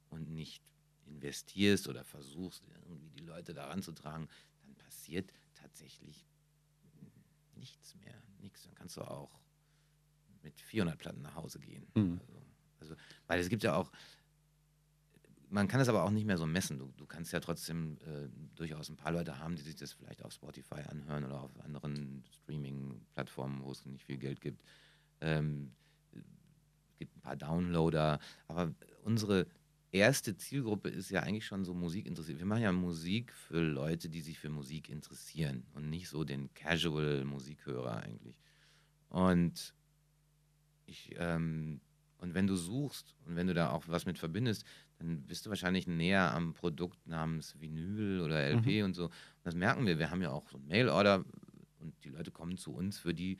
und 0.09 0.29
nicht 0.29 0.63
investierst 1.05 1.87
oder 1.87 2.03
versuchst, 2.03 2.63
irgendwie 2.85 3.09
die 3.09 3.25
Leute 3.25 3.53
daran 3.53 3.81
zu 3.81 3.91
tragen, 3.91 4.29
dann 4.61 4.75
passiert 4.75 5.33
tatsächlich 5.55 6.27
nichts 7.55 7.95
mehr. 7.95 8.21
Nichts. 8.39 8.63
Dann 8.63 8.75
kannst 8.75 8.97
du 8.97 9.01
auch 9.01 9.39
mit 10.43 10.59
400 10.61 10.97
Platten 10.97 11.21
nach 11.21 11.35
Hause 11.35 11.59
gehen. 11.59 11.87
Mhm. 11.95 12.19
Also, 12.19 12.41
also, 12.79 12.95
weil 13.27 13.39
es 13.39 13.49
gibt 13.49 13.63
ja 13.63 13.75
auch, 13.75 13.91
man 15.53 15.67
kann 15.67 15.79
es 15.79 15.87
aber 15.87 16.03
auch 16.03 16.09
nicht 16.09 16.25
mehr 16.25 16.37
so 16.37 16.47
messen. 16.47 16.79
Du, 16.79 16.91
du 16.97 17.05
kannst 17.05 17.31
ja 17.31 17.39
trotzdem 17.39 17.97
äh, 18.07 18.27
durchaus 18.55 18.89
ein 18.89 18.95
paar 18.95 19.11
Leute 19.11 19.37
haben, 19.37 19.55
die 19.55 19.61
sich 19.61 19.75
das 19.75 19.93
vielleicht 19.93 20.25
auf 20.25 20.33
Spotify 20.33 20.81
anhören 20.89 21.23
oder 21.25 21.41
auf 21.41 21.59
anderen 21.63 22.23
Streaming-Plattformen, 22.41 23.63
wo 23.63 23.71
es 23.71 23.85
nicht 23.85 24.03
viel 24.03 24.17
Geld 24.17 24.41
gibt. 24.41 24.63
Ähm, 25.21 25.71
es 26.11 26.97
gibt 26.97 27.15
ein 27.15 27.21
paar 27.21 27.35
Downloader, 27.35 28.19
aber 28.47 28.73
unsere 29.03 29.45
erste 29.91 30.35
Zielgruppe 30.35 30.89
ist 30.89 31.11
ja 31.11 31.21
eigentlich 31.21 31.45
schon 31.45 31.63
so 31.63 31.75
Musik 31.75 32.07
interessiert. 32.07 32.39
Wir 32.39 32.47
machen 32.47 32.63
ja 32.63 32.71
Musik 32.71 33.31
für 33.31 33.61
Leute, 33.61 34.09
die 34.09 34.21
sich 34.21 34.39
für 34.39 34.49
Musik 34.49 34.89
interessieren 34.89 35.67
und 35.73 35.87
nicht 35.87 36.09
so 36.09 36.23
den 36.23 36.51
Casual-Musikhörer 36.55 37.97
eigentlich. 37.97 38.41
Und 39.09 39.75
ich, 40.87 41.13
ähm, 41.17 41.79
und 42.17 42.33
wenn 42.33 42.47
du 42.47 42.55
suchst 42.55 43.15
und 43.25 43.35
wenn 43.35 43.47
du 43.47 43.53
da 43.53 43.69
auch 43.69 43.83
was 43.87 44.07
mit 44.07 44.17
verbindest, 44.17 44.65
dann 45.03 45.23
bist 45.23 45.45
du 45.45 45.49
wahrscheinlich 45.49 45.85
näher 45.85 46.33
am 46.33 46.53
Produkt 46.53 47.05
namens 47.07 47.59
Vinyl 47.59 48.21
oder 48.21 48.41
LP 48.49 48.83
und 48.83 48.93
so. 48.93 49.05
Und 49.05 49.11
das 49.43 49.53
merken 49.53 49.85
wir. 49.85 49.99
Wir 49.99 50.09
haben 50.09 50.21
ja 50.21 50.31
auch 50.31 50.49
so 50.49 50.57
ein 50.57 50.65
Mail-Order 50.65 51.25
und 51.79 51.93
die 52.03 52.09
Leute 52.09 52.31
kommen 52.31 52.57
zu 52.57 52.73
uns 52.73 52.97
für 52.97 53.13
die 53.13 53.37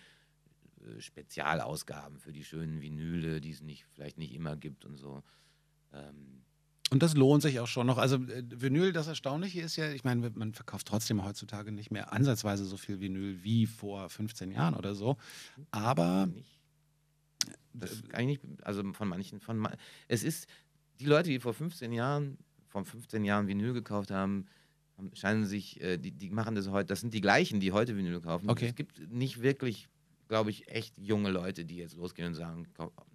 äh, 0.81 0.99
Spezialausgaben, 0.99 2.19
für 2.19 2.33
die 2.33 2.43
schönen 2.43 2.81
Vinyle, 2.81 3.39
die 3.39 3.51
es 3.51 3.61
nicht, 3.61 3.85
vielleicht 3.93 4.17
nicht 4.17 4.33
immer 4.33 4.57
gibt 4.57 4.83
und 4.83 4.97
so. 4.97 5.23
Ähm, 5.93 6.43
Und 6.89 7.01
das 7.01 7.15
lohnt 7.15 7.41
sich 7.41 7.61
auch 7.61 7.67
schon 7.67 7.87
noch. 7.87 7.97
Also 7.97 8.17
äh, 8.17 8.43
Vinyl, 8.49 8.91
das 8.91 9.07
Erstaunliche 9.07 9.61
ist 9.61 9.77
ja, 9.77 9.89
ich 9.91 10.03
meine, 10.03 10.29
man 10.31 10.53
verkauft 10.53 10.87
trotzdem 10.87 11.23
heutzutage 11.23 11.71
nicht 11.71 11.91
mehr 11.91 12.11
ansatzweise 12.11 12.65
so 12.65 12.75
viel 12.75 12.99
Vinyl 12.99 13.41
wie 13.43 13.67
vor 13.67 14.09
15 14.09 14.51
Jahren 14.51 14.75
oder 14.75 14.95
so. 14.95 15.15
Aber. 15.71 16.27
Das 17.75 18.03
kann 18.09 18.21
ich 18.27 18.43
nicht, 18.43 18.63
also 18.63 18.83
von 18.93 19.07
manchen, 19.07 19.39
von 19.39 19.67
es 20.07 20.23
ist, 20.23 20.47
die 21.03 21.09
Leute, 21.09 21.29
die 21.29 21.39
vor 21.39 21.53
15 21.53 21.91
Jahren, 21.91 22.37
vor 22.67 22.85
15 22.85 23.23
Jahren 23.23 23.47
Vinyl 23.47 23.73
gekauft 23.73 24.11
haben, 24.11 24.45
scheinen 25.13 25.45
sich, 25.45 25.81
äh, 25.81 25.97
die, 25.97 26.11
die 26.11 26.29
machen 26.29 26.55
das 26.55 26.69
heute, 26.69 26.87
das 26.87 27.01
sind 27.01 27.13
die 27.13 27.21
gleichen, 27.21 27.59
die 27.59 27.71
heute 27.71 27.97
Vinyl 27.97 28.21
kaufen. 28.21 28.49
Okay. 28.49 28.67
Es 28.67 28.75
gibt 28.75 29.11
nicht 29.11 29.41
wirklich, 29.41 29.89
glaube 30.27 30.49
ich, 30.49 30.67
echt 30.69 30.97
junge 30.97 31.29
Leute, 31.29 31.65
die 31.65 31.77
jetzt 31.77 31.95
losgehen 31.95 32.29
und 32.29 32.35
sagen, 32.35 32.67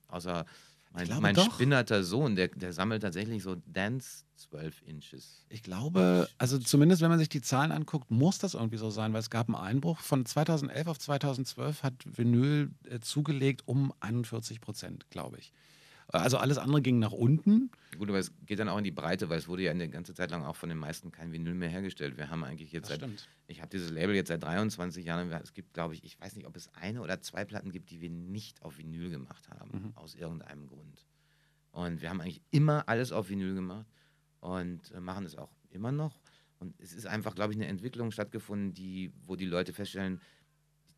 außer 0.09 0.45
mein, 0.93 1.20
mein 1.20 1.36
spinnerter 1.36 2.03
Sohn, 2.03 2.34
der, 2.34 2.49
der 2.49 2.72
sammelt 2.72 3.03
tatsächlich 3.03 3.43
so 3.43 3.57
Dance 3.66 4.24
12 4.36 4.82
Inches. 4.86 5.45
Ich 5.49 5.62
glaube, 5.62 6.28
also 6.39 6.59
zumindest 6.59 7.03
wenn 7.03 7.11
man 7.11 7.18
sich 7.18 7.28
die 7.28 7.43
Zahlen 7.43 7.72
anguckt, 7.72 8.11
muss 8.11 8.39
das 8.39 8.55
irgendwie 8.55 8.78
so 8.78 8.91
sein, 8.91 9.12
weil 9.12 9.20
es 9.20 9.30
gab 9.30 9.49
einen 9.49 9.57
Einbruch. 9.57 9.99
Von 9.99 10.24
2011 10.24 10.86
auf 10.86 10.99
2012 10.99 11.82
hat 11.82 11.95
Vinyl 12.07 12.70
äh, 12.89 13.01
zugelegt 13.01 13.62
um 13.66 13.93
41 14.01 14.61
Prozent, 14.61 15.09
glaube 15.11 15.39
ich. 15.39 15.53
Also 16.11 16.38
alles 16.38 16.56
andere 16.56 16.80
ging 16.80 16.98
nach 16.98 17.12
unten. 17.12 17.70
Gut, 17.98 18.09
aber 18.09 18.18
es 18.18 18.32
geht 18.46 18.59
dann 18.59 18.68
auch 18.70 18.78
in 18.78 18.84
die 18.84 18.90
Breite, 18.90 19.28
weil 19.28 19.38
es 19.38 19.46
wurde 19.46 19.62
ja 19.64 19.70
eine 19.72 19.88
ganze 19.90 20.14
Zeit 20.14 20.30
lang 20.30 20.42
auch 20.44 20.56
von 20.56 20.70
den 20.70 20.78
meisten 20.78 21.11
kein 21.12 21.32
Vinyl 21.32 21.52
mehr 21.54 21.68
hergestellt. 21.68 22.16
Wir 22.16 22.30
haben 22.30 22.44
eigentlich 22.44 22.72
jetzt 22.72 22.88
seit 22.88 22.98
stimmt. 22.98 23.28
Ich 23.46 23.59
habe 23.61 23.68
dieses 23.68 23.90
Label 23.90 24.14
jetzt 24.14 24.28
seit 24.28 24.42
23 24.42 25.04
Jahren. 25.04 25.30
Es 25.32 25.52
gibt, 25.52 25.74
glaube 25.74 25.92
ich, 25.94 26.02
ich 26.04 26.18
weiß 26.18 26.34
nicht, 26.36 26.46
ob 26.46 26.56
es 26.56 26.72
eine 26.74 27.02
oder 27.02 27.20
zwei 27.20 27.44
Platten 27.44 27.72
gibt, 27.72 27.90
die 27.90 28.00
wir 28.00 28.09
nicht 28.11 28.62
auf 28.62 28.78
Vinyl 28.78 29.11
gemacht 29.11 29.48
haben, 29.50 29.70
Mhm. 29.70 29.92
aus 29.96 30.14
irgendeinem 30.14 30.66
Grund. 30.66 31.06
Und 31.72 32.00
wir 32.00 32.09
haben 32.09 32.20
eigentlich 32.22 32.40
immer 32.50 32.88
alles 32.88 33.12
auf 33.12 33.28
Vinyl 33.28 33.54
gemacht 33.54 33.86
und 34.40 34.90
äh, 34.92 35.00
machen 35.00 35.26
es 35.26 35.36
auch 35.36 35.50
immer 35.70 35.92
noch. 35.92 36.18
Und 36.59 36.74
es 36.80 36.92
ist 36.92 37.06
einfach, 37.06 37.34
glaube 37.34 37.52
ich, 37.52 37.59
eine 37.59 37.66
Entwicklung 37.68 38.11
stattgefunden, 38.11 38.72
die, 38.72 39.12
wo 39.26 39.36
die 39.36 39.44
Leute 39.46 39.72
feststellen, 39.72 40.20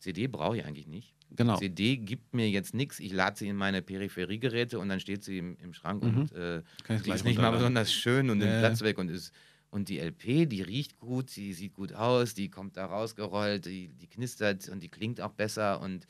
CD 0.01 0.27
brauche 0.27 0.57
ich 0.59 0.65
eigentlich 0.65 0.87
nicht. 0.89 1.15
Genau. 1.37 1.57
CD 1.57 1.97
gibt 1.99 2.35
mir 2.35 2.51
jetzt 2.51 2.75
nichts. 2.75 2.99
Ich 2.99 3.13
lade 3.13 3.39
sie 3.39 3.47
in 3.49 3.55
meine 3.57 3.83
Peripheriegeräte 3.83 4.79
und 4.81 4.89
dann 4.89 4.99
steht 4.99 5.23
sie 5.23 5.39
im, 5.39 5.57
im 5.59 5.73
Schrank 5.75 6.03
Mhm. 6.03 6.19
und 6.23 6.33
äh, 6.33 6.63
die 7.05 7.11
ist 7.11 7.25
nicht 7.25 7.39
mal 7.39 7.51
besonders 7.53 7.93
schön 7.93 8.31
und 8.31 8.39
nimmt 8.39 8.51
ja. 8.51 8.59
Platz 8.59 8.81
weg 8.83 8.99
und 8.99 9.09
ist. 9.11 9.33
Und 9.71 9.89
die 9.89 10.01
LP, 10.01 10.47
die 10.49 10.63
riecht 10.63 10.99
gut, 10.99 11.37
die 11.37 11.53
sieht 11.53 11.75
gut 11.75 11.93
aus, 11.93 12.35
die 12.35 12.49
kommt 12.51 12.77
da 12.77 12.87
rausgerollt, 12.87 13.67
die, 13.67 13.89
die 13.95 14.09
knistert 14.09 14.69
und 14.69 14.83
die 14.83 14.89
klingt 14.89 15.21
auch 15.21 15.31
besser 15.31 15.81
und 15.81 16.09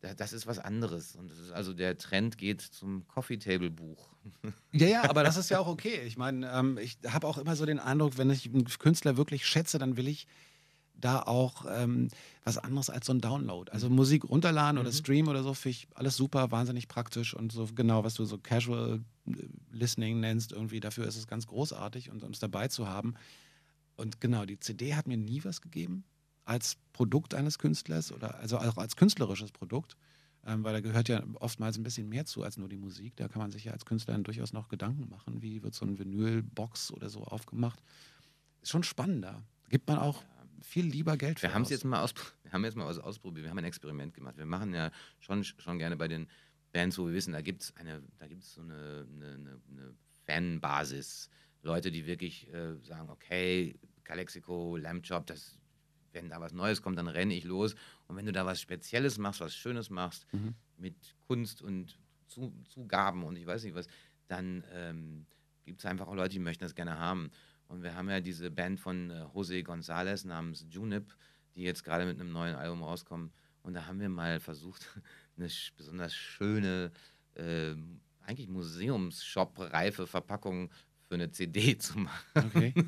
da- 0.00 0.14
das 0.14 0.32
ist 0.32 0.46
was 0.46 0.60
anderes. 0.60 1.16
Und 1.16 1.28
das 1.32 1.38
ist 1.40 1.50
also 1.50 1.74
der 1.74 1.98
Trend 1.98 2.38
geht 2.38 2.60
zum 2.60 3.08
Coffee 3.08 3.38
Table 3.38 3.70
Buch. 3.70 4.10
Ja, 4.72 4.86
ja, 4.86 5.10
aber 5.10 5.24
das 5.24 5.36
ist 5.36 5.50
ja 5.50 5.58
auch 5.58 5.66
okay. 5.66 6.02
Ich 6.06 6.16
meine, 6.16 6.48
ähm, 6.52 6.78
ich 6.80 6.98
habe 7.08 7.26
auch 7.26 7.38
immer 7.38 7.56
so 7.56 7.66
den 7.66 7.80
Eindruck, 7.80 8.16
wenn 8.18 8.30
ich 8.30 8.46
einen 8.46 8.64
Künstler 8.66 9.16
wirklich 9.16 9.44
schätze, 9.46 9.78
dann 9.80 9.96
will 9.96 10.06
ich 10.06 10.28
da 11.00 11.22
auch 11.22 11.66
ähm, 11.68 12.08
was 12.44 12.58
anderes 12.58 12.90
als 12.90 13.06
so 13.06 13.12
ein 13.12 13.20
Download. 13.20 13.70
Also 13.72 13.88
Musik 13.90 14.24
runterladen 14.24 14.78
oder 14.78 14.92
streamen 14.92 15.28
oder 15.28 15.42
so, 15.42 15.54
finde 15.54 15.76
ich 15.76 15.88
alles 15.94 16.16
super, 16.16 16.50
wahnsinnig 16.50 16.88
praktisch 16.88 17.34
und 17.34 17.52
so 17.52 17.68
genau, 17.74 18.04
was 18.04 18.14
du 18.14 18.24
so 18.24 18.38
Casual 18.38 19.00
äh, 19.26 19.32
Listening 19.72 20.20
nennst, 20.20 20.52
irgendwie 20.52 20.80
dafür 20.80 21.06
ist 21.06 21.16
es 21.16 21.26
ganz 21.26 21.46
großartig 21.46 22.10
und 22.10 22.22
um 22.24 22.32
es 22.32 22.38
dabei 22.38 22.68
zu 22.68 22.88
haben. 22.88 23.14
Und 23.96 24.20
genau, 24.20 24.46
die 24.46 24.58
CD 24.58 24.94
hat 24.94 25.06
mir 25.06 25.16
nie 25.16 25.44
was 25.44 25.60
gegeben 25.60 26.04
als 26.44 26.78
Produkt 26.92 27.34
eines 27.34 27.58
Künstlers 27.58 28.12
oder 28.12 28.36
also 28.38 28.58
auch 28.58 28.78
als 28.78 28.96
künstlerisches 28.96 29.52
Produkt. 29.52 29.96
Ähm, 30.46 30.64
weil 30.64 30.72
da 30.72 30.80
gehört 30.80 31.08
ja 31.10 31.22
oftmals 31.34 31.76
ein 31.76 31.82
bisschen 31.82 32.08
mehr 32.08 32.24
zu 32.24 32.42
als 32.42 32.56
nur 32.56 32.68
die 32.68 32.78
Musik. 32.78 33.14
Da 33.16 33.28
kann 33.28 33.42
man 33.42 33.50
sich 33.50 33.64
ja 33.64 33.72
als 33.72 33.84
Künstler 33.84 34.16
durchaus 34.18 34.54
noch 34.54 34.68
Gedanken 34.68 35.08
machen, 35.10 35.42
wie 35.42 35.62
wird 35.62 35.74
so 35.74 35.84
ein 35.84 35.98
Vinylbox 35.98 36.92
oder 36.92 37.10
so 37.10 37.24
aufgemacht. 37.24 37.82
Ist 38.62 38.70
schon 38.70 38.82
spannender. 38.82 39.42
Gibt 39.68 39.86
man 39.86 39.98
auch 39.98 40.24
viel 40.62 40.86
lieber 40.86 41.16
Geld 41.16 41.40
für. 41.40 41.48
Wir 41.48 41.54
haben 41.54 41.62
es 41.62 41.70
jetzt 41.70 41.84
mal 41.84 42.02
aus, 42.02 42.14
wir 42.42 42.52
haben 42.52 42.64
jetzt 42.64 42.76
mal 42.76 42.86
was 42.86 42.98
ausprobiert. 42.98 43.44
Wir 43.44 43.50
haben 43.50 43.58
ein 43.58 43.64
Experiment 43.64 44.14
gemacht. 44.14 44.36
Wir 44.36 44.46
machen 44.46 44.74
ja 44.74 44.90
schon, 45.18 45.44
schon 45.44 45.78
gerne 45.78 45.96
bei 45.96 46.08
den 46.08 46.28
Bands, 46.72 46.98
wo 46.98 47.06
wir 47.06 47.14
wissen, 47.14 47.32
da 47.32 47.40
gibt 47.40 47.62
es 47.62 47.76
eine, 47.76 48.02
da 48.18 48.26
gibt 48.28 48.44
so 48.44 48.60
eine, 48.60 49.06
eine, 49.12 49.60
eine, 49.70 49.94
Fanbasis. 50.26 51.28
Leute, 51.62 51.90
die 51.90 52.06
wirklich 52.06 52.48
äh, 52.52 52.76
sagen, 52.82 53.10
okay, 53.10 53.74
Calexico, 54.04 54.76
Lamb 54.76 55.04
Chop, 55.06 55.26
das, 55.26 55.58
wenn 56.12 56.28
da 56.28 56.40
was 56.40 56.52
Neues 56.52 56.80
kommt, 56.82 56.98
dann 56.98 57.08
renne 57.08 57.34
ich 57.34 57.44
los. 57.44 57.74
Und 58.06 58.16
wenn 58.16 58.26
du 58.26 58.32
da 58.32 58.46
was 58.46 58.60
Spezielles 58.60 59.18
machst, 59.18 59.40
was 59.40 59.54
Schönes 59.54 59.90
machst, 59.90 60.26
Mhm. 60.32 60.54
mit 60.76 61.16
Kunst 61.26 61.62
und 61.62 61.98
Zu, 62.28 62.52
Zugaben 62.68 63.24
und 63.24 63.34
ich 63.36 63.44
weiß 63.46 63.64
nicht 63.64 63.74
was, 63.74 63.88
dann 64.28 64.62
ähm, 64.72 65.26
gibt 65.64 65.80
es 65.80 65.86
einfach 65.86 66.06
auch 66.06 66.14
Leute, 66.14 66.30
die 66.30 66.38
möchten 66.38 66.62
das 66.62 66.76
gerne 66.76 66.96
haben. 66.96 67.32
Und 67.70 67.84
wir 67.84 67.94
haben 67.94 68.10
ja 68.10 68.20
diese 68.20 68.50
Band 68.50 68.80
von 68.80 69.10
äh, 69.10 69.24
Jose 69.32 69.54
González 69.60 70.26
namens 70.26 70.66
Junip, 70.68 71.14
die 71.54 71.62
jetzt 71.62 71.84
gerade 71.84 72.04
mit 72.04 72.20
einem 72.20 72.32
neuen 72.32 72.56
Album 72.56 72.82
rauskommen. 72.82 73.32
Und 73.62 73.74
da 73.74 73.86
haben 73.86 74.00
wir 74.00 74.08
mal 74.08 74.40
versucht, 74.40 74.86
eine 75.36 75.48
besonders 75.76 76.12
schöne, 76.12 76.90
äh, 77.34 77.74
eigentlich 78.26 78.48
Museumsshop-reife 78.48 80.06
Verpackung 80.08 80.70
für 81.08 81.14
eine 81.14 81.30
CD 81.30 81.78
zu 81.78 81.98
machen. 82.00 82.20
Okay. 82.34 82.74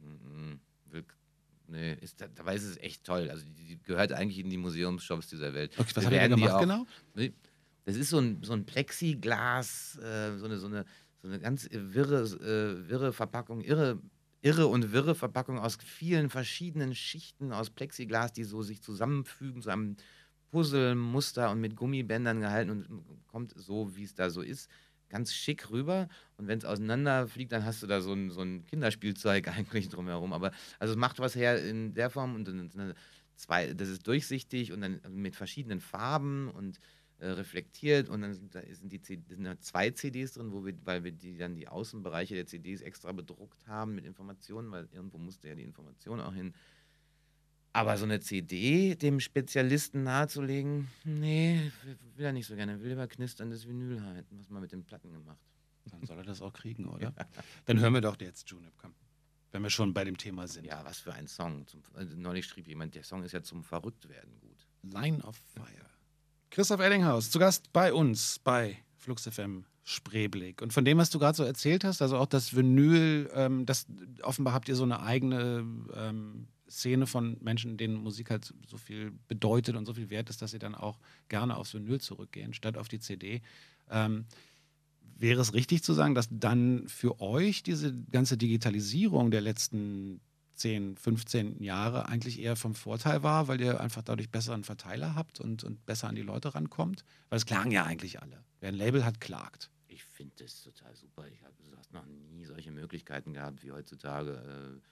Mhm. 0.00 0.60
Nee, 1.70 1.92
ist, 2.00 2.18
dabei 2.34 2.54
ist 2.56 2.62
es 2.64 2.78
echt 2.78 3.04
toll. 3.04 3.28
Also 3.30 3.44
die, 3.44 3.52
die 3.52 3.82
gehört 3.82 4.12
eigentlich 4.12 4.38
in 4.38 4.48
die 4.48 4.56
Museumsshops 4.56 5.28
dieser 5.28 5.52
Welt. 5.52 5.78
okay 5.78 5.90
was 5.96 6.04
Wir 6.04 6.10
werden 6.12 6.36
die 6.36 6.40
gemacht 6.42 6.54
auch- 6.56 6.60
genau? 6.60 6.86
Das 7.84 7.96
ist 7.96 8.08
so 8.08 8.18
ein, 8.18 8.42
so 8.42 8.54
ein 8.54 8.64
Plexiglas, 8.64 9.98
äh, 9.98 10.38
so, 10.38 10.46
eine, 10.46 10.56
so, 10.56 10.66
eine, 10.66 10.86
so 11.20 11.28
eine 11.28 11.40
ganz 11.40 11.68
wirre, 11.70 12.22
äh, 12.22 12.88
wirre 12.88 13.12
Verpackung, 13.12 13.60
irre, 13.60 14.00
irre 14.40 14.66
und 14.66 14.92
wirre 14.92 15.14
Verpackung 15.14 15.58
aus 15.58 15.78
vielen 15.84 16.30
verschiedenen 16.30 16.94
Schichten 16.94 17.52
aus 17.52 17.70
Plexiglas, 17.70 18.32
die 18.32 18.44
so 18.44 18.62
sich 18.62 18.82
zusammenfügen 18.82 19.62
zu 19.62 19.70
einem 19.70 19.96
Puzzlemuster 20.50 21.50
und 21.50 21.60
mit 21.60 21.76
Gummibändern 21.76 22.40
gehalten 22.40 22.70
und 22.70 23.26
kommt 23.26 23.52
so, 23.56 23.94
wie 23.96 24.04
es 24.04 24.14
da 24.14 24.30
so 24.30 24.40
ist, 24.40 24.70
ganz 25.08 25.32
schick 25.32 25.70
rüber. 25.70 26.08
Und 26.36 26.46
wenn 26.46 26.58
es 26.58 26.64
auseinanderfliegt, 26.64 27.52
dann 27.52 27.64
hast 27.64 27.82
du 27.82 27.86
da 27.86 28.00
so 28.00 28.12
ein, 28.12 28.30
so 28.30 28.40
ein 28.40 28.64
Kinderspielzeug 28.66 29.48
eigentlich 29.56 29.88
drumherum. 29.88 30.32
Aber 30.32 30.52
also 30.78 30.92
es 30.92 30.98
macht 30.98 31.18
was 31.18 31.34
her 31.34 31.62
in 31.62 31.94
der 31.94 32.10
Form 32.10 32.34
und 32.34 32.46
dann 32.46 32.94
zwei, 33.36 33.72
das 33.72 33.88
ist 33.88 34.06
durchsichtig 34.06 34.72
und 34.72 34.80
dann 34.80 35.00
mit 35.10 35.36
verschiedenen 35.36 35.80
Farben 35.80 36.50
und 36.50 36.80
äh, 37.20 37.30
reflektiert 37.30 38.08
und 38.08 38.20
dann 38.20 38.32
sind, 38.32 38.54
da 38.54 38.60
sind, 38.62 38.92
die 38.92 39.00
C 39.00 39.20
sind 39.28 39.42
da 39.42 39.58
zwei 39.58 39.90
CDs 39.90 40.34
drin, 40.34 40.52
wo 40.52 40.64
wir, 40.64 40.74
weil 40.84 41.02
wir 41.02 41.10
die 41.10 41.36
dann 41.36 41.56
die 41.56 41.66
Außenbereiche 41.66 42.34
der 42.36 42.46
CDs 42.46 42.80
extra 42.80 43.10
bedruckt 43.10 43.66
haben 43.66 43.96
mit 43.96 44.04
Informationen, 44.04 44.70
weil 44.70 44.88
irgendwo 44.92 45.18
musste 45.18 45.48
ja 45.48 45.56
die 45.56 45.64
Information 45.64 46.20
auch 46.20 46.32
hin. 46.32 46.54
Aber 47.72 47.96
so 47.96 48.04
eine 48.04 48.20
CD 48.20 48.94
dem 48.94 49.20
Spezialisten 49.20 50.04
nahezulegen, 50.04 50.88
nee, 51.04 51.70
will 52.16 52.26
er 52.26 52.32
nicht 52.32 52.46
so 52.46 52.54
gerne. 52.54 52.80
Will 52.80 52.90
lieber 52.90 53.06
knisterndes 53.08 53.66
Vinyl 53.66 54.00
halten, 54.02 54.38
was 54.38 54.48
man 54.48 54.62
mit 54.62 54.72
den 54.72 54.84
Platten 54.84 55.12
gemacht. 55.12 55.38
Dann 55.86 56.04
soll 56.06 56.18
er 56.18 56.24
das 56.24 56.40
auch 56.40 56.52
kriegen, 56.52 56.86
oder? 56.94 57.12
Dann 57.66 57.80
hören 57.80 57.94
wir 57.94 58.00
doch 58.00 58.20
jetzt 58.20 58.48
Junip, 58.48 58.74
komm. 58.76 58.94
Wenn 59.50 59.62
wir 59.62 59.70
schon 59.70 59.94
bei 59.94 60.04
dem 60.04 60.16
Thema 60.16 60.46
sind. 60.46 60.66
Ja, 60.66 60.84
was 60.84 61.00
für 61.00 61.14
ein 61.14 61.26
Song. 61.26 61.66
Zum, 61.66 61.82
also 61.94 62.16
neulich 62.16 62.46
schrieb 62.46 62.68
jemand, 62.68 62.94
der 62.94 63.02
Song 63.02 63.24
ist 63.24 63.32
ja 63.32 63.42
zum 63.42 63.64
Verrücktwerden 63.64 64.38
gut. 64.40 64.68
Line 64.82 65.22
of 65.24 65.36
Fire. 65.54 65.97
Christoph 66.50 66.80
Eddinghaus, 66.80 67.30
zu 67.30 67.38
Gast 67.38 67.72
bei 67.72 67.92
uns 67.92 68.38
bei 68.38 68.78
Flux 68.96 69.28
FM 69.28 69.64
Spreeblick. 69.84 70.60
Und 70.60 70.72
von 70.72 70.84
dem, 70.84 70.98
was 70.98 71.10
du 71.10 71.18
gerade 71.18 71.36
so 71.36 71.44
erzählt 71.44 71.84
hast, 71.84 72.02
also 72.02 72.18
auch 72.18 72.26
das 72.26 72.54
Vinyl, 72.54 73.30
ähm, 73.34 73.64
das 73.64 73.86
offenbar 74.22 74.52
habt 74.52 74.68
ihr 74.68 74.76
so 74.76 74.84
eine 74.84 75.00
eigene 75.00 75.64
ähm, 75.94 76.48
Szene 76.68 77.06
von 77.06 77.38
Menschen, 77.40 77.78
denen 77.78 77.96
Musik 77.96 78.30
halt 78.30 78.52
so 78.66 78.76
viel 78.76 79.12
bedeutet 79.28 79.76
und 79.76 79.86
so 79.86 79.94
viel 79.94 80.10
wert 80.10 80.28
ist, 80.28 80.42
dass 80.42 80.50
sie 80.50 80.58
dann 80.58 80.74
auch 80.74 80.98
gerne 81.28 81.56
aufs 81.56 81.72
Vinyl 81.72 82.00
zurückgehen, 82.00 82.52
statt 82.52 82.76
auf 82.76 82.88
die 82.88 83.00
CD. 83.00 83.40
Ähm, 83.90 84.26
wäre 85.16 85.40
es 85.40 85.54
richtig 85.54 85.82
zu 85.82 85.94
sagen, 85.94 86.14
dass 86.14 86.28
dann 86.30 86.86
für 86.86 87.20
euch 87.20 87.62
diese 87.62 87.94
ganze 88.12 88.36
Digitalisierung 88.36 89.30
der 89.30 89.40
letzten 89.40 90.20
10, 90.58 90.96
15 90.96 91.62
Jahre 91.62 92.08
eigentlich 92.08 92.40
eher 92.40 92.56
vom 92.56 92.74
Vorteil 92.74 93.22
war, 93.22 93.48
weil 93.48 93.60
ihr 93.60 93.80
einfach 93.80 94.02
dadurch 94.02 94.30
besseren 94.30 94.64
Verteiler 94.64 95.14
habt 95.14 95.40
und, 95.40 95.64
und 95.64 95.86
besser 95.86 96.08
an 96.08 96.14
die 96.16 96.22
Leute 96.22 96.54
rankommt? 96.54 97.04
Weil 97.28 97.38
es 97.38 97.46
klagen 97.46 97.70
ja 97.70 97.84
eigentlich 97.84 98.20
alle. 98.20 98.44
Wer 98.60 98.70
ein 98.70 98.74
Label 98.74 99.04
hat, 99.04 99.20
klagt. 99.20 99.70
Ich 99.86 100.04
finde 100.04 100.34
das 100.44 100.62
total 100.62 100.94
super. 100.94 101.26
Ich 101.28 101.42
habe 101.42 101.54
du 101.62 101.76
hast 101.76 101.92
noch 101.92 102.04
nie 102.06 102.44
solche 102.44 102.70
Möglichkeiten 102.70 103.32
gehabt 103.32 103.62
wie 103.62 103.72
heutzutage 103.72 104.82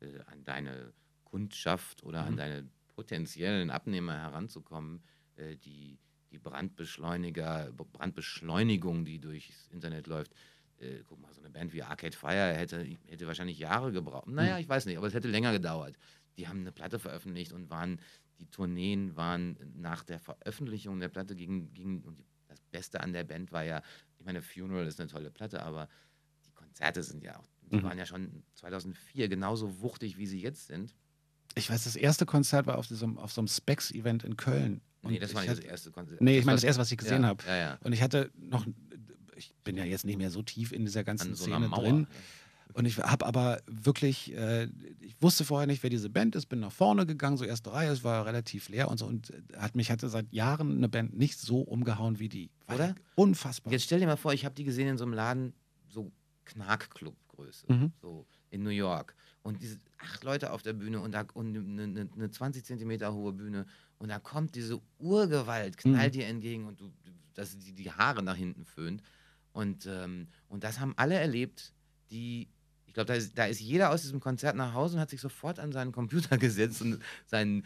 äh, 0.00 0.06
äh, 0.06 0.20
an 0.26 0.44
deine 0.44 0.92
Kundschaft 1.24 2.02
oder 2.02 2.24
an 2.24 2.34
Mhm. 2.34 2.36
deine 2.36 2.70
potenziellen 2.88 3.70
Abnehmer 3.70 4.14
heranzukommen, 4.16 5.04
äh, 5.36 5.56
die 5.56 5.98
die 6.30 6.38
Brandbeschleuniger, 6.40 7.70
Brandbeschleunigung, 7.72 9.04
die 9.04 9.20
durchs 9.20 9.68
Internet 9.68 10.08
läuft. 10.08 10.34
Äh, 10.80 11.02
guck 11.06 11.20
mal, 11.20 11.32
so 11.32 11.40
eine 11.40 11.50
Band 11.50 11.72
wie 11.72 11.82
Arcade 11.82 12.16
Fire 12.16 12.52
hätte, 12.54 12.84
hätte 13.06 13.26
wahrscheinlich 13.26 13.58
Jahre 13.58 13.92
gebraucht. 13.92 14.26
Naja, 14.28 14.54
Mhm. 14.54 14.60
ich 14.60 14.68
weiß 14.68 14.86
nicht, 14.86 14.98
aber 14.98 15.06
es 15.06 15.14
hätte 15.14 15.28
länger 15.28 15.52
gedauert. 15.52 15.96
Die 16.36 16.48
haben 16.48 16.60
eine 16.60 16.72
Platte 16.72 16.98
veröffentlicht 16.98 17.52
und 17.52 17.70
waren, 17.70 18.00
die 18.40 18.46
Tourneen 18.46 19.14
waren 19.16 19.56
nach 19.76 20.02
der 20.02 20.18
Veröffentlichung 20.18 20.98
der 20.98 21.08
Platte 21.08 21.36
gegen, 21.36 21.72
gegen 21.72 22.02
und 22.02 22.18
die, 22.18 22.26
das 22.48 22.60
Beste 22.72 23.00
an 23.00 23.12
der 23.12 23.22
Band 23.24 23.52
war 23.52 23.62
ja, 23.64 23.82
ich 24.18 24.24
meine, 24.24 24.42
Funeral 24.42 24.86
ist 24.86 25.00
eine 25.00 25.08
tolle 25.08 25.30
Platte, 25.30 25.62
aber 25.62 25.88
Konzerte 26.54 27.02
sind 27.02 27.22
ja 27.22 27.38
auch, 27.38 27.46
die 27.70 27.76
Mhm. 27.76 27.82
waren 27.84 27.98
ja 27.98 28.06
schon 28.06 28.42
2004 28.54 29.28
genauso 29.28 29.80
wuchtig, 29.80 30.18
wie 30.18 30.26
sie 30.26 30.40
jetzt 30.40 30.66
sind. 30.66 30.94
Ich 31.54 31.70
weiß, 31.70 31.84
das 31.84 31.94
erste 31.94 32.26
Konzert 32.26 32.66
war 32.66 32.78
auf, 32.78 32.88
diesem, 32.88 33.16
auf 33.18 33.32
so 33.32 33.40
einem 33.40 33.48
Specs-Event 33.48 34.24
in 34.24 34.36
Köln. 34.36 34.80
nee, 35.02 35.18
das 35.20 35.34
war 35.34 35.42
nicht 35.42 35.50
hatte- 35.50 35.60
das 35.60 35.70
erste 35.70 35.92
Konzert. 35.92 36.20
Nee, 36.20 36.38
ich 36.38 36.44
meine 36.44 36.56
das 36.56 36.64
erste, 36.64 36.80
was 36.80 36.90
ich 36.90 36.98
gesehen 36.98 37.22
ja, 37.22 37.28
habe. 37.28 37.44
Ja, 37.46 37.56
ja. 37.56 37.78
Und 37.82 37.92
ich 37.92 38.02
hatte 38.02 38.30
noch, 38.36 38.66
ich 39.36 39.52
bin 39.64 39.76
ja 39.76 39.84
jetzt 39.84 40.04
nicht 40.04 40.18
mehr 40.18 40.30
so 40.30 40.42
tief 40.42 40.72
in 40.72 40.84
dieser 40.84 41.04
ganzen 41.04 41.28
An 41.30 41.34
so 41.34 41.44
Szene 41.44 41.68
Mauer. 41.68 41.82
drin. 41.82 42.06
Und 42.72 42.86
ich 42.86 42.98
habe 42.98 43.24
aber 43.26 43.60
wirklich, 43.66 44.32
äh, 44.34 44.64
ich 45.00 45.14
wusste 45.20 45.44
vorher 45.44 45.66
nicht, 45.66 45.82
wer 45.82 45.90
diese 45.90 46.10
Band 46.10 46.34
ist, 46.34 46.46
bin 46.46 46.60
nach 46.60 46.72
vorne 46.72 47.06
gegangen, 47.06 47.36
so 47.36 47.44
erste 47.44 47.72
Reihe, 47.72 47.90
es 47.90 48.02
war 48.02 48.26
relativ 48.26 48.68
leer 48.68 48.88
und 48.88 48.98
so. 48.98 49.06
Und 49.06 49.32
hat 49.56 49.76
mich 49.76 49.90
hatte 49.92 50.08
seit 50.08 50.32
Jahren 50.32 50.78
eine 50.78 50.88
Band 50.88 51.16
nicht 51.16 51.38
so 51.38 51.60
umgehauen 51.60 52.18
wie 52.18 52.28
die. 52.28 52.50
War 52.66 52.76
Oder? 52.76 52.94
Unfassbar. 53.14 53.72
Jetzt 53.72 53.84
stell 53.84 54.00
dir 54.00 54.06
mal 54.06 54.16
vor, 54.16 54.32
ich 54.32 54.44
habe 54.44 54.54
die 54.56 54.64
gesehen 54.64 54.88
in 54.88 54.98
so 54.98 55.04
einem 55.04 55.12
Laden, 55.12 55.52
so 55.88 56.10
Knark-Club-Größe, 56.46 57.66
Mhm. 57.72 57.92
so 58.00 58.26
in 58.50 58.62
New 58.62 58.70
York. 58.70 59.14
Und 59.42 59.62
diese 59.62 59.78
acht 59.98 60.24
Leute 60.24 60.52
auf 60.52 60.62
der 60.62 60.72
Bühne 60.72 61.00
und, 61.00 61.12
da, 61.12 61.26
und 61.34 61.56
eine, 61.56 62.08
eine 62.14 62.30
20 62.30 62.64
Zentimeter 62.64 63.12
hohe 63.12 63.32
Bühne. 63.32 63.66
Und 63.98 64.08
da 64.08 64.18
kommt 64.18 64.54
diese 64.54 64.80
Urgewalt, 64.98 65.76
knallt 65.76 66.14
Mhm. 66.14 66.18
dir 66.18 66.26
entgegen 66.26 66.64
und 66.66 66.80
du, 66.80 66.90
dass 67.34 67.56
die, 67.58 67.72
die 67.72 67.90
Haare 67.90 68.22
nach 68.22 68.36
hinten 68.36 68.64
föhnt. 68.64 69.02
Und, 69.54 69.86
ähm, 69.86 70.26
und 70.48 70.64
das 70.64 70.80
haben 70.80 70.94
alle 70.96 71.14
erlebt, 71.14 71.72
die, 72.10 72.48
ich 72.86 72.92
glaube, 72.92 73.06
da 73.06 73.14
ist, 73.14 73.38
da 73.38 73.46
ist 73.46 73.60
jeder 73.60 73.90
aus 73.90 74.02
diesem 74.02 74.18
Konzert 74.18 74.56
nach 74.56 74.74
Hause 74.74 74.96
und 74.96 75.00
hat 75.00 75.10
sich 75.10 75.20
sofort 75.20 75.60
an 75.60 75.70
seinen 75.70 75.92
Computer 75.92 76.36
gesetzt 76.38 76.82
und 76.82 76.98
seinen 77.24 77.64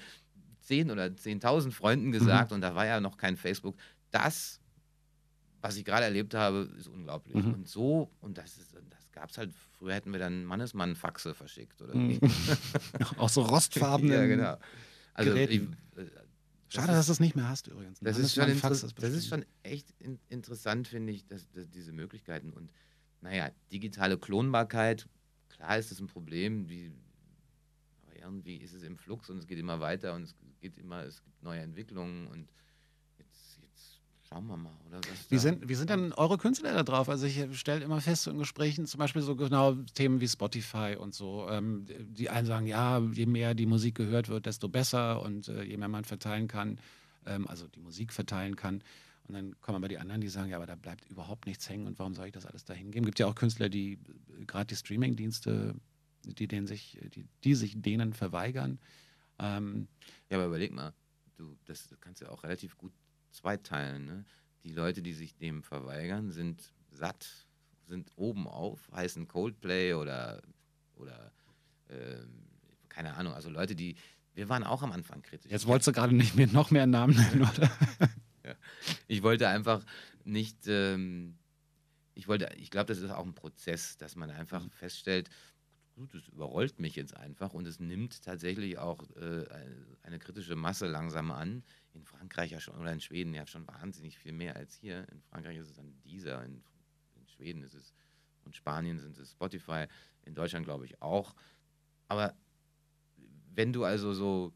10 0.61 0.91
oder 0.91 1.07
10.000 1.07 1.73
Freunden 1.73 2.13
gesagt, 2.13 2.53
und 2.53 2.61
da 2.61 2.75
war 2.75 2.85
ja 2.85 3.01
noch 3.01 3.17
kein 3.17 3.39
Facebook, 3.39 3.75
das, 4.11 4.61
was 5.63 5.77
ich 5.77 5.85
gerade 5.87 6.05
erlebt 6.05 6.35
habe, 6.35 6.69
ist 6.79 6.89
unglaublich. 6.89 7.43
Mhm. 7.43 7.55
Und 7.55 7.69
so, 7.69 8.11
und 8.21 8.37
das, 8.37 8.59
ist, 8.59 8.75
das 8.75 9.11
gab 9.11 9.31
es 9.31 9.39
halt, 9.39 9.55
früher 9.79 9.95
hätten 9.95 10.13
wir 10.13 10.21
dann 10.21 10.45
Mannesmann-Faxe 10.45 11.35
verschickt, 11.35 11.81
oder 11.81 11.95
Mhm. 11.95 12.21
Auch 13.17 13.31
so 13.31 13.41
rostfarbene. 13.41 14.15
ja, 14.15 14.27
genau. 14.27 14.59
Also, 15.15 15.35
ich, 15.35 15.63
Schade, 16.71 16.93
ist- 16.93 16.99
dass 16.99 17.07
du 17.07 17.13
es 17.13 17.21
nicht 17.21 17.37
mehr 17.37 17.49
hast 17.49 17.67
übrigens. 17.69 17.99
das 18.01 18.17
Ein 18.17 18.25
ist, 18.25 18.35
schon 18.35 18.45
Mannesmann-Fax 18.47 18.83
inter- 18.85 19.01
das 19.01 19.13
ist 19.15 19.29
schon 19.29 19.45
echt 19.63 19.95
in, 19.99 20.19
interessant, 20.29 20.89
finde 20.89 21.13
ich, 21.13 21.27
dass, 21.27 21.49
dass 21.51 21.69
diese 21.71 21.93
Möglichkeiten 21.93 22.53
und 22.53 22.71
naja, 23.21 23.51
digitale 23.73 24.19
Klonbarkeit, 24.19 25.09
klar 25.49 25.79
ist 25.79 25.91
das 25.91 25.99
ein 26.01 26.07
Problem, 26.07 26.69
wie, 26.69 26.93
aber 28.03 28.17
irgendwie 28.17 28.57
ist 28.57 28.75
es 28.75 28.83
im 28.83 28.97
Flux 28.97 29.29
und 29.31 29.39
es 29.39 29.47
geht 29.47 29.59
immer 29.59 29.81
weiter 29.81 30.15
und 30.15 30.23
es 30.25 30.35
geht 30.61 30.77
immer, 30.79 31.05
es 31.05 31.23
gibt 31.23 31.43
neue 31.43 31.61
Entwicklungen 31.61 32.27
und 32.29 32.51
schauen 34.29 34.47
wir 34.47 34.57
mal, 34.57 34.73
oder? 34.87 34.99
Was 34.99 35.31
Wie 35.31 35.37
da 35.37 35.41
sind, 35.41 35.69
wie 35.69 35.75
sind 35.75 35.91
denn 35.91 36.13
eure 36.13 36.39
Künstler 36.39 36.73
da 36.73 36.83
drauf? 36.83 37.09
Also 37.09 37.27
ich 37.27 37.59
stelle 37.59 37.85
immer 37.85 38.01
fest 38.01 38.25
so 38.25 38.31
in 38.31 38.39
Gesprächen, 38.39 38.87
zum 38.87 38.99
Beispiel 38.99 39.23
so 39.23 39.37
genau 39.37 39.75
Themen 39.95 40.21
wie 40.21 40.29
Spotify 40.29 40.97
und 40.99 41.15
so. 41.15 41.49
Ähm, 41.49 41.87
die 41.87 42.29
einen 42.31 42.47
sagen, 42.47 42.67
ja, 42.67 43.01
je 43.01 43.27
mehr 43.27 43.55
die 43.55 43.67
Musik 43.67 43.95
gehört 43.95 44.29
wird, 44.29 44.47
desto 44.47 44.69
besser 44.69 45.23
und 45.23 45.49
äh, 45.49 45.63
je 45.63 45.77
mehr 45.77 45.89
man 45.89 46.05
verteilen 46.05 46.49
kann, 46.49 46.79
ähm, 47.27 47.47
also 47.49 47.67
die 47.69 47.81
Musik 47.81 48.13
verteilen 48.13 48.57
kann. 48.57 48.83
Und 49.27 49.35
dann 49.35 49.61
kommen 49.61 49.77
aber 49.77 49.89
die 49.89 49.99
anderen, 49.99 50.21
die 50.21 50.29
sagen, 50.29 50.51
ja, 50.51 50.57
aber 50.57 50.67
da 50.67 50.75
bleibt 50.75 51.05
überhaupt 51.11 51.47
nichts 51.47 51.69
hängen 51.69 51.87
und 51.87 51.99
warum 51.99 52.15
soll 52.15 52.27
ich 52.27 52.33
das 52.33 52.47
alles 52.47 52.65
dahin 52.65 52.91
geben? 52.91 53.05
Gibt 53.07 53.19
ja 53.19 53.27
auch 53.27 53.35
Künstler, 53.35 53.69
die 53.69 53.95
äh, 54.39 54.45
gerade 54.47 54.67
die 54.67 54.77
Streaming-Dienste, 54.77 55.75
die, 56.25 56.49
denen 56.49 56.67
sich, 56.67 56.99
die, 57.15 57.27
die 57.45 57.55
sich 57.55 57.81
denen 57.81 58.13
verweigern. 58.13 58.79
Ähm, 59.39 59.89
Ja, 60.31 60.37
aber 60.37 60.47
überleg 60.47 60.73
mal, 60.73 60.93
du, 61.37 61.57
das 61.67 61.89
kannst 62.01 62.21
du 62.21 62.27
ja 62.27 62.31
auch 62.31 62.43
relativ 62.43 62.77
gut 62.77 62.93
zweiteilen. 63.31 64.05
Ne? 64.05 64.25
Die 64.65 64.73
Leute, 64.73 65.03
die 65.03 65.13
sich 65.13 65.37
dem 65.37 65.63
verweigern, 65.63 66.31
sind 66.31 66.73
satt, 66.91 67.29
sind 67.87 68.11
oben 68.17 68.47
auf, 68.47 68.91
heißen 68.93 69.29
Coldplay 69.29 69.95
oder, 69.95 70.43
oder 70.97 71.33
ähm, 71.89 72.47
keine 72.89 73.15
Ahnung, 73.15 73.33
also 73.35 73.51
Leute, 73.51 73.75
die, 73.75 73.97
wir 74.35 74.49
waren 74.49 74.65
auch 74.65 74.83
am 74.83 74.93
Anfang 74.93 75.23
kritisch. 75.23 75.51
jetzt 75.51 75.67
wolltest 75.67 75.89
du 75.89 75.93
gerade 75.93 76.15
nicht 76.15 76.35
mehr 76.35 76.47
noch 76.49 76.71
mehr 76.71 76.87
Namen 76.87 77.15
nennen, 77.17 77.43
oder? 77.43 77.71
Ich 79.09 79.23
wollte 79.23 79.47
einfach 79.49 79.85
nicht, 80.25 80.67
ähm, 80.69 81.37
ich 82.15 82.29
wollte, 82.29 82.49
ich 82.57 82.71
glaube, 82.71 82.87
das 82.87 82.99
ist 82.99 83.11
auch 83.11 83.27
ein 83.27 83.35
Prozess, 83.35 83.99
dass 83.99 84.17
man 84.17 84.31
einfach 84.31 84.65
Mhm. 84.65 84.71
feststellt, 84.71 85.29
gut, 85.99 86.15
es 86.15 86.29
überrollt 86.29 86.79
mich 86.79 86.95
jetzt 86.97 87.17
einfach 87.17 87.53
und 87.53 87.67
es 87.67 87.81
nimmt 87.81 88.23
tatsächlich 88.23 88.79
auch 88.79 89.05
äh, 89.17 89.45
eine 90.03 90.19
kritische 90.19 90.57
Masse 90.57 90.87
langsam 90.87 91.31
an. 91.31 91.65
In 91.93 92.05
Frankreich 92.05 92.53
ja 92.53 92.61
schon 92.61 92.79
oder 92.79 92.93
in 92.93 93.01
Schweden 93.01 93.35
ja 93.35 93.47
schon 93.47 93.67
wahnsinnig 93.67 94.19
viel 94.19 94.33
mehr 94.33 94.57
als 94.57 94.75
hier. 94.77 95.07
In 95.11 95.21
Frankreich 95.23 95.59
ist 95.59 95.69
es 95.69 95.75
dann 95.75 95.93
dieser, 96.05 96.45
in, 96.45 96.63
in 97.17 97.27
Schweden 97.27 97.63
ist 97.63 97.75
es 97.75 97.93
und 98.45 98.57
Spanien 98.57 98.99
sind 98.99 99.19
es 99.19 99.33
Spotify, 99.33 99.87
in 100.25 100.35
Deutschland 100.35 100.65
glaube 100.65 100.87
ich 100.87 101.03
auch. 101.03 101.35
Aber 102.07 102.35
wenn 103.55 103.73
du 103.73 103.85
also 103.85 104.15
so 104.15 104.55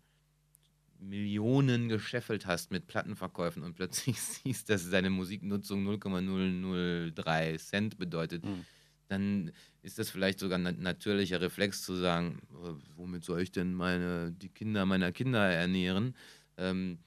Millionen 0.98 1.88
gescheffelt 1.88 2.46
hast 2.46 2.70
mit 2.70 2.86
Plattenverkäufen 2.86 3.64
und 3.64 3.74
plötzlich 3.74 4.20
siehst, 4.22 4.70
dass 4.70 4.88
deine 4.90 5.10
Musiknutzung 5.10 5.82
0,003 5.82 7.56
Cent 7.58 7.98
bedeutet, 7.98 8.44
Mhm. 8.44 8.64
Dann 9.12 9.52
ist 9.82 9.98
das 9.98 10.10
vielleicht 10.10 10.38
sogar 10.38 10.58
ein 10.58 10.80
natürlicher 10.80 11.40
Reflex 11.40 11.82
zu 11.82 11.94
sagen, 11.94 12.40
äh, 12.52 12.72
womit 12.96 13.24
soll 13.24 13.42
ich 13.42 13.52
denn 13.52 13.74
meine, 13.74 14.32
die 14.32 14.48
Kinder 14.48 14.86
meiner 14.86 15.12
Kinder 15.12 15.44
ernähren? 15.50 16.16
Ähm, 16.56 16.98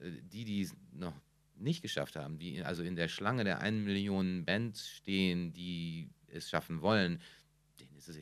äh, 0.00 0.10
die, 0.22 0.44
die 0.44 0.62
es 0.62 0.74
noch 0.92 1.14
nicht 1.56 1.82
geschafft 1.82 2.16
haben, 2.16 2.38
die 2.38 2.62
also 2.62 2.82
in 2.82 2.96
der 2.96 3.08
Schlange 3.08 3.44
der 3.44 3.60
1 3.60 3.84
Million 3.84 4.44
Bands 4.44 4.88
stehen, 4.88 5.52
die 5.52 6.10
es 6.26 6.50
schaffen 6.50 6.82
wollen, 6.82 7.20
denen 7.80 7.96
ist 7.96 8.08
es 8.08 8.18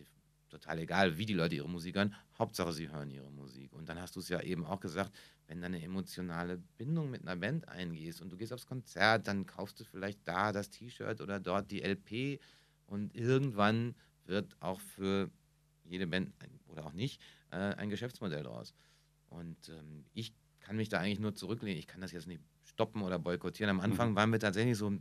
total 0.49 0.79
egal, 0.79 1.17
wie 1.17 1.27
die 1.27 1.33
Leute 1.33 1.57
ihre 1.57 1.69
Musik 1.69 1.97
hören. 1.97 2.15
Hauptsache, 2.39 2.73
sie 2.73 2.91
hören 2.91 3.11
ihre 3.11 3.31
Musik. 3.31 3.73
Und 3.73 3.89
dann 3.89 4.01
hast 4.01 4.15
du 4.15 4.21
es 4.21 4.29
ja 4.29 4.41
eben 4.41 4.67
auch 4.67 4.81
gesagt, 4.81 5.13
wenn 5.47 5.61
du 5.61 5.67
eine 5.67 5.83
emotionale 5.83 6.59
Bindung 6.77 7.11
mit 7.11 7.23
einer 7.23 7.37
Band 7.37 7.69
eingehst 7.69 8.21
und 8.21 8.31
du 8.31 8.37
gehst 8.37 8.53
aufs 8.53 8.67
Konzert, 8.67 9.27
dann 9.27 9.47
kaufst 9.47 9.81
du 9.81 9.85
vielleicht 9.85 10.21
da 10.29 10.53
das 10.53 10.71
T-Shirt 10.71 11.21
oder 11.21 11.41
dort 11.41 11.71
die 11.71 11.83
LP 11.83 12.39
und 12.87 13.15
irgendwann 13.15 13.95
wird 14.25 14.57
auch 14.61 14.81
für 14.81 15.31
jede 15.85 16.07
Band 16.07 16.33
oder 16.67 16.87
auch 16.87 16.93
nicht 16.93 17.21
äh, 17.51 17.57
ein 17.57 17.91
Geschäftsmodell 17.91 18.43
draus. 18.43 18.75
Und 19.29 19.69
ähm, 19.69 20.05
ich 20.15 20.35
kann 20.61 20.77
mich 20.77 20.89
da 20.89 20.99
eigentlich 21.01 21.21
nur 21.21 21.35
zurücklehnen. 21.35 21.79
Ich 21.79 21.87
kann 21.87 22.01
das 22.01 22.13
jetzt 22.13 22.27
nicht 22.27 22.43
stoppen 22.65 23.03
oder 23.03 23.19
boykottieren. 23.19 23.71
Am 23.71 23.81
Anfang 23.81 24.15
waren 24.15 24.31
wir 24.31 24.39
tatsächlich 24.39 24.79
so, 24.79 24.93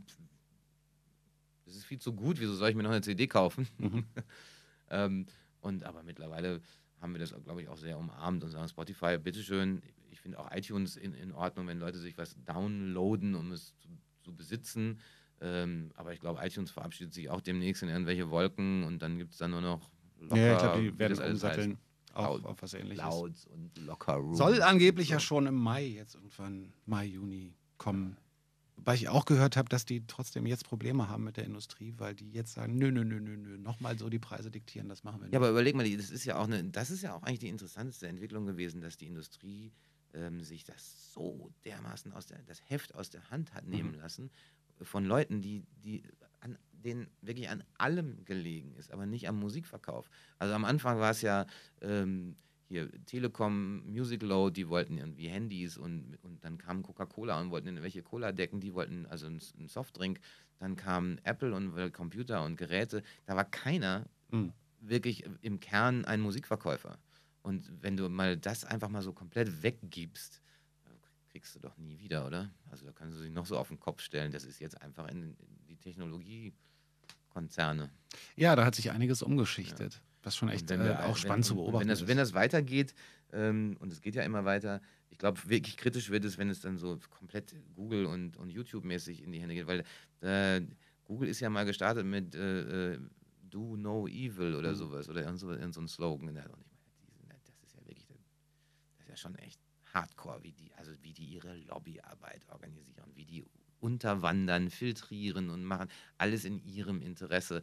das 1.64 1.76
ist 1.76 1.84
viel 1.84 1.98
zu 1.98 2.12
gut, 2.12 2.40
wieso 2.40 2.54
soll 2.54 2.70
ich 2.70 2.76
mir 2.76 2.82
noch 2.82 2.90
eine 2.90 3.00
CD 3.00 3.26
kaufen? 3.26 3.68
Mhm. 3.78 4.04
ähm, 4.90 5.26
und 5.60 5.84
aber 5.84 6.02
mittlerweile 6.02 6.60
haben 7.00 7.12
wir 7.12 7.20
das, 7.20 7.34
glaube 7.44 7.62
ich, 7.62 7.68
auch 7.68 7.76
sehr 7.76 7.98
umarmt 7.98 8.44
und 8.44 8.50
sagen, 8.50 8.68
Spotify, 8.68 9.18
bitteschön. 9.18 9.82
Ich 10.10 10.20
finde 10.20 10.38
auch 10.38 10.50
iTunes 10.52 10.96
in, 10.96 11.14
in 11.14 11.32
Ordnung, 11.32 11.66
wenn 11.66 11.78
Leute 11.78 11.98
sich 11.98 12.16
was 12.18 12.36
downloaden, 12.44 13.34
um 13.34 13.52
es 13.52 13.76
zu, 13.78 13.88
zu 14.20 14.34
besitzen. 14.34 15.00
Ähm, 15.42 15.90
aber 15.96 16.12
ich 16.12 16.20
glaube, 16.20 16.40
iTunes 16.44 16.70
verabschiedet 16.70 17.12
sich 17.12 17.28
auch 17.28 17.40
demnächst 17.40 17.82
in 17.82 17.88
irgendwelche 17.88 18.30
Wolken 18.30 18.84
und 18.84 19.00
dann 19.02 19.18
gibt 19.18 19.32
es 19.32 19.38
dann 19.38 19.50
nur 19.50 19.60
noch 19.60 19.90
locker, 20.20 20.36
ja, 20.40 20.52
ich 20.52 20.58
glaube, 20.58 20.82
die 20.82 20.98
werden 20.98 21.18
umsatteln. 21.18 21.78
Auch 22.14 22.26
Cloud- 22.26 22.44
auf 22.44 22.62
was 22.62 22.74
ähnliches. 22.74 23.02
Clouds 23.02 23.46
und 23.46 23.78
Locker 23.78 24.14
Room. 24.14 24.34
Soll 24.34 24.62
angeblich 24.62 25.08
so. 25.08 25.14
ja 25.14 25.20
schon 25.20 25.46
im 25.46 25.54
Mai 25.54 25.84
jetzt 25.86 26.14
irgendwann, 26.14 26.72
Mai, 26.86 27.06
Juni 27.06 27.54
kommen. 27.78 28.18
Wobei 28.76 28.94
ich 28.94 29.08
auch 29.08 29.24
gehört 29.24 29.56
habe, 29.56 29.68
dass 29.68 29.84
die 29.84 30.06
trotzdem 30.06 30.46
jetzt 30.46 30.64
Probleme 30.64 31.08
haben 31.08 31.24
mit 31.24 31.36
der 31.36 31.44
Industrie, 31.44 31.94
weil 31.96 32.14
die 32.14 32.30
jetzt 32.30 32.52
sagen, 32.52 32.76
nö, 32.76 32.90
nö, 32.92 33.04
nö, 33.04 33.18
nö, 33.20 33.36
nö, 33.36 33.58
nochmal 33.58 33.98
so 33.98 34.08
die 34.10 34.18
Preise 34.18 34.50
diktieren, 34.50 34.88
das 34.88 35.04
machen 35.04 35.20
wir 35.20 35.24
nicht. 35.24 35.32
Ja, 35.32 35.40
aber 35.40 35.50
überleg 35.50 35.74
mal, 35.74 35.88
das 35.96 36.10
ist 36.10 36.24
ja 36.24 36.36
auch 36.36 36.44
eine, 36.44 36.62
das 36.64 36.90
ist 36.90 37.02
ja 37.02 37.14
auch 37.14 37.22
eigentlich 37.22 37.40
die 37.40 37.48
interessanteste 37.48 38.08
Entwicklung 38.08 38.44
gewesen, 38.46 38.80
dass 38.80 38.96
die 38.96 39.06
Industrie 39.06 39.72
ähm, 40.14 40.42
sich 40.42 40.64
das 40.64 41.12
so 41.12 41.50
dermaßen 41.64 42.12
aus 42.12 42.26
der, 42.26 42.42
das 42.42 42.60
Heft 42.68 42.94
aus 42.94 43.10
der 43.10 43.30
Hand 43.30 43.54
hat 43.54 43.66
nehmen 43.66 43.94
lassen 43.94 44.30
von 44.80 45.04
Leuten, 45.04 45.40
die, 45.40 45.64
die 45.76 46.02
an 46.40 46.58
denen 46.72 47.08
wirklich 47.20 47.48
an 47.48 47.62
allem 47.78 48.24
gelegen 48.24 48.74
ist, 48.74 48.90
aber 48.92 49.06
nicht 49.06 49.28
am 49.28 49.38
Musikverkauf. 49.38 50.08
Also 50.38 50.54
am 50.54 50.64
Anfang 50.64 50.98
war 50.98 51.10
es 51.12 51.22
ja 51.22 51.46
ähm, 51.80 52.36
hier 52.68 52.90
Telekom, 53.04 53.84
Music 53.86 54.22
Load, 54.22 54.54
die 54.54 54.68
wollten 54.68 54.98
irgendwie 54.98 55.28
Handys 55.28 55.76
und, 55.76 56.16
und 56.22 56.42
dann 56.44 56.58
kam 56.58 56.82
Coca-Cola 56.82 57.40
und 57.40 57.50
wollten 57.50 57.68
irgendwelche 57.68 58.02
Cola 58.02 58.32
decken, 58.32 58.60
die 58.60 58.74
wollten 58.74 59.06
also 59.06 59.26
einen, 59.26 59.40
Softdrink, 59.68 60.20
dann 60.58 60.74
kam 60.76 61.18
Apple 61.22 61.54
und 61.54 61.72
wollte 61.72 61.90
Computer 61.92 62.44
und 62.44 62.56
Geräte. 62.56 63.02
Da 63.26 63.36
war 63.36 63.44
keiner 63.44 64.06
Mhm. 64.32 64.52
wirklich 64.80 65.24
im 65.42 65.60
Kern 65.60 66.04
ein 66.04 66.20
Musikverkäufer. 66.20 66.98
Und 67.42 67.82
wenn 67.82 67.96
du 67.96 68.08
mal 68.08 68.36
das 68.36 68.64
einfach 68.64 68.88
mal 68.88 69.02
so 69.02 69.12
komplett 69.12 69.62
weggibst, 69.62 70.42
kriegst 71.32 71.54
du 71.54 71.58
doch 71.60 71.76
nie 71.78 71.98
wieder, 71.98 72.26
oder? 72.26 72.50
Also 72.70 72.84
da 72.84 72.92
kannst 72.92 73.18
du 73.18 73.22
dich 73.22 73.32
noch 73.32 73.46
so 73.46 73.56
auf 73.58 73.68
den 73.68 73.80
Kopf 73.80 74.02
stellen. 74.02 74.32
Das 74.32 74.44
ist 74.44 74.58
jetzt 74.60 74.80
einfach 74.82 75.08
in, 75.08 75.34
in 75.38 75.66
die 75.66 75.76
Technologiekonzerne. 75.76 77.90
Ja, 78.36 78.54
da 78.56 78.64
hat 78.64 78.74
sich 78.74 78.90
einiges 78.90 79.22
umgeschichtet. 79.22 80.02
Was 80.22 80.36
schon 80.36 80.48
echt 80.50 80.62
Und 80.62 80.68
wenn 80.70 80.80
äh, 80.82 80.84
wir- 80.84 81.04
auch 81.04 81.08
wenn- 81.08 81.14
spannend 81.16 81.44
zu 81.46 81.54
und 81.54 81.58
beobachten 81.64 81.80
Wenn 81.80 81.88
das, 81.88 82.02
ist. 82.02 82.08
wenn 82.08 82.16
das 82.18 82.34
weitergeht, 82.34 82.94
ähm, 83.32 83.76
und 83.80 83.92
es 83.92 84.00
geht 84.00 84.14
ja 84.14 84.22
immer 84.22 84.44
weiter, 84.44 84.80
ich 85.10 85.18
glaube, 85.18 85.40
wirklich 85.48 85.76
kritisch 85.76 86.10
wird 86.10 86.24
es, 86.24 86.38
wenn 86.38 86.48
es 86.50 86.60
dann 86.60 86.78
so 86.78 86.98
komplett 87.10 87.54
Google 87.74 88.06
und, 88.06 88.36
und 88.36 88.50
YouTube-mäßig 88.50 89.22
in 89.22 89.32
die 89.32 89.40
Hände 89.40 89.54
geht, 89.54 89.66
weil 89.66 89.84
äh, 90.20 90.64
Google 91.04 91.28
ist 91.28 91.40
ja 91.40 91.50
mal 91.50 91.64
gestartet 91.64 92.06
mit 92.06 92.34
äh, 92.34 92.92
äh, 92.94 92.98
do 93.42 93.76
no 93.76 94.06
evil 94.06 94.54
oder 94.54 94.70
Mhm. 94.72 94.76
sowas 94.76 95.08
oder 95.08 95.22
irgend 95.22 95.40
so, 95.40 95.50
irgend 95.50 95.74
so 95.74 95.80
ein 95.80 95.88
Slogan. 95.88 96.28
Und 96.28 96.36
ich 96.36 97.26
meine, 97.26 97.40
die 97.40 97.46
sind- 97.46 97.56
das 97.60 97.70
ist 97.70 97.74
ja 97.76 97.86
wirklich, 97.86 98.06
das 98.06 98.16
ist 99.00 99.08
ja 99.08 99.16
schon 99.16 99.34
echt 99.36 99.60
hardcore, 99.92 100.42
wie 100.42 100.52
die, 100.52 100.72
also 100.74 100.92
wie 101.02 101.12
die 101.12 101.24
ihre 101.26 101.56
Lobbyarbeit 101.56 102.48
organisieren, 102.48 103.10
wie 103.14 103.24
die 103.26 103.44
unterwandern, 103.80 104.70
filtrieren 104.70 105.50
und 105.50 105.64
machen 105.64 105.88
alles 106.18 106.44
in 106.44 106.58
ihrem 106.64 107.02
Interesse 107.02 107.62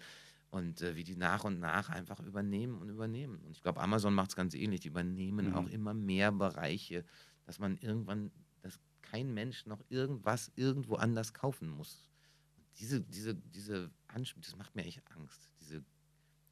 und 0.52 0.82
äh, 0.82 0.96
wie 0.96 1.04
die 1.04 1.16
nach 1.16 1.44
und 1.44 1.60
nach 1.60 1.90
einfach 1.90 2.20
übernehmen 2.20 2.80
und 2.80 2.90
übernehmen. 2.90 3.40
Und 3.46 3.52
ich 3.52 3.62
glaube, 3.62 3.82
Amazon 3.82 4.14
macht 4.14 4.32
es 4.32 4.36
ganz 4.36 4.54
ähnlich. 4.54 4.82
Die 4.82 4.88
übernehmen 4.90 5.48
Mhm. 5.48 5.56
auch 5.56 5.68
immer 5.68 5.94
mehr 5.94 6.32
Bereiche, 6.32 7.06
dass 7.46 7.60
man 7.60 7.78
irgendwann, 7.78 8.32
dass 8.62 8.80
kein 9.02 9.34
Mensch 9.34 9.66
noch 9.66 9.84
irgendwas 9.90 10.52
irgendwo 10.56 10.96
anders 10.96 11.34
kaufen 11.34 11.70
muss. 11.70 12.10
Und 12.58 12.66
diese, 12.80 13.02
diese, 13.02 13.36
diese 13.36 13.92
Anspruch, 14.08 14.42
das 14.44 14.56
macht 14.58 14.76
mir 14.76 14.86
echt 14.86 15.02
Angst. 15.16 15.54
Diese, 15.62 15.84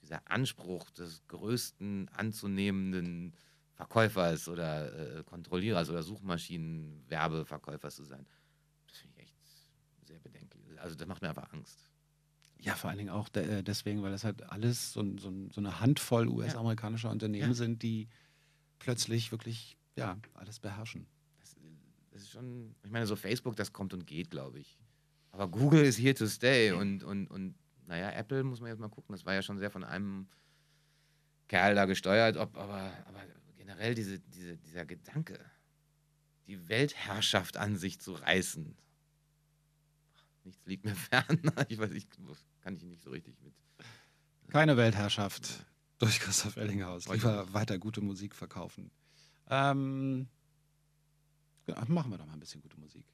dieser 0.02 0.22
Anspruch 0.30 0.90
des 0.92 1.26
größten 1.28 2.08
anzunehmenden 2.10 3.34
Verkäufers 3.78 4.48
oder 4.50 5.20
äh, 5.20 5.24
Kontrollierers 5.24 5.90
oder 5.90 6.02
Suchmaschinenwerbeverkäufers 6.02 7.96
zu 7.96 8.04
sein. 8.04 8.26
Das 8.88 8.98
finde 8.98 9.16
ich 9.18 9.24
echt 9.24 9.36
sehr 10.08 10.20
bedenklich. 10.20 10.64
Also 10.82 10.96
das 10.96 11.08
macht 11.08 11.22
mir 11.22 11.30
einfach 11.30 11.54
Angst. 11.54 11.78
Ja, 12.60 12.74
vor 12.74 12.90
allen 12.90 12.98
Dingen 12.98 13.12
auch 13.12 13.30
de 13.30 13.60
äh, 13.60 13.64
deswegen, 13.64 14.02
weil 14.02 14.12
das 14.12 14.24
halt 14.24 14.42
alles 14.50 14.94
so, 14.94 15.04
so, 15.20 15.32
so 15.52 15.62
eine 15.62 15.80
Handvoll 15.80 16.28
US-amerikanischer 16.28 17.12
Unternehmen 17.12 17.50
Ja. 17.50 17.54
sind, 17.54 17.84
die 17.84 18.08
plötzlich 18.80 19.32
wirklich 19.32 19.78
ja, 19.96 20.18
alles 20.34 20.60
beherrschen. 20.60 21.06
Das, 21.40 21.56
das 22.12 22.24
ist 22.24 22.32
schon, 22.32 22.76
ich 22.84 22.90
meine, 22.90 23.06
so 23.06 23.16
Facebook, 23.16 23.56
das 23.56 23.74
kommt 23.74 23.94
und 23.94 24.08
geht, 24.08 24.32
glaube 24.32 24.60
ich. 24.60 24.80
Aber 25.32 25.48
Google 25.48 25.84
ist 25.86 26.00
here 26.00 26.16
to 26.16 26.26
stay 26.26 26.72
und, 26.72 27.04
und, 27.04 27.28
und 27.28 27.54
naja, 27.86 28.10
Apple 28.12 28.44
muss 28.44 28.60
man 28.60 28.70
jetzt 28.70 28.80
mal 28.80 28.90
gucken. 28.90 29.14
Das 29.14 29.24
war 29.24 29.36
ja 29.36 29.44
schon 29.44 29.60
sehr 29.60 29.70
von 29.70 29.84
einem 29.84 30.28
Kerl 31.48 31.76
da 31.76 31.86
gesteuert, 31.86 32.38
ob, 32.38 32.58
aber, 32.58 32.92
aber 33.06 33.22
generell 33.68 33.95
diese, 33.95 34.20
diese, 34.20 34.57
dieser 34.57 34.86
Gedanke, 34.86 35.39
die 36.47 36.70
Weltherrschaft 36.70 37.57
an 37.57 37.76
sich 37.76 37.99
zu 37.99 38.13
reißen. 38.13 38.78
Nichts 40.45 40.65
liegt 40.65 40.86
mir 40.86 40.95
fern. 40.95 41.41
Ich 41.68 41.78
weiß, 41.78 41.91
ich 41.91 42.07
kann 42.61 42.78
ich 42.78 42.84
nicht 42.84 43.03
so 43.03 43.09
richtig 43.09 43.36
mit. 43.41 43.53
Keine 44.47 44.78
Weltherrschaft 44.78 45.65
durch 45.97 46.22
Christoph 46.22 46.55
Ellinghaus. 46.55 47.09
Lieber 47.09 47.51
weiter 47.53 47.78
gute 47.78 47.99
Musik 47.99 48.34
verkaufen. 48.36 48.89
Ähm, 49.49 50.30
ja, 51.65 51.84
machen 51.88 52.11
wir 52.11 52.18
doch 52.18 52.26
mal 52.26 52.34
ein 52.34 52.39
bisschen 52.39 52.61
gute 52.61 52.80
Musik. 52.80 53.05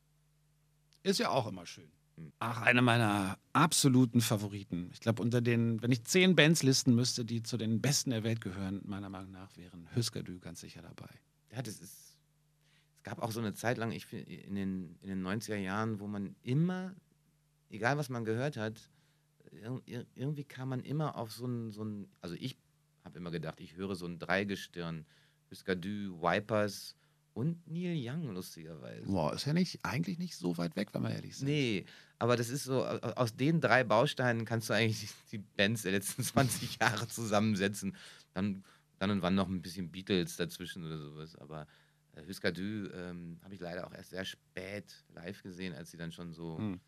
Ist 1.01 1.17
ja 1.17 1.29
auch 1.29 1.47
immer 1.47 1.65
schön. 1.65 1.91
Ach, 2.39 2.61
eine 2.61 2.81
meiner 2.81 3.37
absoluten 3.53 4.21
Favoriten. 4.21 4.89
Ich 4.93 4.99
glaube, 4.99 5.21
unter 5.21 5.41
den, 5.41 5.81
wenn 5.81 5.91
ich 5.91 6.03
zehn 6.03 6.35
Bands 6.35 6.61
listen 6.61 6.93
müsste, 6.93 7.25
die 7.25 7.41
zu 7.41 7.57
den 7.57 7.81
besten 7.81 8.11
der 8.11 8.23
Welt 8.23 8.41
gehören, 8.41 8.81
meiner 8.85 9.09
Meinung 9.09 9.31
nach 9.31 9.55
wären 9.57 9.87
Hüsker-Dü 9.95 10.39
ganz 10.39 10.61
sicher 10.61 10.81
dabei. 10.81 11.09
Ja, 11.51 11.61
das 11.61 11.79
ist. 11.79 12.17
Es 12.97 13.03
gab 13.03 13.21
auch 13.21 13.31
so 13.31 13.41
eine 13.41 13.53
Zeit 13.53 13.77
lang, 13.77 13.91
ich 13.91 14.11
in 14.13 14.55
den, 14.55 14.95
in 15.01 15.09
den 15.09 15.27
90er 15.27 15.57
Jahren, 15.57 15.99
wo 15.99 16.07
man 16.07 16.37
immer, 16.41 16.95
egal 17.69 17.97
was 17.97 18.07
man 18.07 18.23
gehört 18.23 18.55
hat, 18.55 18.89
ir 19.51 19.81
ir 19.85 20.05
irgendwie 20.15 20.45
kam 20.45 20.69
man 20.69 20.83
immer 20.83 21.17
auf 21.17 21.31
so 21.33 21.45
ein, 21.45 21.71
so 21.71 21.85
also 22.21 22.35
ich 22.39 22.57
habe 23.03 23.17
immer 23.17 23.29
gedacht, 23.31 23.59
ich 23.59 23.75
höre 23.75 23.95
so 23.95 24.05
ein 24.05 24.19
Dreigestirn, 24.19 25.05
Husker 25.51 25.75
Du, 25.75 26.21
Wipers 26.21 26.95
und 27.33 27.65
Neil 27.67 27.95
Young, 27.97 28.33
lustigerweise. 28.33 29.05
Boah, 29.07 29.33
ist 29.33 29.45
ja 29.45 29.53
nicht, 29.53 29.79
eigentlich 29.83 30.19
nicht 30.19 30.35
so 30.35 30.57
weit 30.57 30.75
weg, 30.75 30.89
wenn 30.93 31.01
wir 31.03 31.09
ehrlich 31.11 31.35
sind. 31.35 31.47
Nee, 31.47 31.85
aber 32.19 32.35
das 32.37 32.49
ist 32.49 32.63
so, 32.63 32.85
au- 32.85 32.99
aus 33.15 33.35
den 33.35 33.59
drei 33.59 33.83
Bausteinen 33.83 34.45
kannst 34.45 34.69
du 34.69 34.73
eigentlich 34.73 35.09
die 35.31 35.39
Bands 35.39 35.81
der 35.81 35.93
letzten 35.93 36.23
20 36.23 36.77
Jahre 36.79 37.07
zusammensetzen. 37.07 37.95
Dann, 38.33 38.63
dann 38.99 39.09
und 39.11 39.21
wann 39.21 39.35
noch 39.35 39.47
ein 39.49 39.61
bisschen 39.61 39.91
Beatles 39.91 40.35
dazwischen 40.37 40.85
oder 40.85 40.99
sowas. 40.99 41.35
Aber 41.37 41.67
äh, 42.13 42.25
Husker 42.27 42.51
Du 42.51 42.61
ähm, 42.93 43.39
habe 43.43 43.55
ich 43.55 43.59
leider 43.61 43.87
auch 43.87 43.93
erst 43.93 44.11
sehr 44.11 44.25
spät 44.25 45.03
live 45.09 45.41
gesehen, 45.41 45.73
als 45.73 45.91
sie 45.91 45.97
dann 45.97 46.11
schon 46.11 46.33
so 46.33 46.57
Hm. 46.57 46.79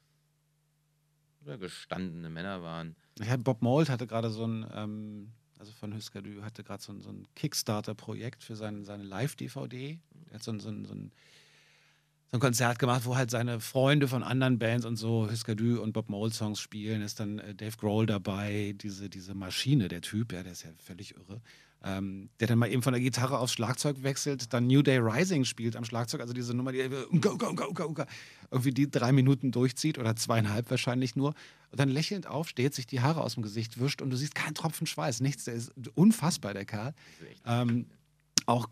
gestandene 1.60 2.30
Männer 2.30 2.62
waren. 2.64 2.96
Ja, 3.20 3.38
Bob 3.38 3.62
Mould 3.62 3.90
hatte 3.90 4.08
gerade 4.08 4.30
so 4.32 4.46
ein, 4.48 4.66
ähm, 4.74 5.32
also 5.60 5.72
von 5.72 5.94
Husker 5.94 6.22
Du, 6.22 6.44
hatte 6.44 6.64
gerade 6.64 6.82
so 6.82 6.92
ein, 6.92 7.02
so 7.02 7.10
ein 7.10 7.28
Kickstarter-Projekt 7.36 8.44
für 8.44 8.56
sein, 8.56 8.84
seine 8.84 9.04
Live-DVD. 9.04 10.00
Er 10.36 10.40
hat 10.40 10.44
so 10.44 10.52
ein, 10.52 10.60
so, 10.60 10.70
so, 10.70 10.94
ein, 10.94 11.12
so 12.30 12.38
ein 12.38 12.40
Konzert 12.42 12.78
gemacht, 12.78 13.06
wo 13.06 13.16
halt 13.16 13.32
seine 13.32 13.62
Freunde 13.62 14.10
von 14.10 14.22
anderen 14.22 14.60
Bands 14.60 14.86
und 14.86 14.98
so 14.98 15.32
Husker 15.32 15.56
Du 15.56 15.82
und 15.82 15.94
Bob 15.94 16.10
Mould-Songs 16.10 16.60
spielen. 16.60 17.02
Ist 17.02 17.22
dann 17.22 17.40
äh, 17.40 17.56
Dave 17.56 17.78
Grohl 17.78 18.06
dabei, 18.06 18.76
diese, 18.78 19.10
diese 19.10 19.34
Maschine, 19.34 19.88
der 19.88 20.02
Typ, 20.02 20.34
ja, 20.34 20.44
der 20.44 20.52
ist 20.52 20.64
ja 20.64 20.72
völlig 20.78 21.16
irre. 21.16 21.40
Ähm, 21.86 22.30
der 22.42 22.48
dann 22.48 22.58
mal 22.58 22.70
eben 22.70 22.82
von 22.82 22.92
der 22.92 23.02
Gitarre 23.02 23.40
aufs 23.40 23.54
Schlagzeug 23.54 24.04
wechselt, 24.04 24.52
dann 24.54 24.68
New 24.68 24.82
Day 24.82 24.98
Rising 24.98 25.46
spielt 25.46 25.78
am 25.78 25.86
Schlagzeug, 25.86 26.20
also 26.20 26.34
diese 26.34 26.54
Nummer, 26.54 26.74
die 26.74 26.82
unka, 26.82 27.30
unka, 27.30 27.48
unka, 27.48 27.66
unka, 27.66 27.84
unka, 27.86 28.08
irgendwie 28.52 28.72
die 28.72 28.92
drei 28.92 29.14
Minuten 29.14 29.52
durchzieht 29.52 29.98
oder 30.00 30.18
zweieinhalb 30.18 30.70
wahrscheinlich 30.70 31.16
nur 31.16 31.34
und 31.72 31.80
dann 31.80 31.90
lächelnd 31.90 32.28
aufsteht, 32.28 32.74
sich 32.74 32.88
die 32.88 33.02
Haare 33.02 33.22
aus 33.22 33.36
dem 33.36 33.44
Gesicht 33.44 33.80
wischt 33.80 34.02
und 34.02 34.10
du 34.10 34.18
siehst 34.18 34.36
keinen 34.36 34.56
Tropfen 34.56 34.88
Schweiß, 34.88 35.22
nichts, 35.22 35.46
der 35.46 35.54
ist 35.54 35.72
unfassbar, 35.94 36.54
der 36.54 36.66
Kerl. 36.66 36.94
Ähm, 37.46 37.86
auch 38.46 38.68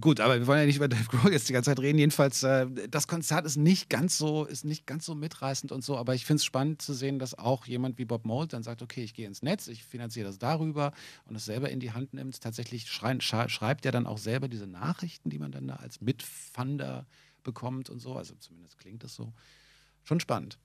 gut, 0.00 0.20
aber 0.20 0.38
wir 0.38 0.46
wollen 0.46 0.60
ja 0.60 0.66
nicht 0.66 0.76
über 0.76 0.88
Dave 0.88 1.04
Grohl 1.04 1.32
jetzt 1.32 1.48
die 1.48 1.52
ganze 1.52 1.70
Zeit 1.70 1.80
reden. 1.80 1.98
Jedenfalls, 1.98 2.42
äh, 2.42 2.66
das 2.88 3.06
Konzert 3.06 3.46
ist 3.46 3.56
nicht 3.56 3.88
ganz 3.88 4.18
so, 4.18 4.44
ist 4.44 4.64
nicht 4.64 4.86
ganz 4.86 5.06
so 5.06 5.14
mitreißend 5.14 5.72
und 5.72 5.84
so, 5.84 5.96
aber 5.96 6.14
ich 6.14 6.26
finde 6.26 6.38
es 6.38 6.44
spannend 6.44 6.82
zu 6.82 6.92
sehen, 6.92 7.18
dass 7.18 7.38
auch 7.38 7.66
jemand 7.66 7.98
wie 7.98 8.04
Bob 8.04 8.24
Mould 8.24 8.52
dann 8.52 8.62
sagt, 8.62 8.82
okay, 8.82 9.04
ich 9.04 9.14
gehe 9.14 9.26
ins 9.26 9.42
Netz, 9.42 9.68
ich 9.68 9.84
finanziere 9.84 10.26
das 10.26 10.38
darüber 10.38 10.92
und 11.26 11.36
es 11.36 11.44
selber 11.44 11.70
in 11.70 11.80
die 11.80 11.92
Hand 11.92 12.14
nimmt. 12.14 12.40
Tatsächlich 12.40 12.90
schrein, 12.90 13.20
schreibt 13.20 13.86
er 13.86 13.92
dann 13.92 14.06
auch 14.06 14.18
selber 14.18 14.48
diese 14.48 14.66
Nachrichten, 14.66 15.30
die 15.30 15.38
man 15.38 15.52
dann 15.52 15.68
da 15.68 15.76
als 15.76 16.00
Mitfunder 16.00 17.06
bekommt 17.42 17.90
und 17.90 18.00
so. 18.00 18.14
Also 18.14 18.34
zumindest 18.36 18.78
klingt 18.78 19.04
das 19.04 19.14
so. 19.14 19.32
Schon 20.04 20.20
spannend. 20.20 20.58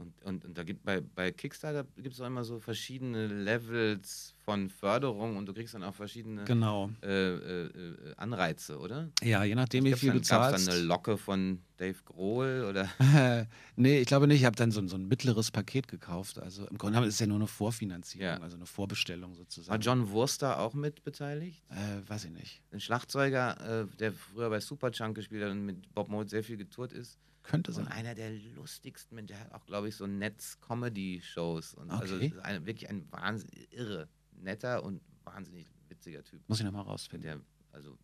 Und, 0.00 0.22
und, 0.22 0.44
und 0.46 0.56
da 0.58 0.62
gibt 0.64 0.82
bei, 0.84 1.00
bei 1.00 1.30
Kickstarter 1.30 1.84
gibt 1.96 2.14
es 2.14 2.20
auch 2.20 2.26
immer 2.26 2.42
so 2.42 2.58
verschiedene 2.58 3.26
Levels 3.26 4.34
von 4.44 4.70
Förderung 4.70 5.36
und 5.36 5.46
du 5.46 5.52
kriegst 5.52 5.74
dann 5.74 5.82
auch 5.82 5.94
verschiedene 5.94 6.44
Genau. 6.44 6.90
äh, 7.02 7.08
äh, 7.08 7.66
äh, 7.66 8.14
Anreize, 8.16 8.78
oder? 8.78 9.10
Ja, 9.22 9.44
je 9.44 9.54
nachdem, 9.54 9.84
wie 9.84 9.90
Gab's 9.90 10.00
viel 10.00 10.08
dann, 10.10 10.18
du 10.18 10.22
zahlst. 10.24 10.66
dann 10.68 10.74
eine 10.74 10.82
Locke 10.84 11.18
von 11.18 11.60
Dave 11.76 11.98
Grohl 12.04 12.66
oder? 12.68 12.88
nee, 13.76 14.00
ich 14.00 14.06
glaube 14.06 14.26
nicht. 14.26 14.40
Ich 14.40 14.44
habe 14.46 14.56
dann 14.56 14.70
so, 14.70 14.80
ein- 14.80 14.88
so 14.88 14.96
ein 14.96 15.06
mittleres 15.06 15.50
Paket 15.50 15.86
gekauft. 15.88 16.38
Also 16.38 16.66
im 16.66 16.78
Grunde 16.78 16.98
ist 17.00 17.14
es 17.14 17.20
ja 17.20 17.26
nur 17.26 17.36
eine 17.36 17.46
Vorfinanzierung, 17.46 18.26
Ja. 18.26 18.38
also 18.40 18.56
eine 18.56 18.66
Vorbestellung 18.66 19.30
War 19.32 19.36
sozusagen. 19.36 19.82
John 19.82 20.10
Wurster 20.10 20.58
auch 20.60 20.74
mit 20.74 21.04
beteiligt? 21.04 21.62
Äh, 21.70 22.08
weiß 22.08 22.24
ich 22.24 22.30
nicht. 22.32 22.62
Ein 22.72 22.80
Schlagzeuger, 22.80 23.82
äh, 23.82 23.86
der 23.98 24.12
früher 24.12 24.48
bei 24.50 24.60
Superchunk 24.60 25.14
gespielt 25.14 25.44
hat 25.44 25.50
und 25.50 25.66
mit 25.66 25.92
Bob 25.94 26.08
Mould 26.08 26.30
sehr 26.30 26.42
viel 26.42 26.56
getourt 26.56 26.92
ist. 26.92 27.18
Könnte 27.42 27.70
Und 27.70 27.76
sein. 27.76 27.88
einer 27.88 28.14
der 28.14 28.30
lustigsten, 28.32 29.14
Menschen, 29.14 29.28
der 29.28 29.40
hat 29.40 29.52
auch, 29.52 29.64
glaube 29.66 29.88
ich, 29.88 29.96
so 29.96 30.06
Netz-Comedy-Shows. 30.06 31.74
Und 31.74 31.90
Also 31.90 32.16
Okay. 32.16 32.26
ist 32.28 32.38
ein, 32.40 32.66
wirklich 32.66 32.88
ein 32.90 33.10
wahnsinnig 33.10 33.72
irre, 33.72 34.08
netter 34.32 34.82
und 34.84 35.00
wahnsinnig 35.24 35.66
witziger 35.88 36.22
Typ. 36.22 36.42
Muss 36.48 36.58
ich 36.60 36.64
nochmal 36.64 36.82
rausfinden. 36.84 37.22
Der, 37.22 37.40
also, 37.72 37.98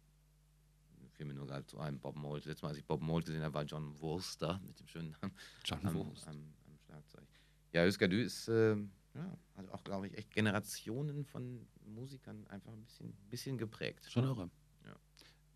fiel 1.12 1.26
mir 1.26 1.34
nur 1.34 1.47
gerade 1.47 1.64
zu 1.66 1.78
einem 1.78 1.99
Bob 1.99 2.16
Mould. 2.16 2.45
Letztes 2.45 2.62
Mal, 2.62 2.70
als 2.70 2.78
ich 2.78 2.84
Bob 2.84 3.01
Mould 3.03 3.26
gesehen 3.26 3.43
habe, 3.43 3.55
war 3.55 3.64
John 3.64 3.99
Wurster 4.01 4.61
mit 4.66 4.78
dem 4.80 4.87
schönen 4.87 5.11
Namen 5.20 5.34
John 5.64 5.87
am, 5.87 5.95
Wurst. 5.95 6.26
am, 6.28 6.37
am 6.66 6.78
Schlagzeug. 6.84 7.26
Ja, 7.72 7.84
Husker 7.87 8.09
Du 8.09 8.20
ist, 8.20 8.49
äh, 8.49 8.76
ja, 9.14 9.39
hat 9.57 9.68
auch, 9.70 9.82
glaube 9.84 10.09
ich, 10.09 10.16
echt 10.18 10.30
Generationen 10.32 11.24
von 11.24 11.66
Musikern 11.84 12.47
einfach 12.49 12.72
ein 12.72 12.82
bisschen, 12.82 13.12
bisschen 13.30 13.57
geprägt. 13.59 14.11
Schon 14.11 14.24
irre. 14.24 14.51
Ja. 14.84 14.95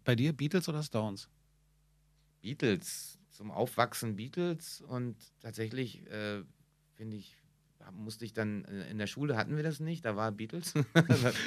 Bei 0.05 0.14
dir 0.14 0.33
Beatles 0.35 0.68
oder 0.68 0.83
Stones? 0.83 1.28
Beatles, 2.41 3.18
zum 3.31 3.51
Aufwachsen 3.51 4.16
Beatles 4.16 4.81
und 4.81 5.16
tatsächlich 5.41 6.07
äh, 6.09 6.43
finde 6.95 7.16
ich, 7.16 7.37
musste 7.93 8.24
ich 8.24 8.33
dann, 8.33 8.64
äh, 8.66 8.91
in 8.91 8.99
der 8.99 9.07
Schule 9.07 9.37
hatten 9.37 9.57
wir 9.57 9.62
das 9.62 9.81
nicht, 9.81 10.05
da 10.05 10.16
war 10.16 10.31
Beatles. 10.33 10.74
in 10.74 10.85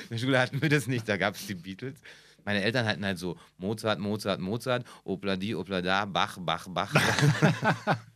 der 0.09 0.17
Schule 0.17 0.39
hatten 0.39 0.61
wir 0.61 0.69
das 0.69 0.87
nicht, 0.87 1.07
da 1.07 1.17
gab 1.17 1.35
es 1.35 1.45
die 1.47 1.55
Beatles. 1.55 1.99
Meine 2.45 2.61
Eltern 2.63 2.85
hatten 2.85 3.05
halt 3.05 3.17
so 3.19 3.37
Mozart, 3.57 3.99
Mozart, 3.99 4.41
Mozart, 4.41 4.85
Opladi, 5.05 5.55
Oplada, 5.55 6.05
Bach, 6.05 6.37
Bach, 6.41 6.67
Bach. 6.67 6.93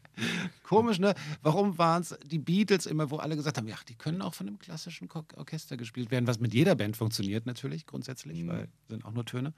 Komisch, 0.64 1.00
ne? 1.00 1.14
Warum 1.44 1.78
waren 1.78 2.02
es 2.02 2.18
die 2.26 2.40
Beatles 2.40 2.88
immer, 2.88 3.10
wo 3.12 3.18
alle 3.18 3.36
gesagt 3.36 3.58
haben, 3.58 3.68
ja, 3.68 3.78
die 3.88 3.96
können 3.96 4.22
auch 4.22 4.34
von 4.34 4.48
einem 4.48 4.60
klassischen 4.60 5.08
Orchester 5.36 5.78
gespielt 5.78 6.12
werden, 6.12 6.28
was 6.28 6.40
mit 6.40 6.54
jeder 6.54 6.76
Band 6.76 6.98
funktioniert 6.98 7.46
natürlich 7.46 7.86
grundsätzlich, 7.86 8.42
Mhm. 8.44 8.48
weil 8.48 8.68
sind 8.90 9.06
auch 9.06 9.12
nur 9.12 9.26
Töne. 9.26 9.54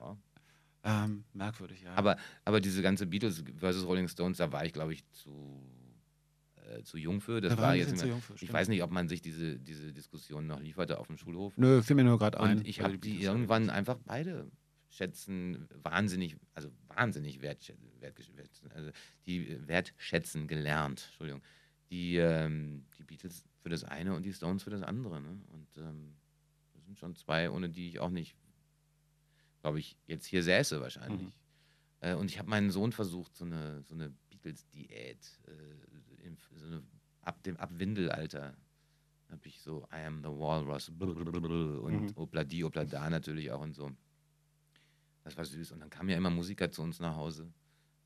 Ja. 0.00 0.16
Ähm, 0.82 1.24
merkwürdig, 1.34 1.82
ja. 1.82 1.94
Aber, 1.94 2.16
aber 2.44 2.60
diese 2.60 2.80
ganze 2.82 3.06
Beatles 3.06 3.44
versus 3.56 3.84
Rolling 3.84 4.08
Stones, 4.08 4.38
da 4.38 4.50
war 4.50 4.64
ich, 4.64 4.72
glaube 4.72 4.94
ich, 4.94 5.06
zu, 5.10 5.62
äh, 6.56 6.82
zu 6.82 6.96
jung 6.96 7.20
für. 7.20 7.40
Das 7.40 7.54
Da 7.54 7.58
war 7.58 7.68
waren 7.68 7.76
jetzt 7.78 7.96
mehr, 7.96 8.06
jung 8.06 8.22
für, 8.22 8.34
Ich 8.42 8.52
weiß 8.52 8.68
nicht, 8.68 8.82
ob 8.82 8.90
man 8.90 9.08
sich 9.08 9.20
diese, 9.20 9.58
diese 9.58 9.92
Diskussion 9.92 10.46
noch 10.46 10.60
lieferte 10.60 10.98
auf 10.98 11.06
dem 11.08 11.18
Schulhof. 11.18 11.56
Nö, 11.58 11.82
fiel 11.82 11.96
mir 11.96 12.04
nur 12.04 12.18
gerade 12.18 12.40
ein. 12.40 12.58
Und 12.58 12.66
ich 12.66 12.80
habe 12.80 12.98
die 12.98 13.10
Beatles- 13.10 13.26
irgendwann 13.26 13.68
einfach 13.68 13.98
beide 14.04 14.50
schätzen, 14.88 15.68
wahnsinnig, 15.82 16.36
also 16.54 16.70
wahnsinnig 16.88 17.42
wertschätzen, 17.42 17.90
also 18.74 18.90
die 19.26 19.56
wertschätzen 19.68 20.48
gelernt. 20.48 21.04
Entschuldigung. 21.10 21.42
die, 21.90 22.16
ähm, 22.16 22.86
die 22.98 23.02
Beatles 23.04 23.44
für 23.62 23.68
das 23.68 23.82
eine 23.84 24.14
und 24.14 24.24
die 24.24 24.32
Stones 24.32 24.62
für 24.62 24.70
das 24.70 24.82
andere. 24.82 25.20
Ne? 25.20 25.40
Und 25.52 25.76
ähm, 25.76 26.14
das 26.72 26.84
sind 26.84 26.98
schon 26.98 27.14
zwei, 27.16 27.50
ohne 27.50 27.68
die 27.68 27.88
ich 27.88 27.98
auch 27.98 28.10
nicht, 28.10 28.36
glaube 29.60 29.78
ich, 29.78 29.96
jetzt 30.06 30.26
hier 30.26 30.42
säße 30.42 30.80
wahrscheinlich. 30.80 31.28
Mhm. 31.28 31.32
Äh, 32.00 32.14
und 32.14 32.30
ich 32.30 32.38
habe 32.38 32.48
meinen 32.48 32.70
Sohn 32.70 32.92
versucht, 32.92 33.36
so 33.36 33.44
eine, 33.44 33.82
so 33.82 33.94
eine 33.94 34.10
Beatles-Diät, 34.30 35.38
äh, 35.46 36.26
in- 36.26 36.38
so 36.56 36.66
eine, 36.66 36.82
ab 37.22 37.42
dem 37.42 37.56
ab 37.58 37.70
Windelalter 37.74 38.54
habe 39.30 39.46
ich 39.46 39.60
so 39.62 39.86
I 39.92 40.04
am 40.06 40.18
the 40.22 40.28
Walrus 40.30 40.88
und 40.88 40.98
Mhm. 42.02 42.12
Obladi, 42.16 42.64
Oblada 42.64 43.08
natürlich 43.10 43.50
auch 43.52 43.60
und 43.60 43.74
so. 43.74 43.90
Das 45.24 45.36
war 45.36 45.44
süß. 45.44 45.72
Und 45.72 45.80
dann 45.80 45.90
kamen 45.90 46.08
ja 46.08 46.16
immer 46.16 46.30
Musiker 46.30 46.70
zu 46.72 46.82
uns 46.82 46.98
nach 46.98 47.14
Hause. 47.14 47.52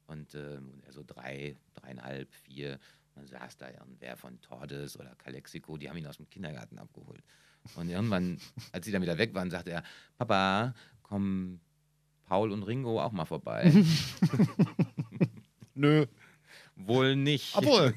Und, 0.07 0.35
er 0.83 0.93
so 0.93 1.03
drei, 1.07 1.57
dreieinhalb, 1.75 2.31
vier. 2.35 2.75
Und 3.15 3.17
dann 3.17 3.27
saß 3.41 3.57
da 3.57 3.71
irgendwer 3.71 4.17
von 4.17 4.39
Tordes 4.43 4.99
oder 4.99 5.15
Calexico, 5.15 5.79
die 5.79 5.89
haben 5.89 5.97
ihn 5.97 6.07
aus 6.07 6.17
dem 6.19 6.29
Kindergarten 6.29 6.79
abgeholt. 6.79 7.23
Und 7.77 7.89
irgendwann, 7.89 8.39
als 8.73 8.85
sie 8.85 8.93
dann 8.93 9.01
wieder 9.01 9.17
weg 9.17 9.33
waren, 9.33 9.51
sagte 9.51 9.71
er, 9.71 9.83
Papa, 10.19 10.75
kommen 11.05 11.61
Paul 12.27 12.51
und 12.51 12.65
Ringo 12.65 13.01
auch 13.01 13.13
mal 13.13 13.25
vorbei. 13.25 13.73
Nö. 15.75 16.07
wohl 16.75 17.15
nicht. 17.15 17.57
Obwohl, 17.57 17.95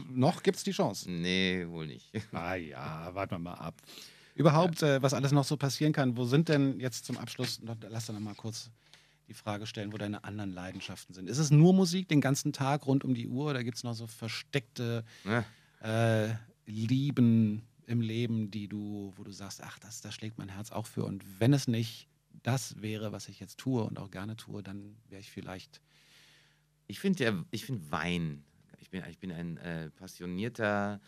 noch 0.12 0.44
gibt 0.44 0.58
es 0.58 0.64
die 0.64 0.70
Chance. 0.70 1.10
Nee, 1.10 1.66
wohl 1.68 1.86
nicht. 1.86 2.12
Ah 2.32 2.54
ja, 2.54 3.12
warten 3.14 3.32
wir 3.32 3.38
mal 3.40 3.54
ab. 3.54 3.74
Überhaupt, 4.34 4.82
äh, 4.82 5.02
was 5.02 5.14
alles 5.14 5.32
noch 5.32 5.44
so 5.44 5.56
passieren 5.56 5.92
kann. 5.92 6.16
Wo 6.16 6.24
sind 6.24 6.48
denn 6.48 6.80
jetzt 6.80 7.04
zum 7.04 7.18
Abschluss, 7.18 7.60
lass 7.88 8.06
doch 8.06 8.14
noch 8.14 8.20
mal 8.20 8.34
kurz 8.34 8.70
die 9.28 9.34
Frage 9.34 9.66
stellen, 9.66 9.92
wo 9.92 9.98
deine 9.98 10.24
anderen 10.24 10.52
Leidenschaften 10.52 11.14
sind. 11.14 11.28
Ist 11.28 11.38
es 11.38 11.50
nur 11.50 11.72
Musik 11.72 12.08
den 12.08 12.20
ganzen 12.20 12.52
Tag 12.52 12.86
rund 12.86 13.04
um 13.04 13.14
die 13.14 13.28
Uhr 13.28 13.50
oder 13.50 13.62
gibt 13.64 13.76
es 13.76 13.84
noch 13.84 13.94
so 13.94 14.06
versteckte 14.06 15.04
Ne? 15.24 15.44
äh, 15.82 16.34
Lieben 16.70 17.62
im 17.86 18.00
Leben, 18.00 18.50
die 18.50 18.68
du, 18.68 19.12
wo 19.16 19.24
du 19.24 19.32
sagst, 19.32 19.62
ach, 19.62 19.78
das, 19.78 20.00
da 20.00 20.12
schlägt 20.12 20.38
mein 20.38 20.48
Herz 20.48 20.72
auch 20.72 20.86
für. 20.86 21.04
Und 21.04 21.24
wenn 21.40 21.52
es 21.52 21.68
nicht 21.68 22.08
das 22.42 22.80
wäre, 22.80 23.12
was 23.12 23.28
ich 23.28 23.40
jetzt 23.40 23.58
tue 23.58 23.82
und 23.82 23.98
auch 23.98 24.10
gerne 24.10 24.36
tue, 24.36 24.62
dann 24.62 24.96
wäre 25.08 25.20
ich 25.20 25.30
vielleicht. 25.30 25.80
Ich 26.86 27.00
finde 27.00 27.24
ja, 27.24 27.44
ich 27.50 27.64
finde 27.64 27.90
Wein. 27.90 28.44
Ich 28.80 28.90
bin, 28.90 29.04
ich 29.08 29.18
bin 29.18 29.30
ein 29.30 29.56
äh, 29.58 29.90
passionierter, 29.90 31.00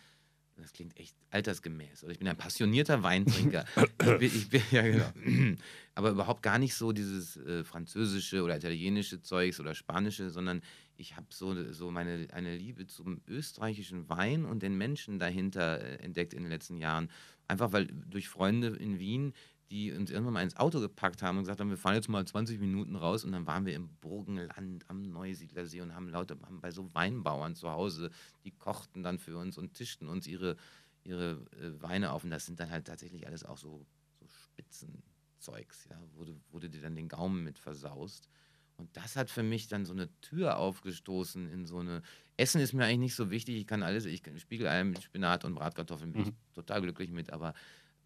das 0.57 0.73
klingt 0.73 0.97
echt 0.99 1.17
altersgemäß, 1.31 2.05
oder 2.05 2.13
ich 2.13 2.19
bin 2.19 2.29
ein 2.29 2.37
passionierter 2.37 3.03
Weintrinker. 3.03 3.65
ich 3.77 4.19
bin, 4.19 4.21
ich 4.23 4.49
bin, 4.49 4.63
ja, 4.71 4.83
genau. 4.83 5.57
Aber 5.95 6.11
überhaupt 6.11 6.43
gar 6.43 6.59
nicht 6.59 6.75
so 6.75 6.93
dieses 6.93 7.37
äh, 7.37 7.65
französische 7.65 8.43
oder 8.43 8.57
italienische 8.57 9.21
Zeugs 9.21 9.61
oder 9.61 9.75
spanische, 9.75 10.31
sondern 10.31 10.63
ich 10.97 11.17
habe 11.17 11.27
so, 11.31 11.73
so 11.73 11.91
meine 11.91 12.29
eine 12.33 12.57
Liebe 12.57 12.87
zum 12.87 13.21
österreichischen 13.27 14.09
Wein 14.09 14.45
und 14.45 14.63
den 14.63 14.77
Menschen 14.77 15.19
dahinter 15.19 15.81
äh, 15.81 15.97
entdeckt 15.97 16.35
in 16.35 16.43
den 16.43 16.51
letzten 16.51 16.77
Jahren. 16.77 17.11
Einfach 17.49 17.73
weil 17.73 17.87
durch 17.87 18.29
Freunde 18.29 18.69
in 18.69 18.99
Wien, 18.99 19.35
die 19.71 19.93
uns 19.93 20.11
irgendwann 20.11 20.35
mal 20.35 20.43
ins 20.43 20.57
Auto 20.57 20.81
gepackt 20.81 21.23
haben 21.23 21.39
und 21.39 21.45
gesagt 21.45 21.61
haben, 21.61 21.71
wir 21.71 21.77
fahren 21.77 21.95
jetzt 21.95 22.09
mal 22.09 22.25
20 22.25 22.61
Minuten 22.61 22.97
raus 22.97 23.25
und 23.25 23.33
dann 23.33 23.47
waren 23.47 23.67
wir 23.67 23.75
im 23.75 23.89
Burgenland 24.01 24.85
am 24.89 25.03
Neusiedlersee 25.03 25.81
und 25.81 25.95
haben 25.95 26.09
lauter 26.09 26.37
haben 26.45 26.61
bei 26.61 26.71
so 26.71 26.93
Weinbauern 26.95 27.55
zu 27.55 27.71
Hause, 27.71 28.11
die 28.45 28.51
kochten 28.51 29.03
dann 29.03 29.19
für 29.19 29.37
uns 29.37 29.59
und 29.59 29.75
tischten 29.75 30.09
uns 30.09 30.27
ihre, 30.27 30.57
ihre 31.03 31.45
äh, 31.61 31.81
Weine 31.83 32.13
auf 32.13 32.25
und 32.25 32.31
das 32.31 32.47
sind 32.47 32.61
dann 32.61 32.71
halt 32.71 32.87
tatsächlich 32.87 33.27
alles 33.27 33.45
auch 33.45 33.59
so, 33.59 33.87
so 34.21 34.27
Spitzenzeugs, 34.29 35.87
ja, 35.91 35.99
wo 36.15 36.59
du 36.59 36.69
dir 36.69 36.83
dann 36.83 36.97
den 36.97 37.09
Gaumen 37.09 37.43
mit 37.45 37.59
versaust. 37.59 38.29
Und 38.77 38.97
das 38.97 39.17
hat 39.17 39.31
für 39.31 39.43
mich 39.43 39.69
dann 39.69 39.85
so 39.85 39.93
eine 39.93 40.09
Tür 40.21 40.57
aufgestoßen 40.57 41.49
in 41.49 41.67
so 41.67 41.79
eine. 41.79 42.03
Essen 42.37 42.61
ist 42.61 42.73
mir 42.73 42.85
eigentlich 42.85 42.99
nicht 42.99 43.15
so 43.15 43.31
wichtig. 43.31 43.57
Ich 43.57 43.67
kann 43.67 43.85
alles, 43.85 44.05
ich 44.05 44.23
kann 44.23 44.39
Spiegelei 44.39 44.83
mit 44.83 45.03
Spinat 45.03 45.45
und 45.45 45.55
Bratkartoffeln 45.55 46.13
bin 46.13 46.23
ich 46.23 46.33
total 46.55 46.83
glücklich 46.83 47.11
mit, 47.13 47.33
aber 47.33 47.55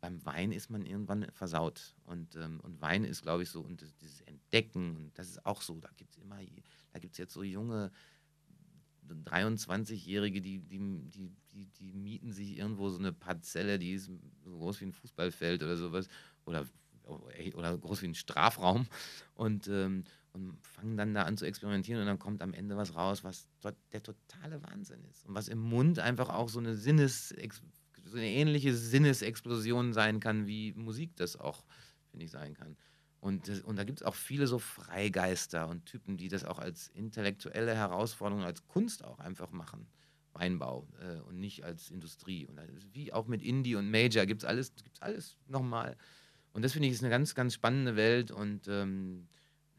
beim 0.01 0.25
Wein 0.25 0.53
ist 0.53 0.71
man 0.71 0.85
irgendwann 0.85 1.27
versaut. 1.33 1.95
Und, 2.05 2.37
ähm, 2.37 2.61
und 2.61 2.81
Wein 2.81 3.05
ist, 3.05 3.23
glaube 3.23 3.43
ich, 3.43 3.51
so, 3.51 3.61
und 3.61 3.85
dieses 4.01 4.21
Entdecken, 4.23 4.97
und 4.97 5.19
das 5.19 5.29
ist 5.29 5.45
auch 5.45 5.63
so, 5.63 5.81
da 5.81 5.91
gibt 5.97 6.13
es 6.13 6.19
immer, 6.19 6.39
da 6.93 6.99
gibt 6.99 7.15
es 7.15 7.19
jetzt 7.19 7.35
so 7.35 7.43
junge 7.43 7.91
23-Jährige, 9.25 10.41
die, 10.41 10.61
die, 10.61 10.79
die, 11.11 11.33
die, 11.53 11.67
die 11.67 11.93
mieten 11.93 12.33
sich 12.33 12.59
irgendwo 12.59 12.91
so 12.91 12.99
eine 12.99 13.13
Parzelle, 13.13 13.79
die 13.79 13.93
ist 13.93 14.11
so 14.45 14.51
groß 14.51 14.81
wie 14.81 14.87
ein 14.87 14.93
Fußballfeld 14.93 15.63
oder 15.63 15.77
sowas, 15.77 16.09
oder, 16.45 16.67
oder 17.55 17.79
groß 17.79 18.03
wie 18.03 18.09
ein 18.09 18.15
Strafraum, 18.15 18.87
und, 19.35 19.69
ähm, 19.69 20.05
und 20.33 20.59
fangen 20.63 20.97
dann 20.97 21.15
da 21.15 21.23
an 21.23 21.37
zu 21.37 21.47
experimentieren 21.47 22.01
und 22.01 22.07
dann 22.07 22.19
kommt 22.19 22.43
am 22.43 22.53
Ende 22.53 22.77
was 22.77 22.95
raus, 22.95 23.25
was 23.25 23.49
der 23.93 24.03
totale 24.03 24.63
Wahnsinn 24.63 25.03
ist. 25.05 25.25
Und 25.25 25.35
was 25.35 25.49
im 25.49 25.59
Mund 25.59 25.99
einfach 25.99 26.29
auch 26.29 26.49
so 26.49 26.59
eine 26.59 26.77
Sinnes, 26.77 27.33
so 28.09 28.17
eine 28.17 28.29
ähnliche 28.29 28.75
Sinnesexplosion 28.75 29.93
sein 29.93 30.21
kann, 30.21 30.47
wie 30.47 30.73
Musik 30.75 31.17
das 31.17 31.37
auch, 31.37 31.65
finde 32.11 32.25
ich, 32.25 32.31
sein 32.31 32.55
kann. 32.55 32.77
Und, 33.21 33.65
und 33.65 33.77
da 33.77 33.85
gibt 33.85 34.01
es 34.01 34.07
auch 34.07 34.15
viele 34.15 34.47
so 34.47 34.59
Freigeister 34.59 35.69
und 35.69 35.87
Typen, 35.87 36.17
die 36.17 36.29
das 36.29 36.45
auch 36.45 36.59
als 36.59 36.89
intellektuelle 36.89 37.75
Herausforderung, 37.75 38.45
als 38.45 38.67
Kunst 38.69 39.05
auch 39.05 39.19
einfach 39.19 39.51
machen. 39.51 39.89
Weinbau 40.35 40.87
äh, 41.01 41.21
und 41.23 41.41
nicht 41.41 41.65
als 41.65 41.91
Industrie. 41.91 42.47
Und 42.47 42.61
wie 42.93 43.13
auch 43.13 43.27
mit 43.27 43.43
Indie 43.43 43.75
und 43.75 43.91
Major 43.91 44.25
gibt 44.25 44.43
es 44.43 44.49
alles, 44.49 44.73
gibt's 44.77 45.03
alles 45.03 45.37
nochmal. 45.49 45.97
Und 46.53 46.63
das 46.63 46.73
finde 46.73 46.89
ich 46.89 46.95
ist 46.95 47.03
eine 47.03 47.11
ganz, 47.11 47.35
ganz 47.35 47.55
spannende 47.55 47.97
Welt 47.97 48.31
und 48.31 48.69
ähm, 48.69 49.29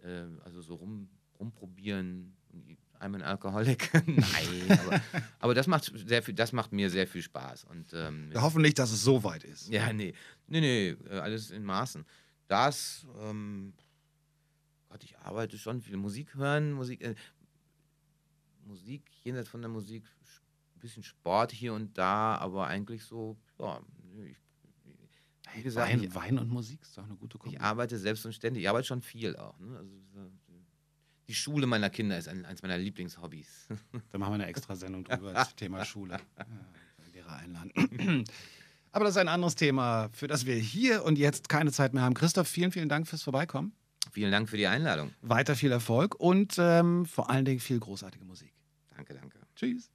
äh, 0.03 0.25
also 0.43 0.61
so 0.61 0.75
rum, 0.75 1.09
rumprobieren. 1.39 2.35
I'm 2.99 3.15
an 3.15 3.21
Alcoholic. 3.21 3.91
Nein, 4.07 4.79
aber, 4.79 5.01
aber 5.39 5.53
das 5.53 5.67
macht 5.67 5.91
sehr 5.95 6.21
viel, 6.21 6.33
das 6.33 6.51
macht 6.51 6.73
mir 6.73 6.89
sehr 6.89 7.07
viel 7.07 7.21
Spaß. 7.21 7.63
Und 7.65 7.93
ähm, 7.93 8.29
Wir 8.31 8.41
hoffen 8.41 8.61
nicht, 8.61 8.77
dass 8.77 8.91
es 8.91 9.03
so 9.03 9.23
weit 9.23 9.43
ist. 9.43 9.69
ja, 9.69 9.93
nee. 9.93 10.13
Nee, 10.47 10.61
nee, 10.61 10.89
äh, 11.09 11.19
alles 11.19 11.51
in 11.51 11.63
Maßen. 11.63 12.05
Das, 12.47 13.05
ähm, 13.21 13.73
Gott, 14.89 15.03
ich 15.03 15.17
arbeite 15.19 15.57
schon 15.57 15.81
viel. 15.81 15.95
Musik 15.97 16.35
hören, 16.35 16.73
Musik, 16.73 17.01
äh, 17.01 17.15
Musik, 18.65 19.03
jenseits 19.23 19.49
von 19.49 19.61
der 19.61 19.69
Musik, 19.69 20.03
ein 20.75 20.79
bisschen 20.79 21.03
Sport 21.03 21.51
hier 21.51 21.73
und 21.73 21.97
da, 21.97 22.35
aber 22.35 22.67
eigentlich 22.67 23.03
so, 23.03 23.37
ja, 23.59 23.79
ich, 24.25 24.37
wie 25.55 25.63
gesagt, 25.63 25.91
Wein, 25.91 26.03
ich, 26.03 26.15
Wein 26.15 26.37
und 26.37 26.49
Musik 26.49 26.81
ist 26.81 26.97
doch 26.97 27.03
eine 27.03 27.15
gute 27.15 27.37
Kombi. 27.37 27.55
ich 27.55 27.61
arbeite 27.61 27.97
selbst 27.97 28.25
und 28.25 28.33
ständig. 28.33 28.63
Ich 28.63 28.69
arbeite 28.69 28.87
schon 28.87 29.01
viel 29.01 29.35
auch. 29.37 29.57
Ne? 29.59 29.77
Also, 29.77 29.91
so, 30.13 30.31
die 31.29 31.35
Schule 31.35 31.67
meiner 31.67 31.91
Kinder 31.91 32.17
ist 32.17 32.27
ein, 32.27 32.43
eines 32.45 32.63
meiner 32.63 32.77
Lieblingshobbys. 32.77 33.67
Da 34.11 34.17
machen 34.17 34.31
wir 34.31 34.35
eine 34.35 34.47
extra 34.47 34.75
Sendung 34.75 35.03
drüber, 35.03 35.31
das 35.33 35.55
Thema 35.55 35.85
Schule. 35.85 36.19
Ja, 36.37 36.45
Lehrer 37.13 37.35
einladen. 37.37 38.25
Aber 38.91 39.05
das 39.05 39.13
ist 39.13 39.19
ein 39.19 39.27
anderes 39.27 39.55
Thema, 39.55 40.09
für 40.11 40.27
das 40.27 40.47
wir 40.47 40.55
hier 40.55 41.05
und 41.05 41.19
jetzt 41.19 41.47
keine 41.47 41.71
Zeit 41.71 41.93
mehr 41.93 42.01
haben. 42.01 42.15
Christoph, 42.15 42.47
vielen, 42.47 42.71
vielen 42.71 42.89
Dank 42.89 43.07
fürs 43.07 43.21
Vorbeikommen. 43.21 43.73
Vielen 44.11 44.31
Dank 44.31 44.49
für 44.49 44.57
die 44.57 44.65
Einladung. 44.65 45.13
Weiter 45.21 45.55
viel 45.55 45.71
Erfolg 45.71 46.15
und 46.15 46.55
ähm, 46.57 47.05
vor 47.05 47.29
allen 47.29 47.45
Dingen 47.45 47.59
viel 47.59 47.79
großartige 47.79 48.25
Musik. 48.25 48.51
Danke, 48.95 49.13
danke. 49.13 49.37
Tschüss. 49.55 49.91